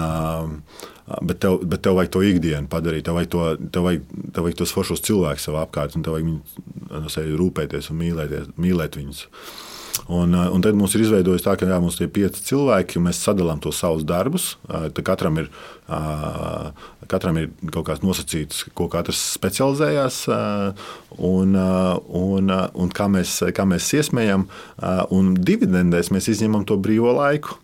bet, 1.21 1.41
tev, 1.43 1.59
bet 1.67 1.83
tev 1.85 1.99
vajag 1.99 2.13
to 2.15 2.23
ikdienu 2.27 2.71
padarīt, 2.71 3.07
tev 3.07 3.19
vajag, 3.19 3.33
to, 3.33 3.43
tev 3.75 3.89
vajag, 3.89 4.07
tev 4.35 4.47
vajag 4.47 4.63
tos 4.63 4.75
foršos 4.77 5.05
cilvēkus 5.09 5.49
savā 5.49 5.67
apkārtnē, 5.67 6.01
un 6.01 6.07
tev 6.07 6.17
vajag 6.17 6.31
viņu 6.31 7.43
rūpēties 7.43 7.91
un 7.93 8.01
mīlēt, 8.03 8.39
mīlēt 8.61 8.99
viņus. 9.01 9.27
Un, 10.09 10.35
eh, 10.35 10.49
un 10.51 10.63
tad 10.65 10.77
mums 10.79 10.95
ir 10.97 11.05
izveidojis 11.05 11.45
tā, 11.45 11.55
ka 11.59 11.69
jā, 11.69 11.79
mums 11.83 12.01
ir 12.01 12.11
pieci 12.13 12.47
cilvēki, 12.49 12.99
un 12.99 13.07
mēs 13.09 13.21
sadalām 13.23 13.61
to 13.63 13.73
savus 13.75 14.07
darbus. 14.09 14.57
Tad 14.69 15.03
katram 15.07 15.39
ir, 15.43 15.51
katram 17.11 17.39
ir 17.41 17.49
kaut 17.73 17.87
kāds 17.89 18.03
nosacīts, 18.05 18.65
ko 18.77 18.87
katrs 18.93 19.21
specializējās, 19.37 20.19
un, 21.19 21.57
un, 21.57 22.53
un 22.53 22.93
kā, 22.95 23.09
mēs, 23.13 23.35
kā 23.57 23.67
mēs 23.69 23.89
iesmējam. 23.99 24.47
Un 25.15 25.33
dividendēs 25.37 26.13
mēs 26.15 26.31
izņemam 26.33 26.65
to 26.69 26.79
brīvo 26.83 27.13
laiku. 27.19 27.59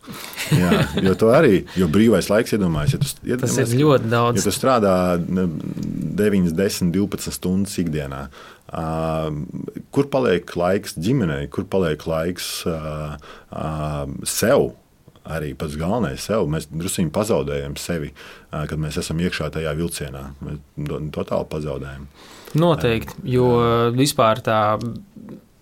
Jā, 0.54 0.82
jo 1.06 1.14
to 1.18 1.32
arī, 1.34 1.62
jo 1.78 1.88
brīvais 1.92 2.30
laiks, 2.32 2.54
iedomājieties, 2.56 3.16
ja 3.22 3.22
tu, 3.22 3.30
ja, 3.32 3.40
tas 3.44 3.56
ir 3.64 3.74
ļoti 3.82 4.12
daudz. 4.12 4.40
Ja 4.40 4.48
tu 4.48 4.54
strādā 4.54 4.96
9, 5.18 6.52
10, 6.58 6.92
12 6.94 7.34
stundas 7.38 7.78
ikdienā. 7.80 8.26
Kur 9.94 10.10
paliek 10.12 10.52
laiks 10.60 10.98
ģimenei, 11.00 11.46
kur 11.52 11.64
paliek 11.70 12.04
laiks 12.08 12.50
sev? 14.28 14.70
Arī 15.28 15.52
pats 15.58 15.76
galvenais 15.76 16.24
sev. 16.24 16.46
Mēs 16.48 16.68
druskuļi 16.72 17.12
pazaudējam 17.14 17.76
sevi, 17.80 18.12
kad 18.50 18.76
mēs 18.80 18.96
esam 19.02 19.20
iekšā 19.20 19.50
tajā 19.58 19.74
vilcienā. 19.76 20.24
Mēs 20.44 20.60
totāli 21.14 21.48
pazaudējam. 21.52 22.06
Noteikti, 22.58 23.18
jo 23.28 23.48
vispār 23.92 24.40
tā 24.44 24.60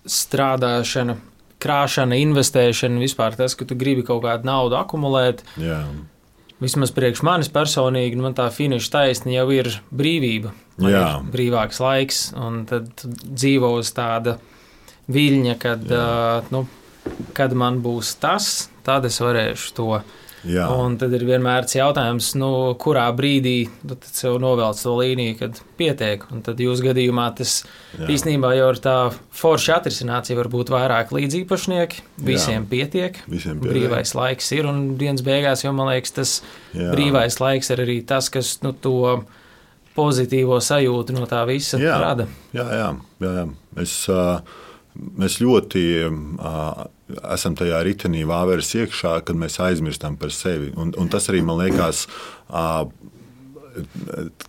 strādāšana, 0.07 1.17
krāšana, 1.59 2.19
investēšana, 2.23 3.01
vispār 3.03 3.35
tas, 3.35 3.57
ka 3.59 3.67
tu 3.67 3.75
gribi 3.75 4.05
kaut 4.07 4.23
kādu 4.23 4.47
naudu 4.47 4.79
akumulēt. 4.79 5.43
Jā 5.59 5.81
vismaz 6.63 6.91
priekš 6.93 7.21
manis 7.25 7.51
personīgi, 7.53 8.17
man 8.21 8.35
tā 8.37 8.47
finiša 8.53 8.93
taisna 8.93 9.35
jau 9.35 9.47
ir 9.53 9.69
brīvība. 9.93 10.53
Ir 10.81 10.97
brīvāks 11.33 11.81
laiks, 11.81 12.21
un 12.37 12.63
tad 12.69 13.05
dzīvo 13.05 13.75
uz 13.79 13.91
tāda 13.97 14.37
viļņa, 15.13 15.55
kad, 15.61 15.85
uh, 15.93 16.49
nu, 16.53 16.65
kad 17.37 17.53
man 17.57 17.81
būs 17.83 18.15
tas, 18.21 18.69
tad 18.87 19.05
es 19.09 19.21
varēšu 19.23 19.75
to 19.77 19.91
Jā. 20.47 20.67
Un 20.79 20.95
tad 20.99 21.11
ir 21.17 21.23
vienmēr 21.27 21.65
tas 21.65 21.75
jautājums, 21.75 22.29
nu, 22.37 22.49
kurā 22.79 23.05
brīdī 23.15 23.55
tu 23.87 23.95
sev 24.11 24.37
novelc 24.41 24.79
to 24.79 24.93
līniju, 24.99 25.35
kad 25.39 25.61
pietiek. 25.79 26.23
Un 26.31 26.43
tad 26.45 26.61
jūsu 26.61 26.85
gadījumā 26.85 27.25
tas 27.39 27.59
Jā. 27.97 28.07
īstenībā 28.13 28.53
jau 28.55 28.69
ir 28.73 28.81
tā 28.83 28.95
forša 29.39 29.79
atrisinācija. 29.81 30.37
Var 30.37 30.49
būt 30.53 30.71
vairāk 30.73 31.11
līdzīpašnieki, 31.15 32.03
visiem 32.29 32.61
Jā. 32.61 32.67
pietiek. 32.71 33.19
Visiem 33.25 33.59
pietiek. 33.59 33.73
Brīvais 33.73 34.13
laiks 34.17 34.51
ir, 34.55 34.69
un 34.69 34.83
dienas 34.99 35.25
beigās 35.25 35.65
jau 35.65 35.73
man 35.75 35.91
liekas, 35.91 36.15
tas 36.15 36.35
Jā. 36.71 36.91
brīvais 36.93 37.39
laiks 37.43 37.73
ir 37.73 37.83
arī 37.83 37.99
tas, 38.07 38.29
kas 38.33 38.59
nu, 38.63 38.75
to 38.77 39.23
pozitīvo 39.97 40.61
sajūtu 40.61 41.17
no 41.17 41.25
tā 41.25 41.41
visa 41.49 41.79
jā, 41.81 41.97
rada. 41.97 42.27
Jā, 42.53 42.67
jā, 42.77 42.91
jā, 43.25 43.33
jā. 43.41 43.47
Es, 43.81 43.97
uh, 44.13 44.37
mēs 45.17 45.41
ļoti 45.41 45.87
uh, 46.05 46.85
esam 47.33 47.55
tajā 47.57 47.79
ritenī 47.87 48.23
vāveres 48.27 48.73
iekšā, 48.77 49.19
kad 49.27 49.39
mēs 49.39 49.59
aizmirstam 49.63 50.17
par 50.19 50.33
sevi. 50.35 50.73
Un, 50.79 50.93
un 50.97 51.11
tas 51.11 51.29
arī 51.31 51.43
man 51.45 51.61
liekas. 51.63 52.07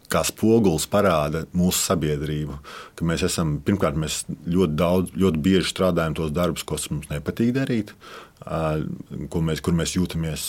Kā 0.09 0.23
spogulis 0.25 0.87
parāda 0.89 1.43
mūsu 1.53 1.83
sabiedrību. 1.91 2.55
Mēs 3.05 3.27
esam, 3.29 3.59
pirmkārt, 3.65 3.99
mēs 4.01 4.23
ļoti 4.49 4.79
daudz, 4.79 5.13
ļoti 5.21 5.43
bieži 5.45 5.69
strādājam 5.69 6.17
tos 6.17 6.33
darbus, 6.33 6.65
ko 6.65 6.79
mums 6.89 7.11
nepatīk 7.11 7.53
darīt, 7.59 7.93
kur 8.45 9.43
mēs, 9.45 9.63
kur 9.65 9.75
mēs 9.77 9.95
jūtamies 9.97 10.45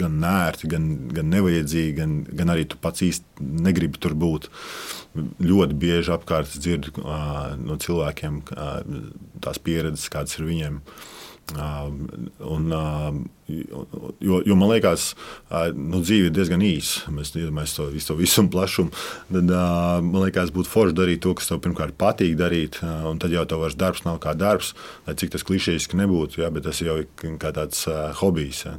gan 0.00 0.18
nērti, 0.22 0.68
gan, 0.70 0.88
gan 1.14 1.30
nevajadzīgi, 1.32 1.94
gan, 1.96 2.18
gan 2.28 2.52
arī 2.54 2.66
tu 2.68 2.78
pats 2.80 3.04
īsti 3.06 3.48
negribi 3.64 4.00
tur 4.02 4.16
būt. 4.18 4.50
Ļoti 5.42 5.78
bieži 5.80 6.14
apkārt 6.14 6.54
dzirdu 6.58 6.94
no 7.64 7.78
cilvēkiem 7.80 8.42
tās 9.44 9.60
pieredzes, 9.64 10.10
kādas 10.12 10.38
ir 10.38 10.48
viņiem. 10.50 10.80
Un, 11.52 12.72
jo, 14.20 14.38
jo 14.46 14.54
man 14.56 14.70
liekas, 14.70 15.10
nu, 15.76 16.00
dzīve 16.00 16.30
ir 16.30 16.34
diezgan 16.34 16.64
īsa. 16.64 17.12
Mēs 17.12 17.34
iedomājamies 17.36 17.74
to 17.76 17.88
visu, 17.92 18.08
to 18.08 18.16
visumu 18.18 18.52
plašumu. 18.54 18.94
Tad 19.28 19.52
man 20.06 20.24
liekas, 20.24 20.54
būtu 20.54 20.72
forši 20.72 20.96
darīt 20.96 21.22
to, 21.26 21.34
kas 21.36 21.50
tev 21.50 21.60
pirmkārt 21.66 21.98
patīk 22.00 22.32
darīt. 22.40 22.80
Un 22.82 23.20
tad 23.22 23.34
jau 23.34 23.44
vairs 23.60 23.76
darbs 23.76 24.06
nav 24.08 24.22
kā 24.24 24.32
darbs, 24.38 24.72
lai 25.06 25.16
cik 25.20 25.36
tas 25.36 25.44
klišejiski 25.46 26.00
nebūtu. 26.00 26.40
Jā, 26.42 26.50
bet 26.54 26.64
tas 26.68 26.80
jau 26.80 27.02
ir 27.02 27.38
kā 27.42 27.52
tāds 27.54 27.84
hobijs. 28.22 28.64
Jā. 28.64 28.78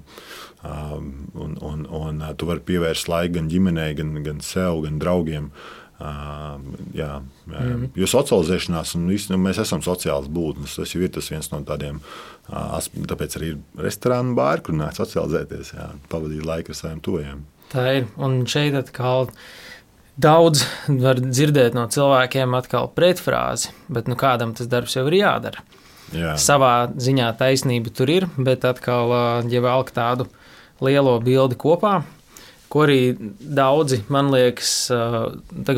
Un, 0.66 1.58
un, 1.62 1.86
un 1.86 2.24
tu 2.40 2.48
vari 2.50 2.64
pievērst 2.66 3.12
laiku 3.12 3.38
gan 3.38 3.50
ģimenei, 3.52 3.92
gan, 4.00 4.16
gan 4.26 4.42
sev, 4.42 4.82
gan 4.88 4.98
draugiem. 4.98 5.52
Uh, 5.52 5.85
jā. 6.00 7.12
Mm. 7.48 7.90
Jo 7.96 8.08
socializēšanās, 8.12 8.96
un 8.98 9.08
nu, 9.08 9.40
mēs 9.42 9.62
esam 9.64 9.84
sociāls 9.86 10.28
būtnes. 10.32 10.76
Tas 10.80 10.96
jau 10.96 11.04
ir 11.06 11.14
tas 11.16 11.30
viens 11.32 11.52
no 11.54 11.62
tādiem. 11.68 12.02
Tāpēc 12.50 13.38
arī 13.40 13.54
ir 13.54 13.86
restorāna 13.88 14.36
bāri, 14.38 14.66
kur 14.66 14.78
nāk 14.78 14.98
socializēties, 14.98 15.76
jā, 15.78 15.92
pavadīt 16.12 16.44
laiku 16.46 16.74
ar 16.74 16.82
saviem 16.82 17.00
tuvajiem. 17.06 17.46
Tā 17.72 17.86
ir. 18.00 18.10
Un 18.22 18.44
šeit 18.50 18.76
atkal 18.78 19.32
daudz 20.22 20.66
var 21.06 21.20
dzirdēt 21.24 21.76
no 21.78 21.88
cilvēkiem 21.92 22.54
atkal 22.60 22.92
pretfrāzi, 22.96 23.74
bet 23.92 24.12
nu, 24.12 24.20
kādam 24.20 24.54
tas 24.58 24.70
darbs 24.72 24.96
jau 24.98 25.08
ir 25.10 25.20
jādara. 25.22 25.64
Jā. 26.14 26.36
Savā 26.38 26.92
ziņā 27.02 27.32
taisnība 27.40 27.92
tur 27.96 28.12
ir, 28.14 28.28
bet 28.38 28.68
atkal, 28.68 29.10
ja 29.50 29.64
velk 29.64 29.90
tādu 29.96 30.28
lielo 30.84 31.16
bildi 31.24 31.58
kopā, 31.60 32.02
ko 32.76 32.84
arī 32.84 33.16
daudzi, 33.40 34.02
man 34.12 34.28
liekas, 34.34 34.90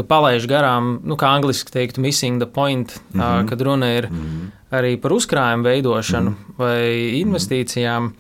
palaiž 0.10 0.48
garām, 0.50 0.96
nu, 1.06 1.14
kā 1.20 1.30
angliski 1.38 1.70
teiktu, 1.76 2.02
missing 2.02 2.42
the 2.42 2.50
point, 2.50 2.96
mm 3.14 3.22
-hmm. 3.22 3.50
kad 3.50 3.62
runa 3.62 3.92
ir 3.98 4.08
mm 4.10 4.18
-hmm. 4.18 4.78
arī 4.78 4.98
par 5.02 5.12
uzkrājumu 5.12 5.64
veidošanu 5.64 6.30
mm 6.30 6.36
-hmm. 6.36 6.58
vai 6.58 7.22
investīcijām, 7.22 8.12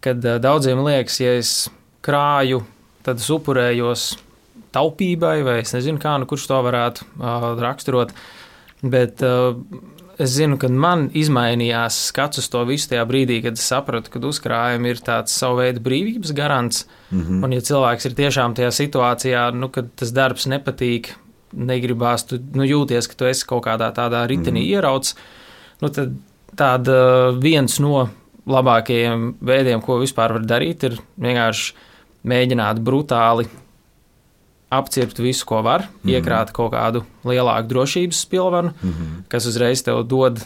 kad 0.00 0.18
daudziem 0.18 0.84
liekas, 0.84 1.20
ja 1.20 1.38
es 1.38 1.70
krāju, 2.02 2.62
tad 3.02 3.16
es 3.16 3.30
upurējos 3.30 4.18
taupībai, 4.72 5.42
vai 5.44 5.58
es 5.60 5.72
nezinu, 5.72 5.98
kā, 5.98 6.18
nu, 6.18 6.26
kurš 6.26 6.46
to 6.46 6.62
varētu 6.62 7.04
uh, 7.18 7.60
raksturot, 7.60 8.12
bet 8.82 9.22
uh, 9.22 9.56
es 10.18 10.34
zinu, 10.36 10.58
ka 10.60 10.68
man 10.68 11.06
izmainījās 11.16 11.96
skats 12.08 12.40
uz 12.42 12.48
to 12.52 12.62
visu 12.68 12.90
tajā 12.90 13.04
brīdī, 13.08 13.40
kad 13.44 13.58
es 13.58 13.66
sapratu, 13.68 14.12
ka 14.12 14.22
uzkrājumi 14.28 14.92
ir 14.92 15.02
tāds 15.04 15.34
savu 15.38 15.60
veidu 15.62 15.82
brīvības 15.84 16.32
garants. 16.36 16.86
Mm 17.10 17.22
-hmm. 17.22 17.44
Un, 17.44 17.52
ja 17.52 17.60
cilvēks 17.60 18.06
ir 18.06 18.14
tiešām 18.14 18.54
tajā 18.54 18.70
situācijā, 18.70 19.52
nu, 19.54 19.68
kad 19.68 19.88
tas 19.96 20.12
darbs 20.12 20.46
nepatīk, 20.46 21.14
negribās, 21.52 22.26
tu 22.26 22.38
nu, 22.54 22.64
jūties, 22.64 23.08
ka 23.08 23.14
tu 23.14 23.24
esi 23.24 23.46
kaut 23.46 23.64
kādā 23.66 23.92
tādā 23.92 24.26
ritenī 24.26 24.50
mm 24.50 24.66
-hmm. 24.66 24.74
ierauts, 24.74 25.14
nu, 25.80 25.88
tad 25.88 26.16
tāda 26.56 27.32
viens 27.40 27.80
no 27.80 28.08
labākajiem 28.46 29.34
veidiem, 29.40 29.80
ko 29.80 29.98
vispār 29.98 30.32
var 30.32 30.42
darīt, 30.42 30.84
ir 30.84 30.98
vienkārši 31.20 31.74
mēģināt 32.24 32.80
brutāli 32.80 33.46
apcirpt 34.72 35.20
visu, 35.22 35.46
ko 35.46 35.62
var, 35.62 35.80
mm 35.84 35.86
-hmm. 36.02 36.14
iekrāt 36.16 36.52
kaut 36.52 36.72
kādu 36.72 37.04
lielāku 37.24 37.68
drošības 37.68 38.26
pilvenu, 38.26 38.72
mm 38.82 38.90
-hmm. 38.90 39.22
kas 39.28 39.46
uzreiz 39.46 39.82
tev 39.82 40.02
dod 40.06 40.40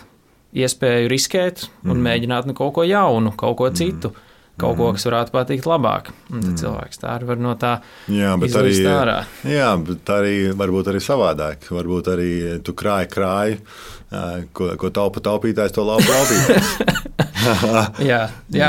iespēju 0.54 1.08
riskēt 1.08 1.68
un 1.84 1.90
mm 1.90 1.96
-hmm. 1.96 2.06
mēģināt 2.08 2.46
nu, 2.46 2.54
kaut 2.54 2.74
ko 2.74 2.82
jaunu, 2.82 3.32
kaut 3.36 3.56
ko 3.56 3.70
citu. 3.70 4.08
Mm 4.08 4.14
-hmm 4.14 4.26
kaut 4.56 4.76
ko, 4.78 4.92
kas 4.96 5.06
varētu 5.08 5.34
patikt 5.34 5.68
labāk. 5.68 6.10
Un 6.30 6.40
tad 6.40 6.50
mm. 6.50 6.60
cilvēks 6.62 7.02
tā 7.02 7.12
arī 7.12 7.28
var 7.28 7.42
no 7.44 7.54
tā 7.60 7.74
arī, 8.62 8.86
ārā. 8.92 9.18
Jā, 9.44 9.68
bet 9.88 10.12
arī 10.16 10.34
varbūt 10.56 10.92
arī 10.92 11.02
savādāk. 11.04 11.68
Varbūt 11.76 12.10
arī 12.14 12.30
tu 12.64 12.72
krāji, 12.72 13.10
krāji, 13.12 13.58
ko, 14.56 14.72
ko 14.80 14.90
taupa 14.90 15.20
taupītājs, 15.28 15.76
to 15.76 15.84
laupa 15.84 16.08
laupītājs. 16.08 16.72
jā, 18.10 18.20
jā, 18.52 18.68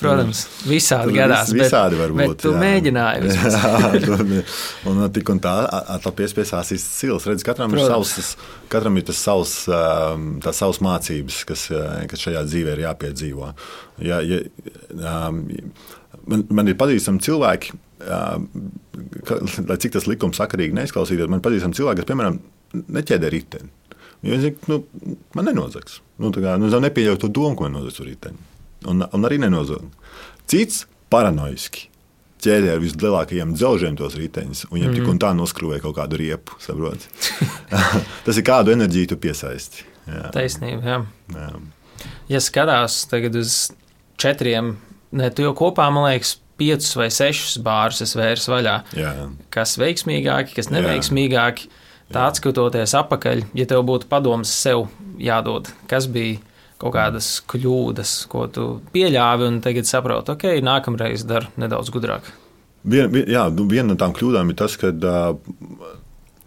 protams, 0.00 0.42
visādi 0.66 1.14
gadās. 1.14 1.52
Vis, 1.52 1.62
visādi 1.64 1.98
var 2.00 2.14
būt. 2.16 2.40
Tu 2.42 2.52
jā. 2.52 2.60
mēģināji. 2.60 3.32
jā, 3.36 4.44
un 4.90 5.02
tik 5.14 5.32
un 5.32 5.42
tā, 5.44 5.54
tā 6.02 6.12
piespiesās 6.18 6.72
īsti 6.76 6.96
sils. 7.00 7.28
Redz, 7.30 7.46
katram 7.46 7.72
protams. 7.74 8.14
ir 8.16 8.26
savs, 8.26 8.50
katram 8.72 8.98
ir 9.00 9.06
tas 9.10 9.22
savs, 9.22 9.54
tas 10.44 10.62
savs 10.62 10.82
mācības, 10.84 11.42
kas, 11.48 11.66
kas 12.10 12.26
šajā 12.26 12.44
dzīvē 12.48 12.76
ir 12.76 12.84
jāpiedzīvo. 12.86 13.52
Ja, 14.06 14.20
ja, 14.24 14.42
man, 16.26 16.46
man 16.48 16.70
ir 16.70 16.78
pazīstami 16.80 17.22
cilvēki, 17.24 17.76
lai 19.70 19.80
cik 19.80 19.98
tas 19.98 20.08
likums 20.10 20.40
sakarīgi 20.40 20.76
neizklausītos, 20.78 21.30
man 21.30 21.44
pazīstami 21.44 21.78
cilvēki, 21.78 22.02
kas, 22.02 22.10
piemēram, 22.10 22.40
neķēdē 22.98 23.30
riteni. 23.32 23.76
Viņi 24.24 24.40
zina, 24.42 24.70
nu, 24.70 25.16
man 25.36 25.48
nenozags. 25.48 26.00
Nu, 26.20 26.32
kā, 26.34 26.56
nu, 26.60 26.68
nepieļauj 26.68 27.20
to 27.22 27.30
domu, 27.32 27.56
ko 27.56 27.66
man 27.66 27.78
nozags 27.78 28.02
rīteni. 28.04 28.48
Un, 28.90 29.04
un 29.04 29.28
arī 29.28 29.40
nenozag. 29.40 29.86
Cits 30.48 30.84
paranoiski 31.12 31.90
ķēdē 32.40 32.74
ar 32.74 32.82
vislielākajiem 32.82 33.54
dzelžiem 33.56 33.96
tos 33.98 34.16
riteņus, 34.18 34.66
un 34.68 34.76
viņam 34.76 34.92
mm 34.92 34.98
tik 35.00 35.10
un 35.12 35.20
tā 35.20 35.32
noskrūvēja 35.36 35.84
kaut 35.84 35.96
kādu 35.98 36.20
riepu. 36.20 36.56
Tas 38.26 38.40
ir 38.40 38.46
kādu 38.46 38.74
enerģiju 38.74 39.12
tu 39.12 39.18
piesaisti. 39.20 39.84
Jā. 40.10 40.30
Taisnība, 40.34 40.80
jā. 40.80 41.00
jā. 41.36 41.50
Ja 42.30 42.40
skatās 42.42 43.02
tagad 43.10 43.36
uz 43.36 43.58
četriem, 44.20 44.74
ne, 45.12 45.28
tu 45.34 45.44
jau 45.44 45.52
kopā, 45.56 45.90
man 45.92 46.08
liekas, 46.08 46.38
piecus 46.60 46.96
vai 46.98 47.08
sešus 47.12 47.60
bārus 47.64 48.02
es 48.04 48.16
vērsu 48.16 48.52
vaļā. 48.52 48.76
Jā. 48.98 49.12
Kas 49.52 49.76
veiksmīgāki, 49.80 50.56
kas 50.56 50.72
neveiksmīgāki. 50.72 51.68
Jā. 51.68 51.79
Tā 52.10 52.26
atskatoties 52.26 52.94
atpakaļ, 52.98 53.44
ja 53.54 53.66
tev 53.70 53.84
būtu 53.86 54.08
padoms 54.10 54.50
sev 54.50 54.88
jādod, 55.22 55.68
kas 55.90 56.08
bija 56.10 56.40
kaut 56.80 56.94
kādas 56.96 57.28
kļūdas, 57.50 58.14
ko 58.32 58.46
tu 58.50 58.66
pieļāvi, 58.94 59.46
un 59.46 59.58
tagad 59.62 59.86
saproti, 59.86 60.34
ok, 60.34 60.46
nākamreiz 60.64 61.26
dar 61.28 61.46
nedaudz 61.60 61.92
gudrāk. 61.92 62.26
Vien, 62.82 63.10
vien, 63.12 63.28
jā, 63.28 63.44
nu, 63.52 63.66
viena 63.68 63.92
no 63.92 63.98
tām 64.00 64.14
kļūdām 64.16 64.50
ir 64.50 64.56
tas, 64.58 64.74
ka 64.80 64.90
uh, 64.90 65.34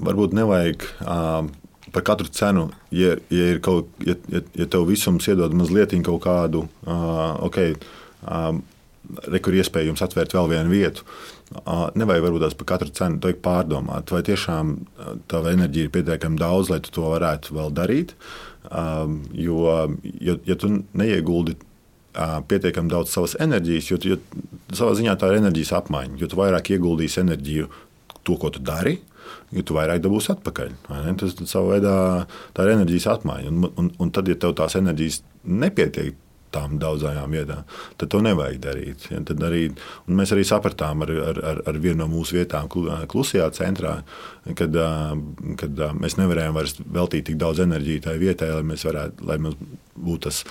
varbūt 0.03 0.33
nevajag 0.35 0.87
uh, 1.05 1.45
par 1.93 2.05
katru 2.09 2.31
cenu, 2.33 2.67
ja, 2.91 3.13
ja, 3.31 3.53
kaut, 3.63 3.93
ja, 4.03 4.17
ja, 4.33 4.41
ja 4.57 4.67
tev 4.67 4.87
visums 4.89 5.29
iedod 5.29 5.53
mazliet 5.55 5.93
kaut 6.03 6.23
kādu, 6.25 6.65
uh, 6.89 7.37
ok, 7.45 7.61
uh, 8.25 8.49
rekur 9.29 9.55
iespēju 9.59 9.91
jums 9.91 10.03
atvērt 10.03 10.33
vēl 10.33 10.49
vienu 10.55 10.73
vietu. 10.73 11.05
Nevajag 11.99 12.25
varbūt 12.25 12.43
tās 12.45 12.55
par 12.57 12.67
katru 12.73 12.93
cenu 12.95 13.19
to 13.21 13.33
pārdomāt, 13.43 14.09
vai 14.13 14.23
tiešām 14.25 14.73
tava 15.31 15.53
enerģija 15.53 15.87
ir 15.87 15.93
pietiekami 15.93 16.39
daudz, 16.41 16.71
lai 16.73 16.79
tu 16.83 16.93
to 16.95 17.11
varētu 17.11 17.57
vēl 17.57 17.75
darīt. 17.77 18.15
Jo, 19.37 19.59
ja, 20.23 20.37
ja 20.47 20.57
tu 20.59 20.71
neieguldi 20.97 21.55
pietiekami 22.49 22.91
daudz 22.91 23.13
savas 23.13 23.37
enerģijas, 23.41 23.89
jo, 23.91 23.97
jo 24.05 24.19
savā 24.73 24.93
ziņā 24.97 25.15
tā 25.19 25.31
ir 25.31 25.41
enerģijas 25.41 25.73
apmaiņa, 25.81 26.19
jo 26.21 26.29
vairāk 26.37 26.73
ieguldīsi 26.75 27.21
enerģiju 27.23 27.69
to, 28.23 28.37
ko 28.39 28.51
tu 28.53 28.61
dari, 28.63 28.99
jo 29.53 29.63
tu 29.65 29.77
vairāk 29.77 30.01
dabūsi 30.03 30.33
atpakaļ. 30.35 30.73
Tas 31.21 31.37
savā 31.49 31.77
veidā 31.77 31.95
tā 32.55 32.65
ir 32.65 32.75
enerģijas 32.77 33.09
apmaiņa. 33.17 33.53
Un, 33.53 33.69
un, 33.81 33.89
un 34.01 34.13
tad, 34.13 34.29
ja 34.29 34.37
tev 34.39 34.55
tās 34.57 34.77
enerģijas 34.79 35.21
nepietiek 35.43 36.17
tām 36.53 36.77
daudzajām 36.81 37.33
vietām, 37.33 37.63
tad 37.99 38.11
to 38.13 38.21
nevajag 38.23 38.59
darīt. 38.63 39.07
Ja, 39.11 39.21
arī, 39.47 39.63
mēs 40.07 40.33
arī 40.35 40.45
sapratām 40.47 41.05
ar, 41.05 41.13
ar, 41.31 41.41
ar, 41.51 41.61
ar 41.71 41.79
vienu 41.83 42.03
no 42.03 42.09
mūsu 42.11 42.37
vietām, 42.39 42.69
klusajā 43.11 43.49
centrā, 43.57 43.95
kad, 44.59 44.77
kad 45.61 45.83
mēs 45.99 46.17
nevarējām 46.21 46.57
vairs 46.57 46.77
veltīt 46.83 47.29
tik 47.31 47.39
daudz 47.41 47.63
enerģijas 47.65 48.07
tajā 48.07 48.21
vietā, 48.21 48.51
lai 48.53 48.67
mēs 48.73 48.85
varētu, 48.89 49.27
lai 49.29 49.39
mums 49.43 49.59
būtu 49.93 50.29
tas 50.29 50.43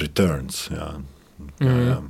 returns. 0.00 0.66
Jā, 0.72 0.90
jā, 1.62 1.76
jā. 1.90 2.00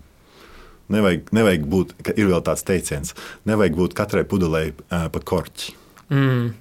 Nevajag, 0.91 1.28
nevajag 1.36 1.66
būt, 1.70 1.93
ir 2.16 2.26
vēl 2.32 2.43
tāds 2.43 2.66
teiciens, 2.66 3.14
nevajag 3.47 3.76
būt 3.78 3.95
katrai 3.99 4.24
pudelei 4.26 4.72
pa 4.91 5.22
korķi. 5.22 5.76
Mm. 6.11 6.55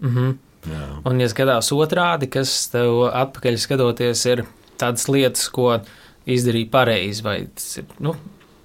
Mm 0.00 0.14
-hmm. 0.14 0.36
Jā. 0.66 0.86
Un, 1.06 1.20
ja 1.22 1.28
skatās 1.30 1.70
otrādi, 1.74 2.28
kas 2.30 2.68
tev 2.72 3.06
atpakaļ 3.12 3.58
skatoties, 3.62 4.24
ir 4.26 4.44
tādas 4.80 5.08
lietas, 5.10 5.48
ko 5.54 5.78
izdarīju 6.28 6.70
pareizi, 6.72 7.24
vai 7.24 7.38
tas 7.54 7.80
ir 7.80 7.88
nu, 8.04 8.14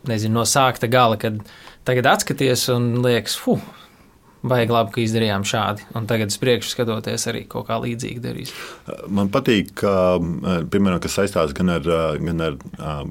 nezinu, 0.10 0.40
no 0.40 0.44
sākta 0.50 0.90
gala, 0.92 1.20
kad 1.22 1.40
tagad 1.88 2.10
atskaties 2.14 2.68
un 2.74 2.92
liekas, 3.04 3.38
fuh, 3.40 3.64
vajag 4.44 4.74
labi, 4.74 4.94
ka 4.96 5.02
izdarījām 5.04 5.46
šādi. 5.48 5.88
Un 5.98 6.08
tagad, 6.10 6.34
priekšā 6.40 6.74
skatoties, 6.74 7.28
arī 7.32 7.46
kaut 7.50 7.70
kā 7.70 7.80
līdzīgi 7.84 8.24
darīs. 8.24 8.52
Man 9.08 9.32
patīk, 9.34 9.72
ka, 9.80 9.96
piemēram, 10.74 11.00
kas 11.04 11.18
saistās 11.20 11.56
gan 11.56 11.72
ar, 11.78 11.88
gan 12.20 12.44
ar 12.50 12.60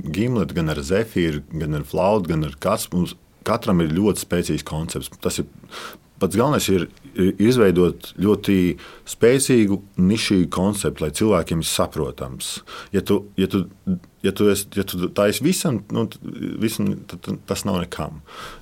gimletu, 0.05 0.59
gan 0.59 0.73
ar 0.75 0.83
zefīru, 0.85 1.45
gan 1.57 1.81
ar 1.81 1.89
flautu, 1.89 2.35
gan 2.35 2.45
ar 2.49 2.57
kas. 2.61 2.89
Mums 2.93 3.17
katram 3.49 3.83
ir 3.83 3.95
ļoti 3.97 4.27
spēcīgs 4.27 4.69
koncepts. 4.69 5.13
Tas 5.25 5.41
ir 5.43 5.49
pats 6.23 6.39
galvenais 6.39 6.69
ir 6.71 6.87
izveidot 7.43 8.13
ļoti 8.23 8.57
spēcīgu, 9.11 9.81
nišīgu 9.99 10.49
konceptu, 10.55 11.05
lai 11.05 11.15
cilvēkiem 11.19 11.65
ir 11.65 11.69
saprotams. 11.69 12.55
Ja 12.95 13.03
tu, 13.05 13.25
ja 13.41 13.49
tu, 13.51 13.65
ja 14.23 14.33
tu, 14.33 14.49
esi, 14.53 14.69
ja 14.77 14.85
tu 14.87 15.09
taisi 15.15 15.45
visam, 15.45 15.81
nu, 15.95 16.07
visam, 16.63 16.93
tad 17.11 17.31
tas 17.49 17.65
nav 17.69 17.81
nekam. 17.83 18.21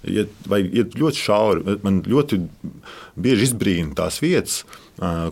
Ja, 0.09 0.25
vai 0.51 0.63
ja 0.65 0.87
ļoti 0.89 1.21
šauri, 1.21 1.77
man 1.85 2.01
ļoti 2.09 2.41
bieži 3.21 3.51
izbrīna 3.51 3.97
tās 3.99 4.21
vietas, 4.23 4.63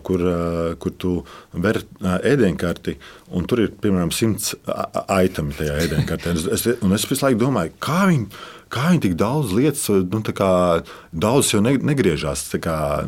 kur, 0.05 0.23
kur 0.81 0.93
tu 1.01 1.15
vari 1.53 1.83
ēdienkarti, 2.01 2.95
un 3.37 3.49
tur 3.49 3.65
ir 3.65 3.73
piemēram 3.81 4.13
simts 4.13 4.55
itemi 4.57 5.57
tajā 5.57 5.81
ēdienkartē. 5.85 6.37
Es, 6.37 6.65
es, 6.69 7.09
visu 7.09 7.25
laiku 7.25 7.43
domāju, 7.47 7.75
kā 7.81 8.05
viņi 8.09 8.29
kā 8.69 8.91
viņi 8.91 9.01
tik 9.07 9.15
daudz 9.17 9.53
lietas, 9.57 9.87
nu, 9.89 10.21
kā, 10.37 10.49
daudz 11.09 11.53
jau 11.55 11.61
ne, 11.65 11.73
negriežās. 11.89 12.45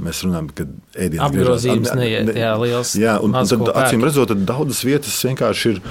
Mēs 0.01 0.23
runājam, 0.25 0.47
ka 0.57 0.65
ēdienas 0.97 1.27
apgrozījums 1.27 1.91
neiet, 1.97 2.31
jā, 2.33 2.53
liels. 2.61 2.95
Jā, 2.97 3.19
un, 3.21 3.35
un 3.37 3.49
tad, 3.51 3.69
acīm 3.83 4.05
redzot, 4.05 4.33
daudzas 4.41 4.81
vietas 4.87 5.19
vienkārši 5.27 5.75
ir. 5.75 5.83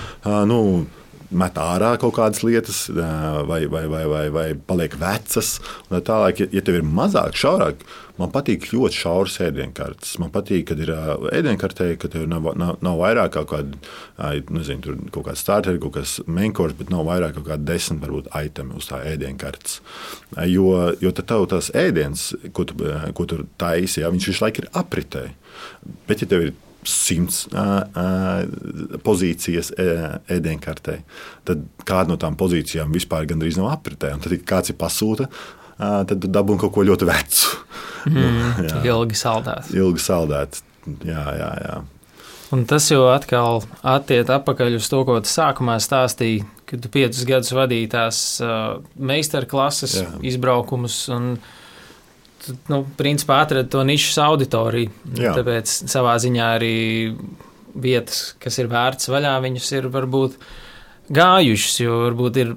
Nu, 0.51 0.59
met 1.31 1.59
ārā 1.61 1.95
kaut 2.01 2.17
kādas 2.19 2.43
lietas, 2.47 2.85
vai, 2.91 3.63
vai, 3.71 3.85
vai, 3.91 4.05
vai, 4.11 4.23
vai 4.35 4.47
paliek 4.55 4.97
vecas. 4.99 5.59
Tālāk, 5.91 6.45
ja, 6.51 6.63
tev 6.65 6.81
ir 6.81 6.87
mazāk, 6.87 7.39
šaurāk, 7.39 7.85
man 8.21 8.33
patīk 8.35 8.67
ļoti 8.73 8.99
šauras 8.99 9.39
ēdienkartes. 9.47 10.17
Man 10.23 10.33
patīk, 10.35 10.67
kad 10.71 10.83
ir 10.83 10.93
ēdienkartē, 11.31 11.93
ka 12.01 12.11
tev 12.13 12.27
nav, 12.31 12.51
nav, 12.59 12.79
nav 12.85 12.99
vairāk 13.01 13.35
kaut 13.39 13.51
kāda, 13.53 14.41
nezinu, 14.51 14.83
tur 14.85 14.99
kaut 15.15 15.29
kāds 15.31 15.45
starteri, 15.45 15.81
kaut 15.83 15.97
kas 15.99 16.19
menkors, 16.27 16.77
bet 16.79 16.91
nav 16.93 17.07
vairāk 17.09 17.37
kaut 17.39 17.49
kāda 17.53 17.73
desmit, 17.73 18.03
varbūt, 18.05 18.33
itemi 18.51 18.77
uz 18.79 18.91
tā 18.91 19.03
ēdienkartes. 19.13 19.79
Jo, 20.51 20.73
jo 21.03 21.15
tad 21.15 21.31
tev 21.31 21.47
tas 21.55 21.71
ēdiens, 21.79 22.31
ko 22.57 22.67
tu, 22.67 22.79
ko 23.15 23.29
tu 23.31 23.45
taisi, 23.61 24.03
ja, 24.03 24.11
viņš 24.13 24.33
visu 24.33 24.45
laiku 24.47 24.65
ir 24.65 24.73
apritē. 24.83 25.29
Bet, 26.09 26.25
ja 26.25 26.31
tev 26.31 26.49
ir 26.49 26.59
simts 26.87 27.45
pozīcijas 29.05 29.73
ēdienkartē, 29.77 30.99
tad 31.49 31.65
kāda 31.89 32.15
no 32.15 32.19
tām 32.21 32.39
pozīcijām 32.41 32.93
vispār 32.95 33.29
gandrīz 33.31 33.59
nav 33.61 33.71
apritē. 33.75 34.15
Un 34.15 34.25
tad, 34.25 34.35
kad 34.41 34.49
kāds 34.55 34.73
ir 34.73 34.79
pasūta, 34.81 35.29
tad 35.79 36.27
dabūna 36.27 36.65
kaut 36.65 36.75
ko 36.77 36.87
ļoti 36.89 37.09
vecu. 37.09 37.55
Mm, 38.09 38.53
jā. 38.69 38.83
ilgi 38.93 39.21
saldēts. 39.21 39.73
Ilgi 39.77 40.05
saldēts. 40.05 40.65
Jā, 41.05 41.25
jā, 41.37 41.51
jā. 41.67 41.81
Un 42.51 42.65
tas 42.67 42.89
jau 42.91 43.05
atkal 43.13 43.61
attiec 43.87 44.31
atpakaļ 44.33 44.81
uz 44.81 44.89
to, 44.91 45.05
ko 45.07 45.21
tu 45.23 45.31
sākumā 45.31 45.77
stāstīji, 45.83 46.43
kad 46.67 46.83
tu 46.83 46.91
piecus 46.91 47.23
gadus 47.29 47.53
vadīji 47.55 47.93
tās 47.93 48.19
uh, 48.43 48.81
meistarklases 48.99 50.01
izbraukumus. 50.27 51.05
Un, 51.15 51.35
uh, 51.37 51.57
nu, 52.71 52.83
principā 52.99 53.43
atrada 53.45 53.69
to 53.71 53.85
nišas 53.87 54.19
auditoriju. 54.25 54.91
Jā. 55.19 55.35
Tāpēc 55.39 55.71
savā 55.91 56.17
ziņā 56.23 56.49
arī 56.57 56.75
vietas, 57.75 58.35
kas 58.43 58.59
ir 58.61 58.71
vērts 58.71 59.11
vaļā, 59.13 59.37
viņas 59.45 59.71
ir 59.79 59.89
varbūt 59.93 60.37
gājušas, 61.11 61.77
jo 61.83 62.01
varbūt 62.05 62.41
ir 62.43 62.53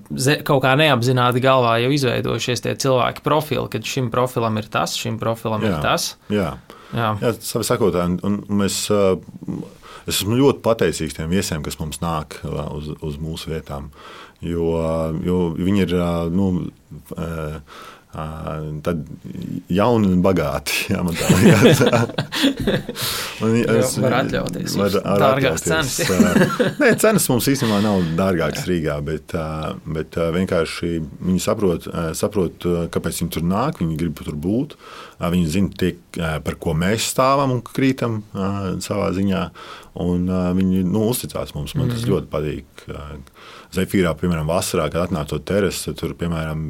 kaut 0.46 0.62
kā 0.66 0.74
neapzināti 0.80 1.42
galvā 1.44 1.80
jau 1.84 1.94
izveidojušies 1.96 2.66
tie 2.66 2.76
cilvēki 2.84 3.24
profili, 3.26 3.66
kad 3.74 3.86
šim 3.88 4.12
profilam 4.14 4.60
ir 4.62 4.70
tas, 4.74 4.96
šim 5.00 5.18
profilam 5.22 5.64
jā, 5.66 5.72
ir 5.72 5.86
tas. 5.86 6.10
Jā, 6.34 6.50
jā. 6.94 7.14
jā 7.24 7.34
savi 7.42 7.70
sakot, 7.70 7.98
un, 8.04 8.20
un 8.26 8.44
mēs. 8.62 8.86
Es 10.04 10.18
esmu 10.18 10.36
ļoti 10.36 10.60
pateicīgs 10.66 11.16
tiem 11.16 11.30
viesiem, 11.32 11.62
kas 11.64 11.78
mums 11.80 12.02
nāk 12.04 12.42
uz, 12.44 12.90
uz 13.08 13.14
mūsu 13.24 13.54
vietām. 13.54 13.86
Jo, 14.44 14.66
jo 15.24 15.38
viņi 15.56 15.86
ir 15.86 15.94
nu, 16.36 16.50
Tad 18.14 19.00
jauni 19.74 20.12
un 20.14 20.20
bagāti. 20.22 20.84
Jā, 20.94 21.02
man 21.06 21.16
tā 21.18 21.30
liekas. 21.34 21.80
es 23.74 23.96
varu 24.04 24.18
atļauties. 24.20 24.76
Var, 24.78 24.98
var 25.00 25.24
dārgākas 25.24 25.66
cenas. 25.66 25.96
Nē, 26.78 26.92
cenas 27.02 27.26
mums 27.32 27.50
īstenībā 27.50 27.80
nav 27.82 28.04
dārgākas 28.20 28.68
Rīgā, 28.70 29.00
bet, 29.06 29.34
bet 29.98 30.20
vienkārši 30.38 30.92
viņi 31.02 31.42
saprot, 31.42 31.90
saprot, 32.20 32.68
kāpēc 32.94 33.24
viņi 33.24 33.34
tur 33.34 33.48
nāk, 33.50 33.82
viņi 33.82 33.98
grib 34.04 34.22
tur 34.22 34.38
būt. 34.38 34.78
Viņi 35.24 35.50
zina, 35.50 35.74
tiek, 35.80 36.04
par 36.14 36.60
ko 36.62 36.76
mēs 36.78 37.10
stāvam 37.16 37.56
un 37.58 37.66
krītam 37.66 38.22
savā 38.84 39.10
ziņā. 39.18 39.48
Un, 40.04 40.30
viņi 40.58 40.86
nu, 40.90 41.08
uzticās 41.10 41.54
mums. 41.58 41.76
Man 41.78 41.90
tas 41.90 42.02
mm 42.02 42.06
-hmm. 42.06 42.14
ļoti 42.14 42.28
patīk 42.34 42.66
Zefīrā, 43.74 44.12
piemēram, 44.20 44.46
vasarā, 44.50 44.86
kad 44.94 45.08
atnāca 45.08 45.34
to 45.34 45.40
terasi, 45.42 45.94
tur, 45.98 46.14
piemēram, 46.18 46.62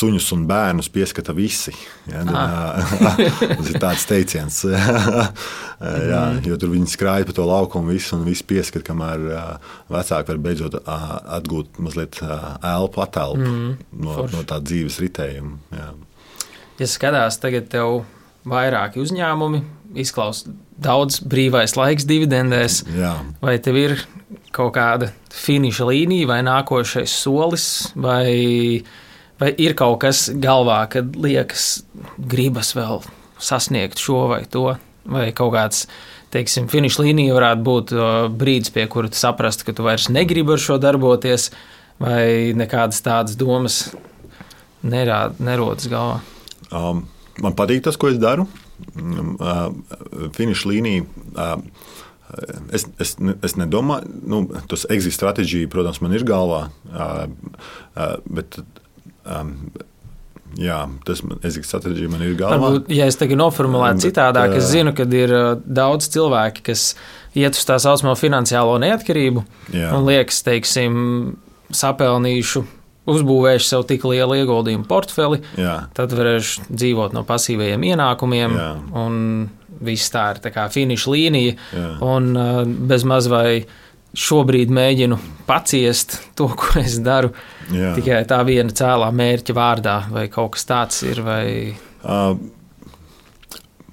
suņus 0.00 0.28
un 0.36 0.44
bērnus 0.50 0.90
pieskata 0.92 1.34
visi. 1.36 1.74
Ja, 2.10 2.24
tad, 2.26 3.22
tas 3.58 3.70
ir 3.70 3.78
tāds 3.82 4.06
teiciens. 4.10 4.60
jā, 6.12 6.22
jo 6.46 6.58
tur 6.60 6.72
viņi 6.74 6.90
skrāja 6.90 7.28
pa 7.28 7.36
to 7.36 7.46
laukumu 7.46 7.94
visu, 7.94 8.16
un 8.18 8.26
viss 8.26 8.46
pieskata, 8.46 8.84
kamēr 8.90 9.26
vecāki 9.92 10.34
var 10.34 10.40
beidzot 10.46 10.78
atgūt 10.84 11.78
mazliet 11.82 12.22
elpu, 12.22 13.04
atelpu 13.06 13.46
mm, 13.46 13.74
no, 14.02 14.16
forši. 14.18 14.36
no 14.36 14.46
tā 14.50 14.58
dzīves 14.64 14.98
ritējuma. 15.04 15.58
Jā. 15.76 15.92
Ja 16.80 16.88
skatās 16.88 17.36
tagad 17.38 17.68
tev 17.70 18.02
vairāki 18.48 19.02
uzņēmumi, 19.02 19.62
izklausās 20.00 20.48
daudz 20.80 21.20
brīvais 21.28 21.76
laiks 21.76 22.06
dividendēs, 22.08 22.80
Jā. 22.96 23.12
vai 23.42 23.58
tev 23.62 23.78
ir 23.80 23.96
kaut 24.54 24.74
kāda 24.76 25.10
finiša 25.34 25.86
līnija 25.88 26.28
vai 26.30 26.40
nākošais 26.46 27.12
solis, 27.22 27.66
vai, 27.94 28.82
vai 29.40 29.50
ir 29.62 29.76
kaut 29.78 30.00
kas 30.04 30.28
galvā, 30.42 30.82
kad 30.92 31.16
liekas, 31.16 31.82
gribas 32.18 32.74
vēl 32.76 33.02
sasniegt 33.40 34.00
šo 34.02 34.26
vai 34.34 34.44
to, 34.50 34.72
vai 35.10 35.30
kaut 35.36 35.54
kāds. 35.56 35.84
Teiksim, 36.30 36.68
finiša 36.70 37.02
līnija 37.02 37.34
varētu 37.34 37.64
būt 37.66 37.92
brīdis, 38.38 38.70
pie 38.70 38.84
kura 38.86 39.08
tu 39.10 39.18
saprastu, 39.18 39.64
ka 39.66 39.74
tu 39.74 39.82
vairs 39.82 40.06
negribi 40.14 40.54
ar 40.54 40.60
šo 40.62 40.76
darboties, 40.78 41.48
vai 41.98 42.52
nekādas 42.54 43.02
tādas 43.02 43.34
domas 43.38 43.80
nerā, 44.86 45.24
nerodas 45.42 45.90
galvā. 45.90 46.20
Um, 46.70 47.02
man 47.42 47.56
patīk 47.58 47.82
tas, 47.82 47.98
ko 47.98 48.12
es 48.12 48.20
daru. 48.22 48.46
Um, 48.94 49.34
uh, 49.42 50.30
finiša 50.36 50.70
līnija. 50.70 51.08
Uh, 51.34 51.90
Es, 52.70 52.86
es, 53.02 53.16
es 53.42 53.56
nedomāju, 53.58 54.10
nu, 54.30 54.42
tas 54.70 54.86
exit 54.92 55.16
stratēģija, 55.16 55.70
protams, 55.72 56.00
man 56.04 56.14
ir 56.14 56.26
galvā. 56.28 56.66
Bet, 58.30 58.60
Jā, 60.58 60.80
tas 61.06 61.20
ir 61.22 61.62
stratēģija, 61.66 62.10
man 62.10 62.24
ir 62.26 62.34
galvā. 62.38 62.56
Varbūt, 62.58 62.88
ja 62.94 63.06
es 63.10 63.18
tagad 63.20 63.38
noformulētu 63.38 64.02
citādāk, 64.08 64.56
es 64.58 64.66
zinu, 64.72 64.90
ka 64.96 65.06
ir 65.14 65.34
daudz 65.62 66.08
cilvēki, 66.10 66.64
kas 66.66 66.88
iet 67.38 67.54
uz 67.54 67.62
tā 67.68 67.76
saucamo 67.82 68.16
finansiālo 68.18 68.74
neatkarību 68.82 69.44
jā. 69.76 69.92
un 69.94 70.08
liekas, 70.08 70.42
teiksim, 70.46 70.98
sapelnīšu 71.70 72.64
uzbūvējuši 73.10 73.68
sev 73.68 73.86
tik 73.88 74.04
lielu 74.10 74.40
ieguldījumu 74.42 74.86
portfeli, 74.90 75.40
jā. 75.58 75.76
tad 75.96 76.12
varēšu 76.18 76.66
dzīvot 76.68 77.14
no 77.16 77.22
pasīvajiem 77.28 77.86
ienākumiem. 77.92 78.58
Jā. 78.58 78.70
Un 79.00 79.22
viss 79.84 80.12
tā 80.12 80.26
ir 80.34 80.42
tā 80.44 80.66
finiša 80.72 81.14
līnija. 81.14 81.56
Jā. 81.76 81.86
Un 82.06 82.32
uh, 82.36 82.62
bez 82.64 83.06
maz 83.08 83.28
vai 83.30 83.62
šobrīd 84.16 84.72
mēģinu 84.74 85.18
paciest 85.46 86.18
to, 86.38 86.48
ko 86.60 86.80
es 86.82 86.98
daru. 87.04 87.32
Jā. 87.70 87.94
Tikai 87.98 88.22
tā 88.28 88.40
viena 88.46 88.74
cēlā 88.74 89.10
mērķa 89.14 89.56
vārdā, 89.56 89.98
vai 90.14 90.26
kaut 90.32 90.56
kas 90.56 90.66
tāds 90.68 91.04
ir. 91.06 91.22
Vai... 91.26 91.44
Uh, 92.02 92.34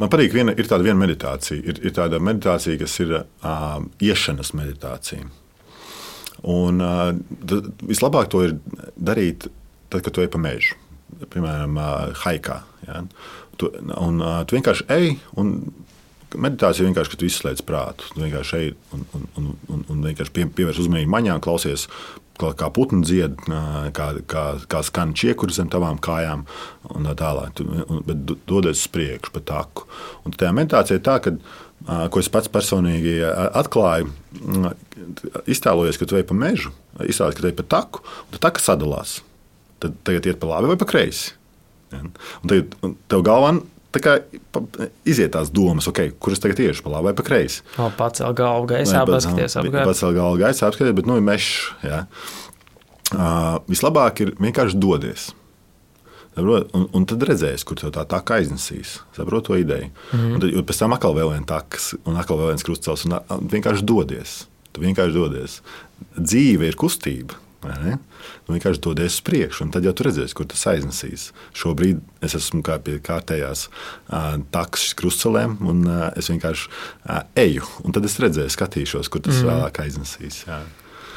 man 0.01 0.13
patīk, 0.13 0.33
viena, 0.35 0.55
ir 0.57 0.69
tāda 0.69 0.87
viena 0.87 0.99
meditācija. 1.03 1.61
Ir, 1.61 1.83
ir 1.85 1.97
tāda 1.97 2.21
meditācija, 2.23 2.79
kas 2.81 2.97
ir 3.03 3.19
uh, 3.19 3.77
iešanas 4.03 4.55
meditācija. 4.57 5.29
Un 6.47 6.83
uh, 6.83 7.11
vislabāk 7.85 8.29
to 8.31 8.43
ir 8.45 8.57
darīt 8.93 9.47
tad, 9.89 10.03
kad 10.03 10.13
tu 10.13 10.23
ej 10.23 10.31
pa 10.33 10.41
mežu. 10.41 10.77
Piemēram, 11.33 11.77
uh, 11.79 12.23
haikā. 12.25 12.61
Ja? 12.87 13.01
Tu, 13.57 13.69
un, 13.97 14.21
uh, 14.21 14.39
tu 14.47 14.57
vienkārši 14.57 14.85
ej, 14.93 15.11
un 15.41 15.55
meditācija 16.35 16.85
vienkārši, 16.85 17.13
ka 17.13 17.19
tu 17.19 17.27
izslēdz 17.27 17.63
prātu. 17.67 18.07
Tu 18.13 18.21
vienkārši 18.21 18.57
ej 18.59 18.71
un, 18.95 19.05
un, 19.15 19.27
un, 19.39 19.83
un, 19.87 20.05
vienkārši 20.05 20.33
pie, 20.35 20.47
pievērš 20.57 20.83
uzmanību 20.83 21.13
maņām, 21.13 21.43
klausies, 21.43 21.87
kā 22.37 22.69
putnu 22.73 23.01
dzied, 23.05 23.39
kā, 23.97 24.07
kā, 24.29 24.43
kā 24.69 24.81
skan 24.85 25.15
čiekuri 25.17 25.55
zem 25.55 25.71
tavām 25.73 25.97
kājām 26.03 26.43
un 26.93 27.07
tā 27.09 27.15
tālāk. 27.17 27.63
Un, 27.63 28.03
bet 28.05 28.35
dodies 28.49 28.83
uz 28.83 28.91
priekšu 28.93 29.33
pa 29.33 29.41
taku. 29.53 29.87
Un 30.25 30.35
tajā 30.35 30.53
meditācijā 30.53 30.99
ir 30.99 31.05
tā, 31.07 31.17
ka 31.23 31.33
ko 32.11 32.21
es 32.21 32.29
pats 32.33 32.51
personīgi 32.51 33.19
atklāju, 33.25 34.11
iztēlojies, 35.49 35.99
ka 35.99 36.09
tu 36.09 36.19
ej 36.19 36.27
pa 36.27 36.37
mežu, 36.37 36.73
iztēlojies, 36.99 37.39
ka 37.39 37.45
tu 37.45 37.51
ej 37.51 37.57
pa 37.57 37.67
taku, 37.77 38.05
un 38.27 38.35
tā 38.35 38.43
taka 38.49 38.63
sadalās. 38.63 39.19
Tad 39.81 39.97
tagad 40.05 40.25
iet 40.25 40.39
pa 40.41 40.49
labi 40.49 40.73
vai 40.73 40.79
pa 40.81 40.89
kreisi. 40.89 41.35
Un 41.95 42.51
tagad 42.51 42.75
tev 43.07 43.23
galvā 43.25 43.55
kā, 44.03 44.17
iziet 45.07 45.31
tās 45.33 45.49
domas, 45.53 45.87
okay, 45.89 46.11
kuras 46.21 46.41
tagad 46.43 46.59
tieši 46.59 46.83
pa 46.85 46.91
labi 46.93 47.09
vai 47.09 47.15
pa 47.17 47.25
kreisi. 47.25 47.63
Pacēl 47.77 48.35
galvu 48.37 48.69
gaisā, 48.73 49.05
paskaties 49.07 49.57
apkārt. 49.61 49.87
Pacēl 49.89 50.13
galvu 50.17 50.41
gaisā, 50.43 50.69
apskaties, 50.69 50.95
bet 50.97 51.09
nu 51.09 51.17
ir 51.17 51.25
mežs. 51.25 51.71
Ja? 51.85 52.05
Uh, 53.15 53.57
vislabāk 53.71 54.21
ir 54.25 54.33
vienkārši 54.41 54.79
dodies. 54.83 55.29
Saprot? 56.37 56.69
Un, 56.77 56.85
un 56.93 57.07
tad 57.09 57.23
redzēs, 57.25 57.63
kur 57.65 57.79
tā 57.79 57.89
tā 57.89 58.19
kā 58.21 58.41
aiznesīs. 58.41 58.99
Saprotu 59.15 59.53
to 59.53 59.57
ideju. 59.57 59.89
Mm 59.89 60.19
-hmm. 60.19 60.33
Un 60.33 60.39
tad 60.41 60.69
pēc 60.69 60.79
tam 60.79 60.93
atkal 60.93 61.15
vēl 61.15 61.31
viens 61.31 61.47
takas, 61.47 61.95
un 62.05 62.17
atkal 62.17 62.37
vēl 62.37 62.47
viens 62.53 62.63
krustcels, 62.63 63.05
un 63.05 63.17
vienkārši 63.53 63.81
dodies. 63.81 64.47
Tu 64.71 64.81
vienkārši 64.81 65.13
dodies. 65.13 65.61
Dzīve 66.17 66.67
ir 66.67 66.75
kustība. 66.75 67.33
Nu, 67.65 68.53
vienkārši 68.53 68.81
dodies 68.83 69.17
uz 69.17 69.23
priekšu, 69.25 69.65
un 69.65 69.71
tad 69.73 69.85
jau 69.87 69.93
redzēs, 70.05 70.35
kur 70.37 70.45
tas 70.49 70.61
aiznesīs. 70.69 71.31
Šobrīd 71.57 72.01
es 72.23 72.37
esmu 72.37 72.61
kā 72.65 72.77
pie 72.83 72.99
kārtējās 73.03 73.67
uh, 73.67 74.35
takses 74.53 74.93
krustcelēm, 74.99 75.57
un 75.65 75.85
uh, 75.87 76.03
es 76.19 76.29
vienkārši 76.31 76.69
uh, 76.69 77.23
eju. 77.37 77.65
Tad 77.95 78.05
es 78.07 78.19
redzēšu, 78.21 78.55
skatīšos, 78.57 79.09
kur 79.13 79.25
tas 79.25 79.41
mm. 79.41 79.49
vēlāk 79.49 79.81
aiznesīs. 79.87 80.43
Jā. 80.47 80.61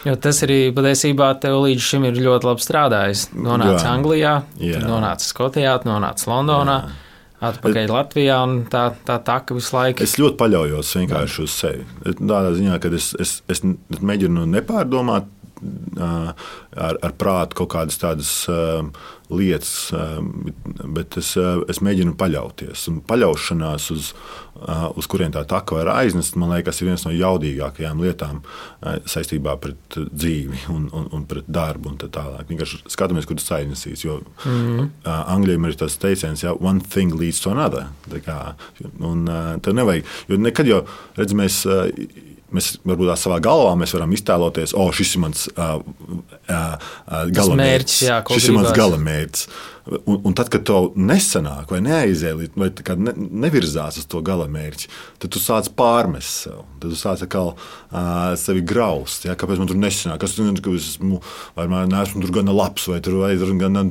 Jo 0.09 0.17
tas 0.17 0.39
arī 0.47 0.71
patiesībā 0.73 1.29
tev 1.43 1.59
līdz 1.67 1.85
šim 1.85 2.09
ir 2.09 2.23
ļoti 2.25 2.49
labi 2.49 2.65
strādājis. 2.65 3.27
Nonāca 3.37 3.91
Anglijā, 3.93 4.35
nonāca 4.81 5.27
Skotijā, 5.27 5.77
nonāca 5.85 6.33
Londonā. 6.33 6.81
Jā. 6.87 7.07
Atpakaļ 7.41 7.87
Bet, 7.87 7.93
Latvijā, 7.95 8.35
un 8.45 8.59
tā, 8.69 8.83
tā 9.09 9.15
taka 9.25 9.55
visu 9.57 9.73
laiku. 9.73 10.05
Es 10.05 10.19
ļoti 10.21 10.37
paļaujos 10.43 10.91
vienkārši 10.99 11.45
uz 11.47 11.55
sevi. 11.57 11.87
Tādā 12.19 12.51
ziņā, 12.53 12.75
ka 12.83 12.91
es, 12.99 13.07
es, 13.17 13.31
es 13.49 13.63
mēģinu 13.65 14.45
nepārdomāt 14.59 15.31
ar, 16.01 16.99
ar 17.03 17.17
prātu 17.21 17.63
kaut 17.63 17.73
kādas 17.75 18.01
tādas 18.01 18.35
lietas, 19.31 19.93
bet 20.91 21.17
es, 21.21 21.33
es 21.71 21.81
mēģinu 21.85 22.17
paļauties. 22.19 22.87
Un 22.91 22.99
paļaušanās 23.07 23.87
uz, 23.95 24.09
uz 24.99 25.09
kuriem 25.11 25.33
tā 25.35 25.45
taka 25.49 25.79
var 25.79 25.93
aiznest, 25.95 26.39
man 26.41 26.51
liekas, 26.55 26.81
ir 26.81 26.91
viens 26.91 27.05
no 27.07 27.13
jaudīgākajām 27.15 28.03
lietām 28.03 28.41
saistībā 28.83 29.55
pret 29.63 29.99
dzīvi 30.11 30.65
un, 30.75 30.89
un, 30.97 31.07
un 31.15 31.27
pret 31.31 31.47
darbu. 31.47 31.93
Un 31.93 32.01
tā 32.01 32.11
tālāk. 32.13 32.49
Vienkārši 32.51 32.83
skatāmies, 32.91 33.29
kur 33.29 33.39
tas 33.39 33.53
aiznesīs. 33.61 34.05
Jo 34.05 34.21
mm 34.21 34.51
-hmm. 34.51 34.91
Anglijam 35.05 35.65
ir 35.65 35.79
tas 35.79 35.97
teiciens, 35.97 36.43
ja 36.43 36.55
one 36.55 36.81
thing 36.81 37.15
leads 37.15 37.41
to 37.41 37.51
another. 37.51 37.87
Tā 38.11 38.21
kā, 38.21 38.55
un, 38.99 39.31
tev 39.63 39.75
nevajag, 39.75 40.05
jo 40.29 40.37
nekad 40.37 40.67
jau, 40.67 40.85
redz, 41.17 41.33
mēs 41.33 41.67
Mēs 42.55 42.73
varbūt 42.87 43.13
savā 43.21 43.39
galvā 43.45 43.75
mēs 43.79 43.95
varam 43.95 44.15
iztēloties, 44.17 44.75
o, 44.75 44.89
oh, 44.89 44.95
šis 44.95 45.15
ir 45.15 45.23
mans 45.23 45.45
uh, 45.53 45.77
uh, 46.51 46.89
gala 47.31 47.59
mērķis. 47.61 48.01
Jā, 48.09 48.21
šis 48.27 48.49
ir 48.51 48.57
mans 48.59 48.73
gala 48.77 48.99
mērķis. 49.01 49.47
Un, 49.91 50.21
un 50.23 50.35
tad, 50.39 50.47
kad 50.53 50.63
tev 50.67 50.93
nesanāk, 50.95 51.73
vai 51.73 51.81
neaizēj, 51.83 52.35
vai 52.55 52.69
ne, 53.03 53.15
nevirzās 53.43 53.99
uz 53.99 54.07
to 54.11 54.21
gala 54.23 54.47
mērķi, 54.51 54.87
tad 55.23 55.33
tu 55.35 55.43
sāc 55.43 55.71
pārmest 55.75 56.45
sev. 56.45 56.61
Tad 56.79 56.93
tu 56.93 56.99
sāc 56.99 57.25
atkal 57.27 57.53
uh, 57.57 58.31
sevi 58.39 58.63
graust. 58.63 59.27
Ja? 59.27 59.35
Kāpēc 59.39 59.59
man 59.59 59.71
tur 59.71 59.81
nesanāk? 59.81 60.21
Kas 60.23 60.37
tur 60.37 60.47
ir? 60.47 60.61
Es 60.79 60.93
esmu, 60.93 61.19
vai 61.57 61.67
man 61.73 61.91
neesmu 61.91 62.23
tur 62.23 62.37
gana 62.39 62.55
labs, 62.55 62.87
vai 62.93 63.01
tur 63.03 63.19
vai 63.25 63.33
tur 63.41 63.51
gana, 63.59 63.83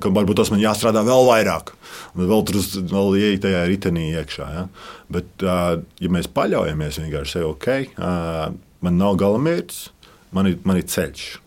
ka 0.00 0.14
varbūt 0.14 0.40
tas 0.40 0.54
man 0.54 0.62
jāstrādā 0.62 1.04
vēl 1.04 1.28
vairāk. 1.28 1.74
Vēl 2.16 2.48
tur 2.48 2.62
vēl 2.94 3.20
ieiet 3.20 3.44
tajā 3.44 3.66
ritenī 3.68 4.08
iekšā. 4.22 4.48
Ja? 4.56 4.66
Bet, 5.12 5.32
uh, 5.44 5.76
ja 6.00 6.12
mēs 6.16 6.32
paļaujamies 6.32 7.02
vienkārši 7.04 7.38
sev, 7.38 7.52
ok, 7.52 7.70
uh, 8.00 8.56
man 8.82 9.00
nav 9.00 9.20
gala 9.20 9.42
mērķis, 9.42 9.84
man 10.32 10.48
ir, 10.48 10.60
man 10.64 10.80
ir 10.80 10.88
ceļš. 10.88 11.41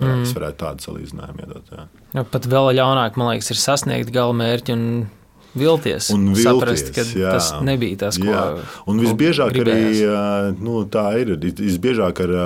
Mm. 0.00 0.24
Es 0.26 0.32
varētu 0.34 0.58
tādu 0.64 0.88
salīdzinājumu 0.88 1.44
iedot. 1.44 1.68
Jā. 1.70 1.84
Ja, 2.16 2.24
pat 2.26 2.48
vēl 2.50 2.72
ļaunāk, 2.80 3.18
man 3.20 3.30
liekas, 3.32 3.52
ir 3.54 3.60
sasniegt 3.62 4.10
gala 4.14 4.34
mērķi 4.36 4.74
un 4.74 4.88
vilties. 5.54 6.08
Un 6.14 6.32
vilties 6.32 6.48
saprast, 6.48 6.90
ka 6.96 7.04
jā. 7.06 7.36
tas 7.36 7.52
nebija 7.62 8.00
tas, 8.06 8.18
ko. 8.18 8.32
Jā. 8.32 8.48
Un 8.90 9.04
visbiežāk 9.04 9.60
arī 9.62 9.78
nu, 10.58 10.82
tā 10.90 11.06
ir. 11.22 11.36
Visbiežāk 11.38 12.26
ar 12.26 12.36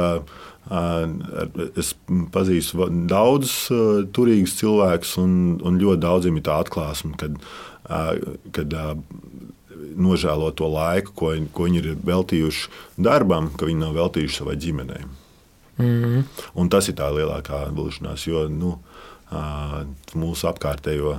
Es 0.69 1.95
pazīstu 2.35 2.91
daudzus 3.09 3.71
turīgus 4.13 4.59
cilvēkus, 4.59 5.15
un, 5.23 5.31
un 5.65 5.79
ļoti 5.81 6.03
daudziem 6.03 6.37
ir 6.37 6.45
tā 6.45 6.59
atklāsme, 6.61 7.15
kad, 7.17 7.39
kad 8.53 8.77
nožēlo 9.97 10.51
to 10.59 10.69
laiku, 10.69 11.15
ko, 11.17 11.33
ko 11.55 11.71
viņi 11.71 11.81
ir 11.81 11.89
veltījuši 12.05 13.01
darbam, 13.01 13.49
ka 13.57 13.71
viņi 13.71 13.81
nav 13.87 13.97
veltījuši 13.97 14.43
savai 14.43 14.59
ģimenei. 14.61 15.09
Mm. 15.79 16.25
Un 16.59 16.73
tas 16.73 16.89
ir 16.91 16.99
tā 16.99 17.09
lielākā 17.15 17.69
vilšanās, 17.75 18.27
jo 18.27 18.47
nu, 18.51 18.75
mūsu 20.19 20.49
apkārtējo 20.51 21.19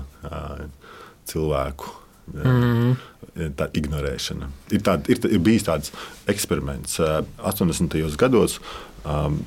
cilvēku 1.29 1.99
Mm. 2.33 2.97
Tā 3.55 3.69
ignorēšana. 3.77 4.49
Ir, 4.73 4.83
tād, 4.85 5.07
ir, 5.11 5.21
ir 5.29 5.41
bijis 5.43 5.65
tāds 5.67 5.93
eksperiments 6.29 6.99
80. 6.99 7.95
gados. 8.19 8.59
Um, 9.07 9.39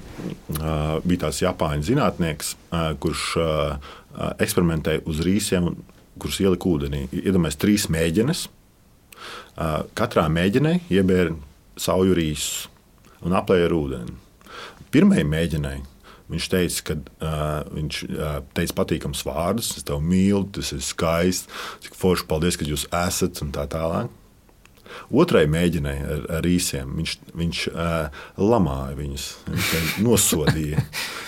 bija 1.05 1.27
tāds 1.27 1.43
Japāņu 1.43 1.85
zinātnieks, 1.91 2.55
kurš 3.03 3.27
eksperimentēja 4.41 5.05
uz 5.09 5.21
rīsiem, 5.27 5.69
kurus 6.23 6.41
ielika 6.43 6.71
ūdenī. 6.71 7.05
Iedomājieties, 7.13 7.61
trīs 7.61 7.87
mēģinājums. 7.93 8.47
Uh, 9.53 9.83
katrā 9.95 10.25
mēģinē 10.33 10.79
iebēra 10.91 11.35
sauju 11.79 12.17
rīsus 12.17 12.67
un 13.23 13.37
aplēja 13.37 13.69
ar 13.69 13.75
ūdeni. 13.77 14.15
Pirmajai 14.93 15.25
mēģinājumai 15.29 15.93
Viņš 16.33 16.49
teica, 16.49 16.83
ka 16.87 16.95
uh, 16.97 17.75
viņš 17.77 17.99
uh, 18.09 18.39
teica 18.57 18.77
patīkams 18.79 19.25
vārdus, 19.29 19.75
es 19.77 19.85
tevi 19.85 20.01
mīlu, 20.09 20.47
tas 20.57 20.73
ir 20.73 20.81
skaisti, 20.85 21.53
cik 21.85 21.97
forši, 21.99 22.27
paldies, 22.31 22.57
ka 22.57 22.69
jūs 22.69 22.87
esat 23.03 23.43
un 23.45 23.53
tā 23.53 23.67
tālāk. 23.71 24.09
Otrai 25.13 25.45
mēģināja 25.49 26.09
ar, 26.15 26.25
ar 26.39 26.49
īsiem. 26.49 26.97
Viņš, 27.01 27.15
viņš 27.37 27.61
uh, 27.73 28.25
lamāja 28.41 28.97
viņus, 28.97 29.29
viņš 29.51 29.95
nosodīja 30.07 30.83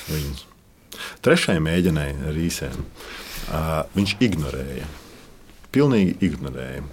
viņus. 0.09 0.45
Trešajai 1.25 1.63
mēģināja 1.65 2.19
ar 2.31 2.41
īsiem. 2.41 2.85
Uh, 3.45 3.79
viņš 3.97 4.19
ignorēja. 4.25 4.89
Pilnīgi 5.75 6.17
ignorēja. 6.31 6.85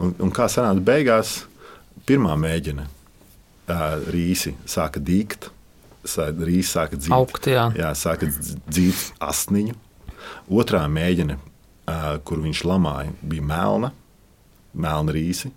Un, 0.00 0.14
un 0.22 0.32
kā 0.32 0.48
sanāca 0.52 0.84
beigās, 0.84 1.40
pirmā 2.08 2.36
mēģina 2.40 2.86
uh, 2.86 3.98
rīsi 4.12 4.54
sāka 4.68 5.02
dīkt 5.04 5.50
rīz 6.02 6.70
sāka 6.72 6.98
dzīt, 6.98 7.12
Augt, 7.14 7.46
jā. 7.46 7.68
Jā, 7.78 7.92
sāka 7.98 8.28
dzīt 8.28 9.12
asniņu. 9.22 9.74
Otrā 10.52 10.84
mēģina, 10.90 11.38
kur 12.26 12.42
viņš 12.42 12.64
lamāja, 12.68 13.12
bija 13.22 13.42
melna, 13.42 13.92
melna 14.74 15.12
rīsi. 15.14 15.52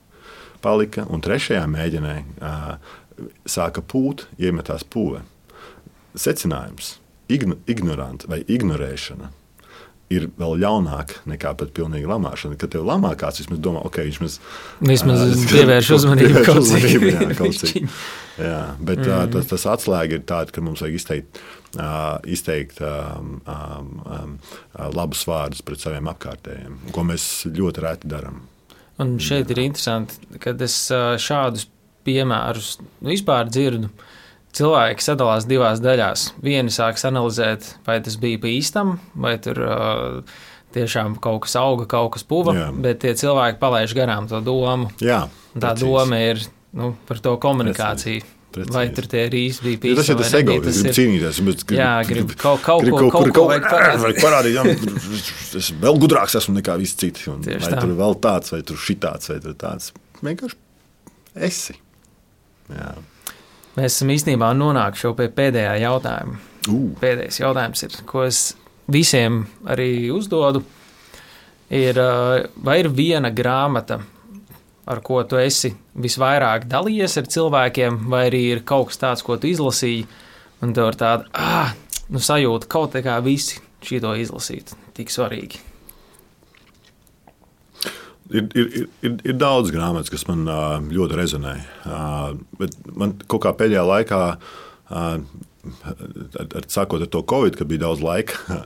Palika, 0.61 1.05
un 1.09 1.21
trešajā 1.21 1.65
mēģinē 1.69 2.15
sāka 3.45 3.81
pūt, 3.85 4.25
iemetās 4.41 4.83
pūve. 4.83 5.21
Secinājums- 6.15 6.95
ignorants 7.73 8.27
vai 8.27 8.43
ignorēšana 8.47 9.31
ir 10.13 10.27
vēl 10.37 10.59
ļaunāk 10.61 11.13
nekā 11.29 11.51
pat 11.57 11.71
pilnīga 11.75 12.11
lamāšana. 12.13 12.57
Kad 12.61 12.75
tev 12.75 12.85
lamā 12.85 13.15
kāds, 13.19 13.41
vismaz 13.41 13.61
domā, 13.63 13.81
ok, 13.87 13.99
viņš 14.05 14.19
mums 14.21 14.37
vismaz 14.85 15.23
pievērš 15.51 15.91
uzmanību 15.97 16.43
kaut 16.45 16.67
cik. 16.69 16.87
jā, 17.09 17.29
kaut 17.37 17.59
cik. 17.61 17.77
jā, 18.49 18.61
bet 18.79 19.01
mm. 19.01 19.09
uh, 19.09 19.27
tas, 19.33 19.49
tas 19.53 19.67
atslēga 19.75 20.19
ir 20.19 20.25
tāds, 20.29 20.53
ka 20.55 20.63
mums 20.65 20.83
vajag 20.85 20.99
izteikt, 20.99 21.41
uh, 21.77 22.17
izteikt 22.29 22.81
um, 22.85 23.39
um, 23.45 24.35
labus 24.93 25.25
vārdus 25.29 25.65
pret 25.65 25.81
saviem 25.81 26.11
apkārtējiem, 26.13 26.81
ko 26.93 27.07
mēs 27.09 27.29
ļoti 27.49 27.85
reti 27.87 28.11
darām. 28.11 28.43
Un 29.01 29.17
šeit 29.19 29.49
ir 29.51 29.65
interesanti, 29.65 30.21
kad 30.39 30.61
es 30.63 30.77
šādus 31.19 31.65
piemērus 32.05 32.75
nu, 32.85 33.09
vispār 33.09 33.49
dzirdu. 33.49 33.89
Uh, 33.89 34.11
cilvēki 34.55 35.05
sadalās 35.05 35.47
divās 35.49 35.81
daļās. 35.83 36.27
Vieni 36.43 36.73
sāks 36.73 37.05
analizēt, 37.07 37.73
vai 37.87 37.99
tas 38.05 38.17
bija 38.21 38.41
pa 38.41 38.51
īstam, 38.51 38.97
vai 39.19 39.35
tur 39.43 39.61
uh, 39.65 40.37
tiešām 40.75 41.17
kaut 41.23 41.45
kas 41.45 41.57
auga, 41.59 41.87
kaut 41.89 42.13
kas 42.15 42.27
puva, 42.27 42.55
Jā. 42.57 42.69
bet 42.85 43.03
tie 43.03 43.15
cilvēki 43.17 43.59
palaiž 43.61 43.95
garām 43.97 44.29
to 44.31 44.41
domu. 44.43 44.91
Jā, 45.03 45.25
tā 45.55 45.73
precīzi. 45.73 45.83
doma 45.85 46.21
ir 46.23 46.41
nu, 46.75 46.93
par 47.07 47.21
to 47.23 47.35
komunikāciju. 47.41 48.23
Precīzi. 48.23 48.31
Precīzi. 48.55 48.71
Vai 48.71 48.85
tur 48.95 49.07
tie 49.11 49.25
rīsi 49.27 49.63
bija 49.65 49.79
pīsni? 49.83 49.95
Tas 49.99 50.09
ir 50.13 50.19
tas 50.21 50.33
ego, 50.39 50.53
tas 50.63 50.77
grib 50.79 50.95
cīnīties. 50.95 51.39
Grib, 51.43 51.73
jā, 51.75 51.89
grib 52.07 52.29
kaut, 52.39 52.61
kaut, 52.63 52.85
grib, 52.85 52.93
ko, 52.95 53.09
kaut, 53.11 53.31
kaut, 53.35 53.65
kaut 53.67 54.05
ko 54.05 54.21
parādīt. 54.23 54.55
Jā, 54.55 54.63
es 55.59 55.73
vēl 55.81 55.99
gudrāks 55.99 56.37
esmu 56.39 56.55
nekā 56.61 56.77
visi 56.79 56.95
citi. 57.01 57.25
Un, 57.33 57.43
vai 57.43 57.59
tā. 57.59 57.81
tur 57.81 57.91
vēl 57.99 58.15
tāds, 58.23 58.53
vai 58.55 58.61
tur 58.69 58.79
šitāds, 58.79 59.27
vai 59.33 59.41
tur 59.43 59.57
tāds. 59.59 59.91
Vienkārši 60.23 60.55
esi. 61.49 61.75
Jā. 62.71 62.93
Mēs 63.75 63.97
esam 63.97 64.11
īstenībā 64.13 64.53
nonākuši 64.55 65.11
pie 65.17 65.27
pēdējā 65.35 65.73
jautājuma. 65.83 66.37
Uh. 66.71 66.93
Pēdējais 67.01 67.41
jautājums 67.41 67.83
ir, 67.83 67.97
ko 68.07 68.23
es 68.23 68.41
visiem 68.91 69.43
arī 69.67 70.09
uzdodu. 70.15 70.63
Ir, 71.75 71.97
vai 72.61 72.77
ir 72.79 72.91
viena 72.93 73.31
grāmata, 73.33 73.97
ar 74.85 75.01
ko 75.03 75.23
tu 75.27 75.39
esi 75.41 75.73
visvairāk 75.97 76.69
dalījies 76.69 77.17
ar 77.19 77.29
cilvēkiem, 77.35 78.03
vai 78.13 78.27
arī 78.29 78.43
ir 78.53 78.63
kaut 78.69 78.91
kas 78.91 79.01
tāds, 79.01 79.25
ko 79.25 79.39
tu 79.41 79.49
izlasīji, 79.49 80.05
un 80.63 80.75
tev 80.77 80.93
ir 80.93 80.99
tāda 81.01 81.27
ah, 81.33 81.73
nu, 82.13 82.21
sajūta, 82.21 82.69
kaut 82.71 82.95
kā 83.03 83.17
visi 83.25 83.59
šito 83.85 84.13
izlasīt. 84.21 84.75
Tik 84.95 85.11
svarīgi. 85.11 85.74
Ir, 88.33 88.47
ir, 88.57 88.87
ir, 89.05 89.17
ir 89.21 89.35
daudz 89.37 89.69
grāmatas, 89.73 90.09
kas 90.09 90.25
man 90.25 90.47
ļoti 90.89 91.17
rezonē. 91.17 91.55
Bet 92.57 92.77
man 92.97 93.13
kaut 93.29 93.43
kā 93.45 93.51
pēdējā 93.57 93.83
laikā, 93.85 94.21
ar, 94.89 95.19
ar, 95.93 96.65
sākot 96.71 97.05
ar 97.05 97.11
to 97.11 97.21
Covid, 97.29 97.57
kad 97.59 97.69
bija 97.69 97.85
daudz 97.85 98.01
laika, 98.05 98.63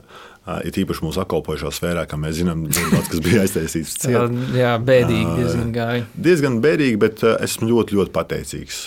ir 0.66 0.80
īpaši 0.82 1.04
mūsu 1.04 1.22
apkalpošā 1.22 1.72
sfērā, 1.74 2.04
kā 2.10 2.18
mēs 2.20 2.38
zinām, 2.40 2.66
daudz 2.70 3.08
kas 3.12 3.22
bija 3.24 3.44
aiztaisīts. 3.44 3.96
jā, 4.10 4.26
jā, 4.56 4.74
bēdīgi 4.90 5.38
diezgan 5.38 5.72
gāja. 5.74 6.04
Diezgan 6.28 6.60
bēdīgi, 6.64 7.00
bet 7.00 7.24
esmu 7.32 7.70
ļoti, 7.70 7.98
ļoti 7.98 8.14
pateicīgs, 8.14 8.82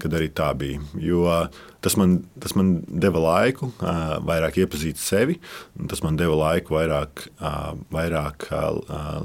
kad 0.00 0.18
arī 0.18 0.30
tā 0.34 0.50
bija. 0.58 0.82
Jo 1.00 1.38
tas 1.84 1.98
man, 2.00 2.16
tas 2.40 2.54
man 2.56 2.78
deva 2.88 3.20
laiku 3.20 3.68
vairāk 4.24 4.62
iepazīt 4.62 5.00
sevi, 5.00 5.36
tas 5.90 6.00
man 6.04 6.16
deva 6.20 6.36
laiku 6.40 6.78
vairāk, 6.78 7.26
vairāk 7.92 8.48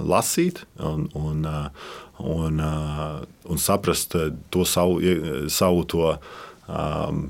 lasīt 0.03 0.65
un, 0.75 1.07
un, 1.15 1.47
un, 2.19 2.59
un 2.59 3.63
saprast 3.63 4.17
to 4.51 4.67
savu, 4.67 4.99
savu 5.47 5.87
to 5.87 6.13
um, 6.69 7.23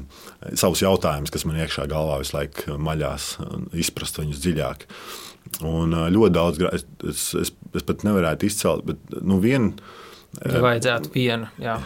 savus 0.53 0.83
jautājumus, 0.83 1.31
kas 1.33 1.45
man 1.47 1.59
iekšā 1.63 1.87
galvā 1.91 2.19
visu 2.21 2.35
laiku 2.37 2.77
maļās, 2.81 3.31
izprast 3.79 4.19
viņus 4.21 4.41
dziļāk. 4.43 4.87
Un 5.65 5.95
uh, 5.95 6.07
ļoti 6.13 6.35
daudz, 6.35 6.63
es, 6.75 6.85
es, 7.09 7.23
es, 7.43 7.53
es 7.79 7.85
pat 7.87 8.05
nevarētu 8.07 8.49
izcelt, 8.49 8.85
bet 8.87 9.21
nu, 9.25 9.39
vienu. 9.43 9.73
Ja 10.43 10.61
vajadzētu 10.63 11.13
vienu, 11.15 11.49
jā. 11.61 11.79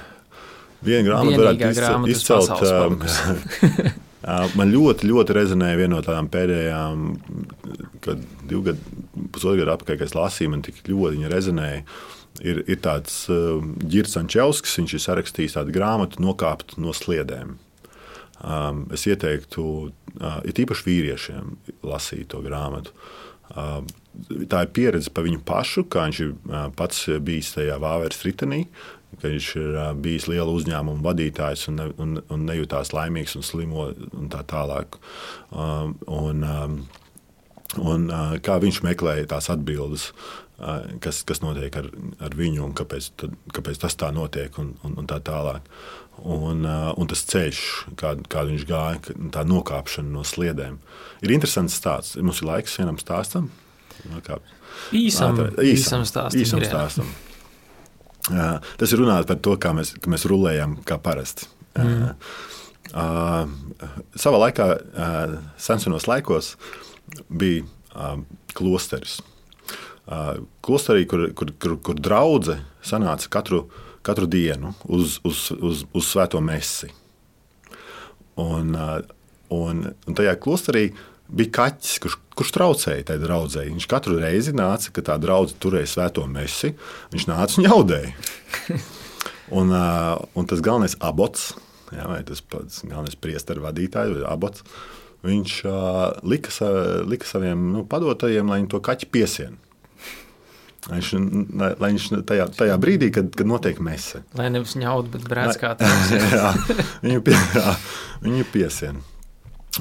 Vienu 0.84 1.08
grāmatu 1.08 1.44
varētu 1.46 2.12
izcelt. 2.12 2.50
Um, 2.68 2.98
Man 4.56 4.70
ļoti, 4.72 5.10
ļoti 5.10 5.34
rezonēja 5.36 5.76
viena 5.76 5.98
no 5.98 6.04
tādām 6.04 6.30
pēdējām, 6.32 7.02
kad 8.06 8.22
divu 8.48 8.62
gadu, 8.70 8.94
pusotru 9.36 9.58
gadu 9.60 9.74
atpakaļ, 9.74 9.98
kad 10.00 10.08
es 10.08 10.16
lasīju, 10.16 10.52
man 10.54 10.62
tik 10.64 10.80
ļoti 10.88 11.28
rezonēja. 11.32 11.82
Uh, 11.84 12.23
ir, 12.42 12.64
ir 12.66 12.80
tāds 12.84 13.26
uh, 13.32 13.62
Girts 13.84 14.18
Ančevskis, 14.20 14.78
viņš 14.80 14.96
ir 14.98 15.04
sarakstījis 15.04 15.58
tādu 15.60 15.76
grāmatu, 15.76 16.24
nokāpt 16.24 16.78
no 16.82 16.96
sliedēm. 16.96 17.58
Um, 18.44 18.88
es 18.92 19.06
ieteiktu, 19.08 19.66
uh, 20.20 20.40
it 20.48 20.60
īpaši 20.60 20.88
vīriešiem, 20.88 21.54
lasīt 21.88 22.32
to 22.34 22.42
grāmatu. 22.44 22.96
Uh, 23.54 23.84
tā 24.50 24.64
ir 24.66 24.74
pieredze 24.76 25.12
par 25.14 25.28
viņu 25.28 25.44
pašu, 25.48 25.86
kā 25.92 26.08
viņš 26.08 26.20
ir 26.26 26.34
uh, 26.34 26.68
pats 26.76 27.06
bijis 27.24 27.54
tajā 27.56 27.78
Vāveres 27.82 28.24
ritenī, 28.26 28.64
ka 29.22 29.30
viņš 29.30 29.48
ir 29.62 29.78
uh, 29.78 29.92
bijis 29.96 30.28
liela 30.32 30.52
uzņēmuma 30.52 31.06
vadītājs 31.06 31.70
un, 31.72 31.80
ne, 31.80 31.88
un, 32.02 32.18
un 32.34 32.46
nejūtās 32.50 32.92
laimīgs 32.96 33.38
un 33.40 33.46
slimo 33.46 33.88
un 33.94 34.28
tā 34.34 34.42
tālāk. 34.50 34.98
Um, 35.52 35.96
un, 36.10 36.44
um, 36.44 36.78
un, 37.80 38.10
uh, 38.10 38.36
kā 38.44 38.58
viņš 38.64 38.82
meklēja 38.90 39.30
tās 39.36 39.52
atbildes 39.54 40.10
kas, 41.04 41.24
kas 41.28 41.42
notiek 41.44 41.76
ar, 41.80 41.90
ar 42.24 42.38
viņu 42.38 42.64
un 42.68 42.74
kāpēc, 42.78 43.10
tad, 43.20 43.36
kāpēc 43.56 43.82
tas 43.84 43.98
tā 44.00 44.12
notiek 44.16 44.56
un, 44.62 44.74
un, 44.86 44.96
un 45.02 45.10
tā 45.10 45.20
tālāk. 45.24 45.68
Un, 46.24 46.62
un 46.64 47.10
tas 47.10 47.24
ceļš, 47.26 47.60
kādu 47.98 48.28
kā 48.30 48.44
viņš 48.46 48.66
gāja, 48.70 49.16
tā 49.34 49.42
nokāpšana 49.50 50.14
no 50.14 50.22
sliedēm. 50.28 50.78
Ir 51.26 51.34
interesants 51.34 51.80
stāsts. 51.80 52.20
Mums 52.22 52.44
ir 52.44 52.52
laiks 52.52 52.78
vienam 52.78 53.00
stāstam. 53.02 53.50
Nokāpt. 54.12 54.54
Īsam, 54.96 55.38
Nā, 55.38 55.50
tā, 55.56 55.66
īsam, 55.66 56.04
īsam 56.04 56.06
stāstam. 56.08 56.44
Īsam 56.44 56.64
stāstam. 56.66 57.10
Jā, 58.32 58.48
tas 58.80 58.94
ir 58.94 59.02
runāt 59.02 59.28
par 59.28 59.42
to, 59.44 59.58
kā 59.60 59.74
mēs, 59.76 59.96
mēs 60.08 60.28
rulējam, 60.30 60.78
kā 60.88 61.00
parasti. 61.02 61.50
Mm. 61.76 62.14
Uh, 62.94 63.50
savā 64.20 64.40
laikā, 64.46 64.70
uh, 64.78 65.36
senos 65.60 66.08
laikos, 66.08 66.54
bija 67.28 67.66
uh, 67.66 68.20
klosteris 68.54 69.18
klosterī, 70.64 71.06
kur, 71.08 71.30
kur, 71.38 71.54
kur, 71.60 71.78
kur 71.80 72.00
draudzene 72.00 72.66
sanāca 72.84 73.30
katru, 73.32 73.64
katru 74.04 74.28
dienu 74.28 74.74
uz, 74.84 75.20
uz, 75.24 75.48
uz, 75.56 75.86
uz 75.94 76.10
svēto 76.10 76.42
mesi. 76.44 76.92
un, 78.36 78.76
un, 79.54 79.84
un 80.08 80.18
tajā 80.18 80.34
klosterī 80.42 80.90
bija 81.34 81.52
kaķis, 81.58 82.00
kurš, 82.04 82.18
kurš 82.38 82.52
traucēja 82.56 83.06
tai 83.10 83.18
draudzēji. 83.22 83.74
Viņš 83.74 83.88
katru 83.90 84.18
reizi 84.22 84.54
nāca, 84.56 84.92
kad 84.94 85.08
tā 85.10 85.18
draudzene 85.22 85.62
turēja 85.64 85.92
svēto 85.94 86.26
mesi, 86.30 86.74
viņš 87.14 87.28
nāca 87.30 87.60
un 87.60 87.70
jaudēja. 87.70 88.12
un, 89.60 89.72
un 89.72 90.50
tas 90.50 90.64
galvenais 90.66 90.98
abots, 91.00 91.54
jā, 91.94 92.06
vai 92.10 92.22
tas 92.28 92.44
pats 92.44 92.84
galvenais 92.84 93.18
priesteru 93.20 93.66
vadītājs 93.66 94.18
vai 94.18 94.28
abots, 94.30 94.66
viņš 95.24 95.56
lika, 96.28 96.72
lika 97.08 97.30
saviem 97.30 97.70
nu, 97.72 97.86
padotajiem, 97.88 98.50
lai 98.52 98.60
viņi 98.62 98.74
to 98.74 98.84
kaķi 98.84 99.10
piesien. 100.88 101.28
Viņš, 101.54 101.78
lai 101.80 101.90
viņš 101.94 102.08
tajā, 102.28 102.48
tajā 102.58 102.78
brīdī, 102.82 103.10
kad, 103.16 103.30
kad 103.38 103.50
notiek 103.50 103.80
mese. 103.84 104.24
Lai 104.38 104.50
nevis 104.54 104.76
ņaut, 104.80 105.10
bet 105.14 105.28
brēc 105.30 105.60
kā 105.62 105.74
tāds. 105.80 106.12
jā, 106.34 106.54
viņu, 107.04 107.22
pie, 107.26 107.38
jā, 107.56 107.76
viņu 108.24 108.48
piesien. 108.54 109.00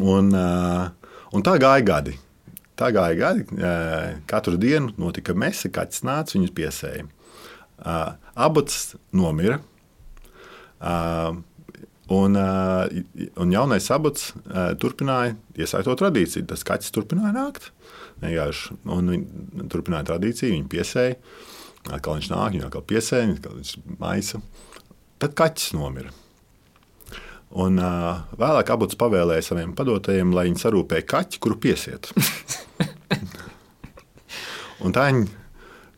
Un, 0.00 0.32
un 0.32 1.46
tā 1.46 1.56
gāja 1.62 1.84
gadi. 1.86 2.16
Tā 2.78 2.88
gāja 2.94 3.18
gadi. 3.18 3.46
Katru 4.30 4.56
dienu 4.60 4.94
notika 5.00 5.36
mese, 5.38 5.70
kaķis 5.72 6.06
nāca, 6.08 6.36
viņus 6.38 6.54
piesēja. 6.56 7.06
Abats 8.32 8.94
nomira. 9.12 9.60
Un, 12.12 12.36
un 12.36 13.52
jaunais 13.54 13.86
abats 13.94 14.32
turpināja 14.82 15.36
iesākt 15.56 15.88
to 15.88 15.98
tradīciju. 16.00 16.48
Tas 16.50 16.64
kaķis 16.66 16.94
turpināja 16.94 17.34
nākt. 17.36 17.70
Vienkārši. 18.22 18.78
Un 18.94 19.12
viņi 19.12 19.68
turpināja 19.72 20.12
tradīciju, 20.12 20.54
viņi 20.54 20.70
piesēja. 20.72 21.18
Atkal 21.90 22.18
viņš 22.18 22.30
nāk, 22.30 22.54
viņa 22.54 22.68
atkal 22.68 22.84
piesēja, 22.86 23.30
atkal 23.34 23.58
viņš 23.58 23.72
maisa. 23.98 24.42
Tad 25.22 25.34
kaķis 25.38 25.72
nomira. 25.74 26.12
Un 27.62 27.76
uh, 27.82 28.22
vēlāk 28.40 28.70
abots 28.72 28.96
pavēlēja 28.96 29.44
saviem 29.50 29.74
padotajiem, 29.76 30.32
lai 30.32 30.46
viņi 30.48 30.62
sarūpē 30.62 31.02
kaķi, 31.04 31.40
kuru 31.42 31.58
piesiet. 31.60 32.08
un 34.84 34.94
tā 34.96 35.10
viņi 35.10 35.26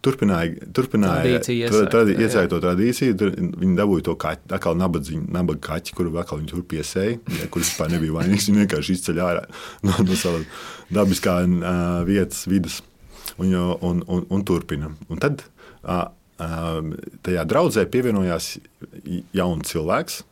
turpināja, 0.05 0.69
turpināja 0.77 1.41
iesākt 1.41 2.53
to 2.53 2.61
tradīciju. 2.63 3.17
Tur, 3.21 3.33
viņi 3.35 3.77
dabūja 3.79 4.07
to 4.11 4.17
kaķi, 4.21 4.51
atkal 4.57 4.79
nabaga 4.79 5.59
kaķi, 5.69 5.95
kuru 5.97 6.15
atkal 6.21 6.41
viņi 6.41 6.51
tur 6.53 6.65
piesēja, 6.71 7.21
ja, 7.41 7.49
kurš 7.53 7.73
vispār 7.73 7.95
nebija 7.95 8.17
vainīgs. 8.19 8.49
Viņi 8.51 8.65
vienkārši 8.65 8.99
izceļ 8.99 9.23
ārā 9.25 9.47
no, 9.87 9.97
no 10.05 10.19
savas 10.19 10.45
dabiskā 10.95 11.39
uh, 11.47 12.03
vietas, 12.09 12.45
vidas 12.51 12.83
un, 13.39 13.55
un, 13.55 14.05
un, 14.07 14.29
un 14.29 14.45
turpina. 14.47 14.93
Un 15.09 15.23
tad 15.23 15.47
uh, 15.83 16.07
tajā 17.25 17.45
draudzē 17.49 17.87
pievienojās 17.91 18.55
jauns 19.37 19.71
cilvēks, 19.71 20.23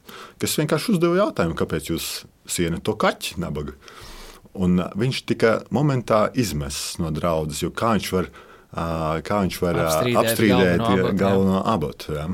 kas 0.42 0.56
vienkārši 0.58 0.96
uzdeva 0.96 1.20
jautājumu, 1.22 1.58
kāpēc 1.58 1.92
jūs 1.92 2.08
sienat 2.50 2.82
to 2.86 2.96
kaķi 2.98 3.38
nabaga. 3.42 3.76
Un 4.52 4.82
viņš 4.98 5.22
tika 5.30 5.60
momentā 5.72 6.26
izmests 6.36 6.98
no 7.00 7.12
draudzes, 7.14 7.62
jo 7.62 7.70
kā 7.72 7.94
viņš 7.96 8.08
var 8.12 8.28
kā 8.72 9.42
viņš 9.44 9.60
var 9.62 9.82
apstrīdēt, 9.84 10.22
apstrīdēt 10.22 10.80
galveno, 10.80 11.12
galveno 11.18 11.60
abotu. 11.68 12.16
Ja? 12.16 12.26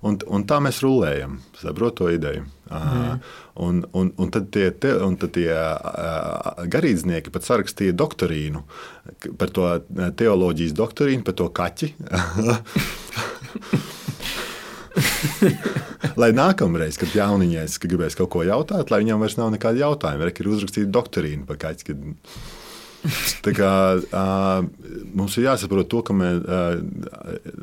Un, 0.00 0.16
un 0.32 0.44
tā 0.48 0.56
mēs 0.64 0.80
rulējam, 0.80 1.38
saprotam 1.60 1.96
to 1.98 2.08
ideju. 2.14 2.46
Mm. 2.70 3.20
Un, 3.60 3.80
un, 3.98 4.12
un 4.16 4.30
tad 4.32 4.46
tie, 4.54 4.70
te, 4.72 4.94
un 5.04 5.16
tad 5.20 5.34
tie 5.34 5.50
garīdznieki 6.70 7.32
pat 7.34 7.44
sarakstīja 7.44 7.92
doktorīnu 7.98 8.62
par 9.40 9.50
to 9.52 9.66
teoloģijas 10.16 10.72
doktorīnu, 10.78 11.26
par 11.26 11.34
to 11.36 11.50
kaķi. 11.52 11.88
lai 16.20 16.30
nākamreiz, 16.36 16.96
kad 17.00 17.12
jauniņais 17.14 17.76
ka 17.80 17.90
gribēs 17.90 18.16
kaut 18.18 18.30
ko 18.32 18.46
jautāt, 18.46 18.90
lai 18.92 19.02
viņam 19.02 19.20
vairs 19.22 19.36
nav 19.40 19.52
nekāda 19.54 19.84
jautājuma, 19.84 20.24
vai 20.24 20.32
ir 20.32 20.50
uzrakstīta 20.54 20.90
doktorīna 20.94 21.44
par 21.48 21.60
kaķi. 21.60 21.82
Kad... 21.90 21.98
Tā 23.44 23.52
kā, 23.56 23.72
uh, 23.96 25.00
mums 25.16 25.36
ir 25.38 25.46
jāsaprot 25.48 25.88
to, 25.90 26.02
ka 26.06 26.16
mēs, 26.16 26.40
uh, 26.44 26.80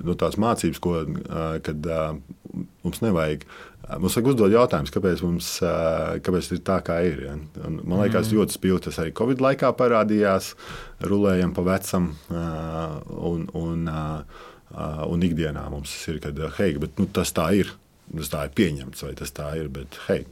no 0.05 0.15
tās 0.17 0.37
mācības, 0.41 0.81
ko 0.81 0.99
uh, 1.03 1.57
kad, 1.65 1.89
uh, 1.91 2.63
mums 2.85 3.01
nevajag. 3.05 3.45
Mums 3.87 4.17
vajag 4.17 4.29
uzdot 4.33 4.51
jautājumus, 4.51 4.91
kāpēc, 4.91 5.21
mums, 5.23 5.49
uh, 5.63 6.17
kāpēc 6.23 6.49
ir 6.51 6.61
tā, 6.67 6.81
kā 6.83 6.97
ir. 7.07 7.21
Ja? 7.23 7.35
Un, 7.63 7.79
man 7.85 8.01
liekas, 8.03 8.27
mm. 8.27 8.39
ļoti 8.39 8.57
spilgti 8.57 8.89
tas 8.89 8.99
arī 9.03 9.13
Covid 9.15 9.43
laikā 9.45 9.71
parādījās. 9.79 10.51
Rulējam 11.07 11.53
pa 11.55 11.63
vecam, 11.69 12.09
uh, 12.33 12.97
un, 13.29 13.45
un, 13.55 13.87
uh, 13.87 14.47
un 15.07 15.23
ikdienā 15.23 15.67
mums 15.71 15.93
ir, 16.11 16.19
kad 16.23 16.41
hei, 16.57 16.73
bet, 16.81 16.97
nu, 16.99 17.07
tas 17.13 17.31
tā 17.35 17.51
ir. 17.61 17.71
Tas 18.07 18.31
tā 18.31 18.45
ir 18.47 18.51
pieņemts, 18.57 19.03
vai 19.03 19.13
tas 19.19 19.31
tā 19.35 19.53
ir. 19.59 19.71
Bet, 19.71 19.99
hei, 20.07 20.25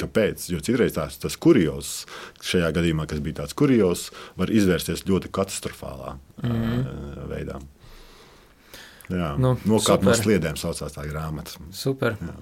Kāpēc? 0.00 0.48
Jo 0.50 0.58
citreiz 0.64 0.96
tās, 0.96 1.18
tas 1.22 1.36
kurjos, 1.38 1.92
šajā 2.42 2.72
gadījumā, 2.74 3.06
kas 3.10 3.22
bija 3.22 3.42
tāds 3.42 3.54
kurjos, 3.54 4.08
var 4.40 4.50
izvērsties 4.50 5.04
ļoti 5.06 5.30
katastrofālā 5.34 6.16
mm 6.42 6.50
-hmm. 6.50 7.28
veidā. 7.30 7.60
Jā, 9.12 9.34
nu, 9.38 9.54
Nokāpt 9.68 10.02
no 10.02 10.14
sliedēm 10.16 10.56
saucās 10.56 10.96
tā 10.96 11.04
grāmata. 11.06 11.60
Super. 11.70 12.16
Jā. 12.20 12.36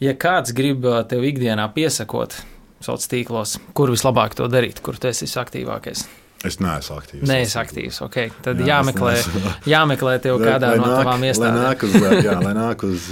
Ja 0.00 0.12
kāds 0.14 0.52
grib 0.52 0.84
tev 1.08 1.24
ikdienā 1.24 1.72
piesakot 1.74 2.36
sociālos 2.80 3.08
tīklos, 3.08 3.58
kur 3.74 3.90
vislabāk 3.90 4.34
to 4.34 4.48
darīt, 4.48 4.80
kur 4.84 4.96
tu 5.00 5.08
esi 5.08 5.26
aktīvākais? 5.26 6.04
Es 6.44 6.58
neesmu 6.60 6.98
aktīvs. 6.98 7.24
Nē, 7.28 7.38
es 7.46 7.54
aktīvs. 7.56 7.98
Okay. 8.06 8.30
Tad 8.44 8.60
jā, 8.60 8.68
jāmeklē, 8.68 9.14
jāmeklē 9.72 10.16
tev 10.24 10.36
kādā 10.42 10.74
lai 10.74 10.82
no 10.82 10.90
tavām 10.92 11.24
iestādēm. 11.24 11.56
Lai 11.56 11.64
nāk 11.64 11.86
uz, 11.86 11.96
jā, 12.26 12.36
lai 12.42 12.52
nāk 12.58 12.84
uz, 12.86 13.08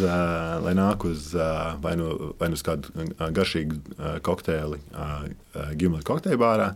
lai 0.67 0.75
nāk 0.77 1.07
uz 1.09 1.31
vai, 1.85 1.95
nu, 2.01 2.11
vai 2.41 2.51
nu 2.53 2.59
uz 2.59 2.65
kādu 2.67 3.09
garšīgu 3.39 4.21
kokteili 4.27 4.81
Gimleta 5.81 6.09
kokteļa 6.11 6.41
bārā, 6.41 6.71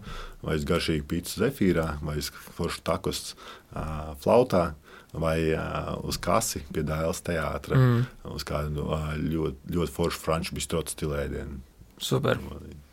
vai 0.47 0.59
uz 0.59 0.67
garšīgu 0.69 1.07
pīci 1.11 1.43
zefīrā, 1.45 1.89
vai 2.01 2.19
uz 2.23 2.33
foršu 2.57 2.85
takus 2.89 3.25
flautā. 4.25 4.71
Vai 5.19 5.39
uh, 5.57 5.95
uz 6.05 6.19
kasi 6.21 6.61
pie 6.69 6.83
Dāvidas 6.85 7.23
teātra, 7.25 7.79
mm. 7.81 8.03
uz 8.37 8.45
kādu 8.45 8.85
uh, 8.93 9.15
ļoti, 9.17 9.73
ļoti 9.73 9.95
foršu 9.95 10.21
franču 10.21 10.59
bistrotu 10.59 10.93
stilēdienu. 10.93 11.63
Super. 11.97 12.37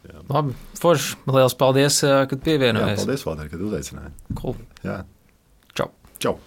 Jā. 0.06 0.24
Labi, 0.30 0.56
Forši, 0.80 1.20
liels 1.34 1.58
paldies, 1.60 2.00
kad 2.32 2.44
pievienojies. 2.46 3.00
Jā, 3.00 3.04
paldies, 3.04 3.26
Valter, 3.28 3.52
kad 3.54 3.64
uzaicināji. 3.70 4.14
Cool. 4.42 4.60
Jā. 4.86 5.02
Čau. 5.76 5.90
Čau. 6.22 6.38